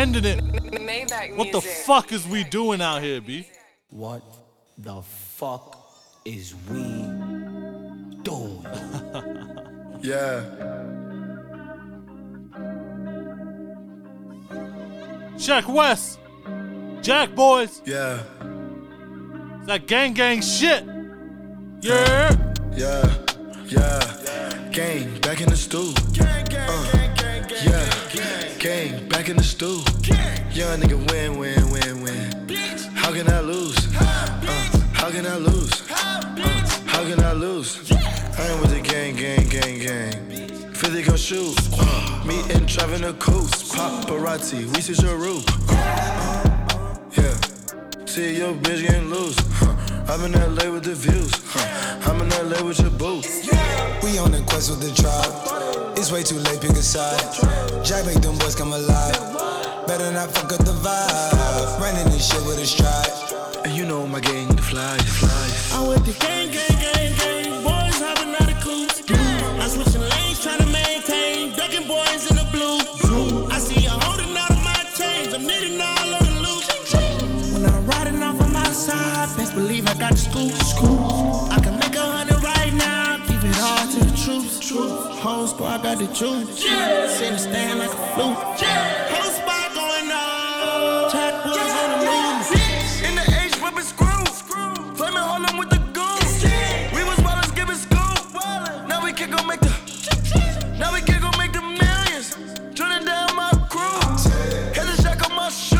ending 0.03 0.25
it, 0.25 0.45
Maybach 0.73 1.37
what 1.37 1.53
the 1.53 1.61
fuck 1.61 2.11
is 2.11 2.27
we 2.27 2.43
doing 2.43 2.83
out 2.83 3.03
here, 3.03 3.21
B? 3.21 3.47
What 3.91 4.23
the 4.77 5.01
fuck 5.03 5.79
is 6.25 6.55
we 6.69 6.83
doing? 8.23 8.67
Yeah. 10.03 10.43
Sheck 15.37 15.73
Wes. 15.73 16.19
Jack 17.03 17.37
boys. 17.37 17.81
Yeah. 17.85 18.19
It's 19.59 19.67
that 19.69 19.87
gang 19.87 20.13
gang 20.15 20.41
shit. 20.41 20.85
Yeah. 21.83 22.37
Yeah, 22.75 23.15
yeah, 23.69 24.69
gang 24.73 25.21
back 25.21 25.41
in 25.41 25.49
the 25.51 25.57
stool. 25.57 25.95
Uh, 26.19 27.13
yeah, 27.65 27.83
gang 27.85 28.02
back 28.63 29.29
in 29.29 29.37
the 29.37 29.43
stool. 29.43 29.83
Young 30.53 30.79
nigga 30.79 30.95
win, 31.11 31.37
win, 31.37 31.71
win, 31.73 32.01
win. 32.01 32.49
How 32.95 33.13
can 33.13 33.29
I 33.29 33.41
lose? 33.41 33.77
Uh, 33.97 34.03
how 34.93 35.11
can 35.11 35.27
I 35.27 35.37
lose? 35.37 35.91
Uh, 35.91 36.23
how 36.87 37.03
can 37.03 37.25
I 37.25 37.33
lose? 37.33 37.91
I 37.91 38.47
ain't 38.47 38.61
with 38.61 38.71
the 38.71 38.81
gang, 38.81 39.17
gang, 39.17 39.49
gang, 39.49 39.81
gang. 39.81 40.75
Philly 40.75 41.03
gon' 41.03 41.17
shoot. 41.17 41.59
Uh, 41.77 42.23
me 42.25 42.39
and 42.55 42.69
Trav 42.69 42.95
in 42.95 43.03
the 43.03 43.15
coast. 43.15 43.75
Paparazzi, 43.75 44.65
we 44.77 44.81
see 44.81 44.95
your 45.05 45.17
roof. 45.17 45.45
Uh, 45.69 45.75
uh, 45.75 46.97
yeah. 47.17 48.07
See 48.07 48.39
your 48.39 48.55
bitch 48.55 48.87
getting 48.87 49.11
loose. 49.11 49.37
Huh. 49.55 49.75
I'm 50.09 50.25
in 50.25 50.33
LA 50.55 50.71
with 50.71 50.85
the 50.85 50.95
views. 50.95 51.33
Huh. 51.47 52.13
I'm 52.13 52.21
in 52.21 52.29
LA 52.29 52.63
with 52.63 52.79
your 52.79 52.91
boo. 52.91 53.23
We 54.05 54.19
on 54.19 54.31
the 54.31 54.45
quest 54.47 54.71
with 54.71 54.83
the 54.83 54.95
tribe. 55.03 55.72
It's 56.03 56.11
way 56.11 56.25
too 56.25 56.41
late, 56.41 56.61
pick 56.61 56.73
a 56.73 56.83
side. 56.83 57.23
Jack 57.85 58.05
make 58.05 58.21
them 58.23 58.37
boys 58.37 58.57
come 58.57 58.73
alive. 58.73 59.15
Better 59.87 60.11
not 60.11 60.33
fuck 60.35 60.53
up 60.53 60.59
the 60.67 60.75
vibe. 60.83 61.79
Running 61.79 62.11
this 62.11 62.27
shit 62.27 62.45
with 62.45 62.59
a 62.59 62.67
stride. 62.67 63.07
And 63.65 63.73
you 63.73 63.87
know 63.87 64.05
my 64.05 64.19
gang, 64.19 64.49
the 64.49 64.63
fly, 64.63 64.99
fly. 64.99 65.79
I'm 65.79 65.87
with 65.87 66.05
the 66.05 66.13
gang, 66.19 66.51
gang, 66.51 66.75
gang, 66.83 67.15
gang. 67.15 67.63
Boys 67.63 68.03
hopping 68.03 68.35
out 68.35 68.51
of 68.51 68.59
coops. 68.65 68.99
I'm 69.63 69.71
switching 69.71 70.03
lanes, 70.03 70.43
trying 70.43 70.59
to 70.59 70.67
maintain. 70.67 71.55
Ducking 71.55 71.87
boys 71.87 72.29
in 72.29 72.35
the 72.35 72.49
blue. 72.51 73.47
I 73.47 73.61
see 73.61 73.79
you 73.79 73.91
holding 73.91 74.37
out 74.37 74.51
of 74.51 74.59
my 74.59 74.83
chains. 74.99 75.33
I'm 75.33 75.47
needing 75.47 75.81
all 75.81 76.15
of 76.19 76.27
the 76.27 76.35
loot. 76.43 76.67
When 77.55 77.65
I'm 77.65 77.87
riding 77.87 78.21
off 78.25 78.41
on 78.41 78.53
my 78.53 78.73
side, 78.73 79.31
best 79.37 79.55
believe 79.55 79.87
I 79.87 79.95
got 79.95 80.15
the 80.15 80.19
scoop. 80.19 80.51
I 81.53 81.61
can 81.63 81.79
make 81.79 81.95
a 81.95 82.03
hundred 82.03 82.43
right 82.43 82.75
now. 82.75 83.23
Keep 83.25 83.45
it 83.45 83.61
all 83.63 83.87
to 83.87 83.99
the 84.03 84.17
troops. 84.19 85.12
Whole 85.23 85.47
squad 85.47 85.85
got 85.85 85.99
the 85.99 86.07
juice. 86.09 86.65
Sitting 87.15 87.39
stand 87.39 87.79
like 87.79 87.91
a 87.91 88.15
flute. 88.15 88.35
Whole 88.35 89.31
spot 89.31 89.73
going 89.73 90.11
on. 90.11 91.13
Jack 91.13 91.45
boys 91.45 91.75
on 91.79 91.89
the 91.95 91.99
move. 92.11 92.51
In 93.07 93.15
the 93.15 93.23
H, 93.47 93.55
whipping 93.63 93.87
screw. 93.87 94.27
screw. 94.35 94.75
Flaming 94.97 95.23
Harlem 95.23 95.59
with 95.59 95.71
the 95.71 95.79
goons. 95.95 96.43
We 96.93 97.05
was 97.05 97.17
wildin' 97.23 97.55
giving 97.55 97.77
scoop. 97.77 98.35
Now 98.89 99.05
we 99.05 99.13
can 99.13 99.31
go 99.31 99.41
make 99.47 99.61
the. 99.61 99.71
Now 100.81 100.93
we 100.93 101.01
can 101.01 101.21
go 101.23 101.31
make 101.39 101.53
the 101.53 101.63
millions. 101.63 102.35
Turning 102.75 103.07
down 103.07 103.37
my 103.37 103.53
crew. 103.71 104.03
Had 104.75 104.89
the 104.91 105.01
shack 105.03 105.23
on 105.31 105.37
my 105.37 105.51
shoe. 105.51 105.79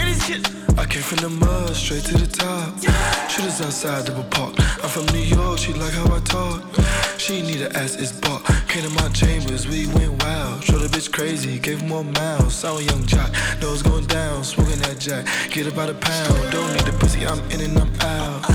And 0.00 0.08
these 0.08 0.24
kids. 0.24 0.48
I 0.78 0.86
came 0.86 1.02
from 1.02 1.18
the 1.18 1.28
mud, 1.28 1.76
straight 1.76 2.04
to 2.04 2.16
the 2.16 2.26
top. 2.26 2.80
Shooters 3.28 3.60
outside 3.60 4.06
double 4.06 4.24
park. 4.30 4.54
I'm 4.82 4.88
from 4.88 5.04
New 5.12 5.20
York, 5.36 5.58
she 5.58 5.74
like 5.74 5.92
how 5.92 6.16
I 6.16 6.20
talk. 6.20 7.07
She 7.28 7.42
need 7.42 7.60
a 7.60 7.70
ass, 7.76 7.94
it's 7.96 8.10
bought. 8.10 8.42
Came 8.68 8.84
to 8.84 8.88
my 8.88 9.06
chambers, 9.10 9.68
we 9.68 9.86
went 9.88 10.22
wild. 10.22 10.64
Showed 10.64 10.80
the 10.80 10.88
bitch 10.88 11.12
crazy, 11.12 11.58
gave 11.58 11.84
more 11.84 12.02
miles. 12.02 12.64
A 12.64 12.82
young 12.82 13.04
jock, 13.04 13.30
nose 13.60 13.82
going 13.82 14.06
down, 14.06 14.42
smoking 14.42 14.78
that 14.78 14.98
jack. 14.98 15.26
Get 15.50 15.66
about 15.66 15.90
a 15.90 15.94
pound, 15.94 16.50
don't 16.50 16.72
need 16.72 16.86
the 16.86 16.92
pussy, 16.98 17.26
I'm 17.26 17.38
in 17.50 17.60
and 17.60 17.78
I'm 17.78 17.92
out. 18.00 18.48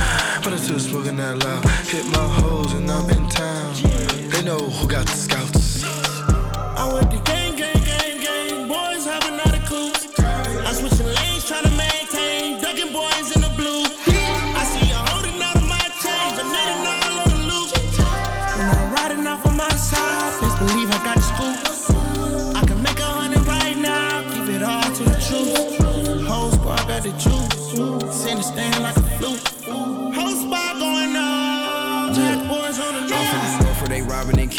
But 0.43 0.53
I'm 0.53 0.57
still 0.57 0.79
smoking 0.79 1.17
that 1.17 1.37
loud. 1.43 1.63
Hit 1.85 2.03
my 2.07 2.25
hoes 2.41 2.73
and 2.73 2.89
I'm 2.89 3.07
in 3.11 3.29
town. 3.29 3.75
They 4.31 4.41
know 4.41 4.57
who 4.57 4.87
got 4.87 5.05
the 5.05 5.17
scouts. 5.17 5.83
I'm 6.75 6.95
with 6.95 7.11
the 7.11 7.32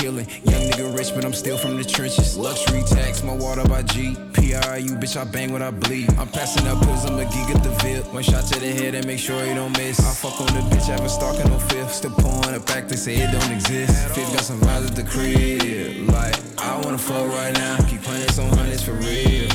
killing. 0.05 0.28
Young 0.44 0.62
nigga 0.68 0.97
rich, 0.97 1.14
but 1.14 1.24
I'm 1.24 1.32
still 1.32 1.56
from 1.56 1.76
the 1.78 1.85
trenches. 1.85 2.36
Luxury 2.36 2.82
tax, 2.82 3.22
my 3.22 3.35
water 3.35 3.64
by 3.64 3.82
G. 3.82 4.14
PRU, 4.35 4.93
bitch, 5.01 5.16
I 5.16 5.24
bang 5.24 5.51
when 5.52 5.62
I 5.62 5.70
bleed. 5.70 6.10
I'm 6.18 6.28
passing 6.28 6.66
up 6.66 6.78
pills, 6.85 7.05
I'm 7.06 7.18
a 7.18 7.24
geek 7.24 7.48
at 7.55 7.62
the 7.62 7.70
VIP. 7.81 8.12
One 8.12 8.22
shot 8.22 8.44
to 8.48 8.60
the 8.60 8.70
head 8.70 8.94
and 8.94 9.06
make 9.06 9.18
sure 9.18 9.43
you 9.47 9.55
don't 9.55 9.76
miss. 9.78 9.98
I 10.01 10.12
fuck 10.12 10.39
on 10.40 10.48
the 10.48 10.62
bitch, 10.70 10.89
I 10.90 10.97
haven't 10.97 11.09
stalking 11.09 11.48
no 11.51 11.59
fifth. 11.59 11.94
Still 11.94 12.10
pouring 12.10 12.55
it 12.55 12.66
back, 12.66 12.86
they 12.89 12.97
say 12.97 13.14
it 13.16 13.31
don't 13.32 13.52
exist. 13.52 14.14
Fifth 14.14 14.32
got 14.35 14.44
some 14.44 14.60
vibes 14.60 14.89
at 14.89 14.97
the 14.97 15.05
crib. 15.05 16.09
Like, 16.10 16.36
I 16.59 16.81
wanna 16.82 16.98
fuck 16.98 17.26
right 17.39 17.55
now. 17.55 17.76
Keep 17.89 18.05
hundreds 18.05 18.39
on 18.39 18.51
hundreds 18.59 18.82
for 18.82 18.93
real. 18.93 19.48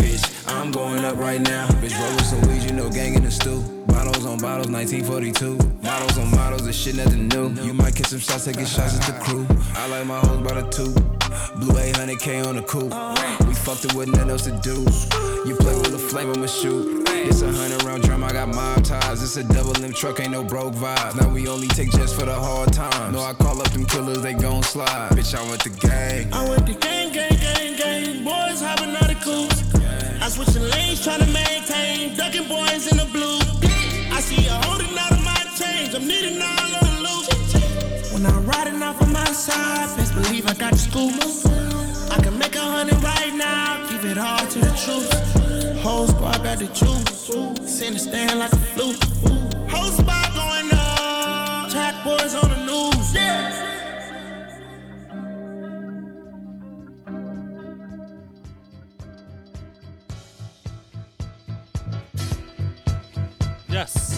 Bitch, 0.00 0.24
I'm 0.54 0.70
going 0.70 1.02
up 1.04 1.16
right 1.16 1.40
now. 1.40 1.66
Bitch, 1.80 1.98
rolling 1.98 2.28
some 2.30 2.42
weed, 2.48 2.62
you 2.64 2.72
know, 2.72 2.90
gang 2.90 3.14
in 3.14 3.24
the 3.24 3.30
stew. 3.30 3.73
Bottles 3.94 4.26
on 4.26 4.38
bottles, 4.38 4.68
1942. 4.68 5.56
Models 5.82 6.18
on 6.18 6.30
models, 6.32 6.66
this 6.66 6.76
shit 6.76 6.96
nothing 6.96 7.28
new. 7.28 7.48
You 7.62 7.72
might 7.72 7.94
get 7.94 8.06
some 8.06 8.18
shots, 8.18 8.44
taking 8.44 8.66
shots 8.66 8.98
at 8.98 9.06
the 9.06 9.24
crew. 9.24 9.46
I 9.76 9.86
like 9.86 10.04
my 10.06 10.18
hoes 10.18 10.42
by 10.46 10.60
the 10.60 10.68
two. 10.68 10.92
Blue 11.60 11.72
800K 11.72 12.44
on 12.46 12.56
the 12.56 12.62
coupe. 12.62 12.92
We 13.46 13.54
fucked 13.54 13.84
it 13.84 13.94
with 13.94 14.08
nothing 14.08 14.30
else 14.30 14.44
to 14.44 14.52
do. 14.62 14.82
You 15.48 15.54
play 15.56 15.74
with 15.76 15.92
the 15.92 15.98
flame, 15.98 16.32
I'ma 16.32 16.46
shoot. 16.46 17.08
It's 17.08 17.42
a 17.42 17.52
hundred 17.52 17.84
round 17.84 18.02
drum, 18.02 18.24
I 18.24 18.32
got 18.32 18.48
mob 18.48 18.84
ties. 18.84 19.22
It's 19.22 19.36
a 19.36 19.44
double 19.44 19.72
limb 19.80 19.92
truck, 19.92 20.18
ain't 20.18 20.32
no 20.32 20.42
broke 20.42 20.74
vibe. 20.74 21.20
Now 21.20 21.28
we 21.28 21.46
only 21.46 21.68
take 21.68 21.92
jets 21.92 22.12
for 22.12 22.24
the 22.24 22.34
hard 22.34 22.72
times. 22.72 23.14
No, 23.14 23.22
I 23.22 23.32
call 23.32 23.60
up 23.60 23.70
them 23.70 23.86
killers, 23.86 24.22
they 24.22 24.34
gon' 24.34 24.64
slide. 24.64 25.12
Bitch, 25.12 25.34
I 25.34 25.48
went 25.48 25.62
the 25.62 25.70
gang. 25.70 26.32
I 26.32 26.48
went 26.48 26.66
the 26.66 26.74
gang, 26.74 27.12
gang, 27.12 27.30
gang, 27.30 27.76
gang. 27.76 28.24
Boys 28.24 28.60
hopping 28.60 28.94
out 28.96 29.10
of 29.10 29.20
coops. 29.22 29.62
I 30.20 30.28
switching 30.28 30.68
lanes, 30.68 31.02
trying 31.04 31.20
to 31.20 31.30
maintain. 31.32 32.16
Ducking 32.16 32.48
boys 32.48 32.90
in 32.90 32.98
the 32.98 33.08
blue. 33.12 33.83
See 34.24 34.42
you 34.42 34.56
holding 34.64 34.96
out 34.96 35.12
of 35.12 35.22
my 35.22 35.36
change. 35.58 35.94
I'm 35.94 36.08
needing 36.08 36.40
all 36.40 36.74
of 36.74 36.80
the 36.80 36.92
loot. 37.04 38.12
When 38.14 38.24
I'm 38.24 38.46
riding 38.46 38.82
off 38.82 39.02
on 39.02 39.12
my 39.12 39.24
side, 39.26 39.94
best 39.98 40.14
believe 40.14 40.46
I 40.48 40.54
got 40.54 40.72
the 40.72 40.78
scoop. 40.78 41.12
I 42.10 42.22
can 42.22 42.38
make 42.38 42.56
a 42.56 42.60
hundred 42.60 43.02
right 43.02 43.34
now. 43.34 43.86
Keep 43.88 44.04
it 44.04 44.16
hard 44.16 44.48
to 44.52 44.60
the 44.60 44.72
truth. 44.82 45.12
Whole 45.82 46.06
squad 46.06 46.42
got 46.42 46.58
the 46.58 46.68
juice. 46.68 47.28
Send 47.70 47.96
it 47.96 47.98
stand 47.98 48.38
like 48.38 48.52
a 48.54 48.62
flute. 48.72 49.04
Whole 49.68 49.90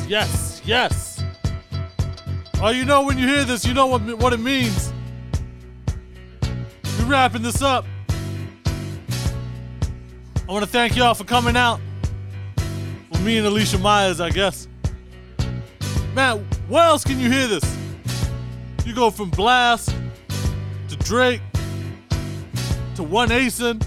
Yes, 0.09 0.63
yes. 0.65 1.23
Oh, 2.63 2.71
you 2.71 2.85
know 2.85 3.03
when 3.03 3.19
you 3.19 3.27
hear 3.27 3.45
this, 3.45 3.67
you 3.67 3.75
know 3.75 3.87
what 3.87 4.03
what 4.19 4.33
it 4.33 4.41
means. 4.41 4.93
We're 6.99 7.07
wrapping 7.07 7.43
this 7.43 7.61
up. 7.61 7.85
I 10.49 10.53
want 10.53 10.65
to 10.65 10.71
thank 10.71 10.97
y'all 10.97 11.15
for 11.15 11.25
coming 11.25 11.57
out. 11.57 11.81
For 13.13 13.19
me 13.23 13.39
and 13.39 13.47
Alicia 13.47 13.79
Myers, 13.79 14.21
I 14.21 14.31
guess. 14.31 14.69
Man, 16.15 16.47
where 16.69 16.85
else 16.85 17.05
can 17.05 17.19
you 17.19 17.31
hear 17.31 17.49
this? 17.49 17.77
You 18.85 18.95
go 18.95 19.11
from 19.11 19.31
Blxst 19.33 19.93
to 20.89 20.97
Drake 20.97 21.41
to 22.95 23.03
One 23.03 23.31
Acen 23.31 23.85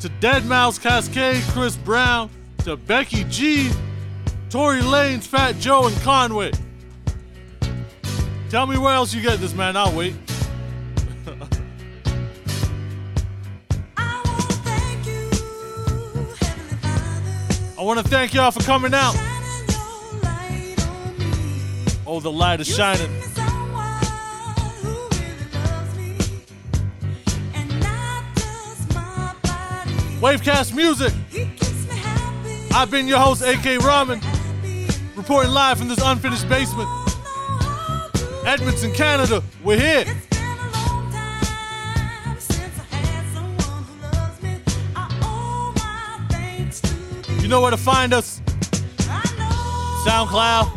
to 0.00 0.08
Dead 0.20 0.44
Mouse 0.44 0.78
Kaskade, 0.78 1.40
Chris 1.52 1.76
Brown 1.76 2.28
to 2.64 2.76
Becky 2.76 3.24
G, 3.24 3.70
Tory 4.56 4.80
Lanez, 4.80 5.26
Fat 5.26 5.58
Joe, 5.58 5.86
and 5.86 5.94
Conway. 6.00 6.50
Tell 8.48 8.66
me 8.66 8.78
where 8.78 8.94
else 8.94 9.12
you 9.12 9.20
get 9.20 9.38
this, 9.38 9.52
man. 9.52 9.76
I'll 9.76 9.94
wait. 9.94 10.14
I 13.98 14.22
want 17.82 17.98
to 17.98 18.04
thank 18.08 18.32
y'all 18.32 18.50
for 18.50 18.62
coming 18.62 18.94
out. 18.94 19.14
Oh, 22.06 22.20
the 22.22 22.32
light 22.32 22.62
is 22.62 22.66
shining. 22.66 23.10
Wavecast 30.22 30.74
Music. 30.74 31.12
I've 32.72 32.90
been 32.90 33.06
your 33.06 33.18
host, 33.18 33.42
AK 33.42 33.82
Rahman, 33.82 34.22
reporting 35.16 35.50
live 35.50 35.78
from 35.78 35.88
this 35.88 36.00
unfinished 36.02 36.48
basement. 36.48 36.88
Edmonton, 38.44 38.92
Canada. 38.92 39.42
We're 39.64 39.78
here. 39.78 40.04
You 47.40 47.48
know 47.48 47.60
where 47.60 47.70
to 47.70 47.76
find 47.76 48.12
us. 48.12 48.40
SoundCloud, 50.04 50.70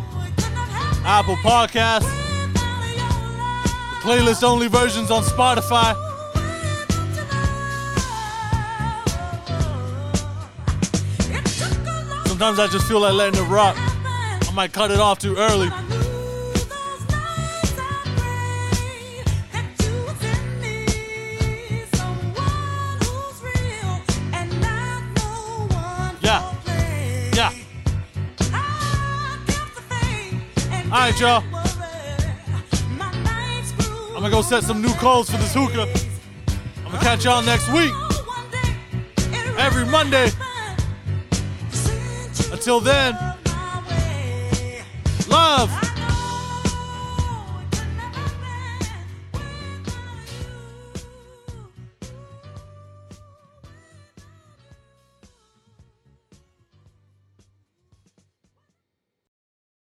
Apple 1.03 1.35
Podcasts, 1.37 2.09
the 2.53 3.99
playlist 4.01 4.43
only 4.43 4.67
versions 4.67 5.11
on 5.11 5.23
Spotify. 5.23 5.95
Sometimes 12.27 12.59
I 12.59 12.67
just 12.67 12.87
feel 12.87 13.01
like 13.01 13.13
letting 13.13 13.43
it 13.43 13.47
rock. 13.47 13.75
I 14.59 14.63
might 14.63 14.73
cut 14.73 14.91
it 14.91 14.99
off 14.99 15.19
too 15.19 15.37
early. 15.37 15.67
Yeah. 26.21 26.53
Yeah. 27.33 27.53
All 30.83 30.89
right, 30.91 31.17
y'all. 31.21 31.41
I'm 34.09 34.15
gonna 34.15 34.29
go 34.29 34.41
set 34.41 34.65
some 34.65 34.81
new 34.81 34.93
codes 34.95 35.29
for 35.29 35.37
this 35.37 35.53
hookah. 35.53 35.87
I'm 36.79 36.91
gonna 36.91 36.99
catch 36.99 37.23
y'all 37.23 37.41
next 37.41 37.71
week. 37.71 37.93
Every 39.57 39.85
Monday. 39.85 40.29
Until 42.51 42.81
then, 42.81 43.28
love. 45.29 45.88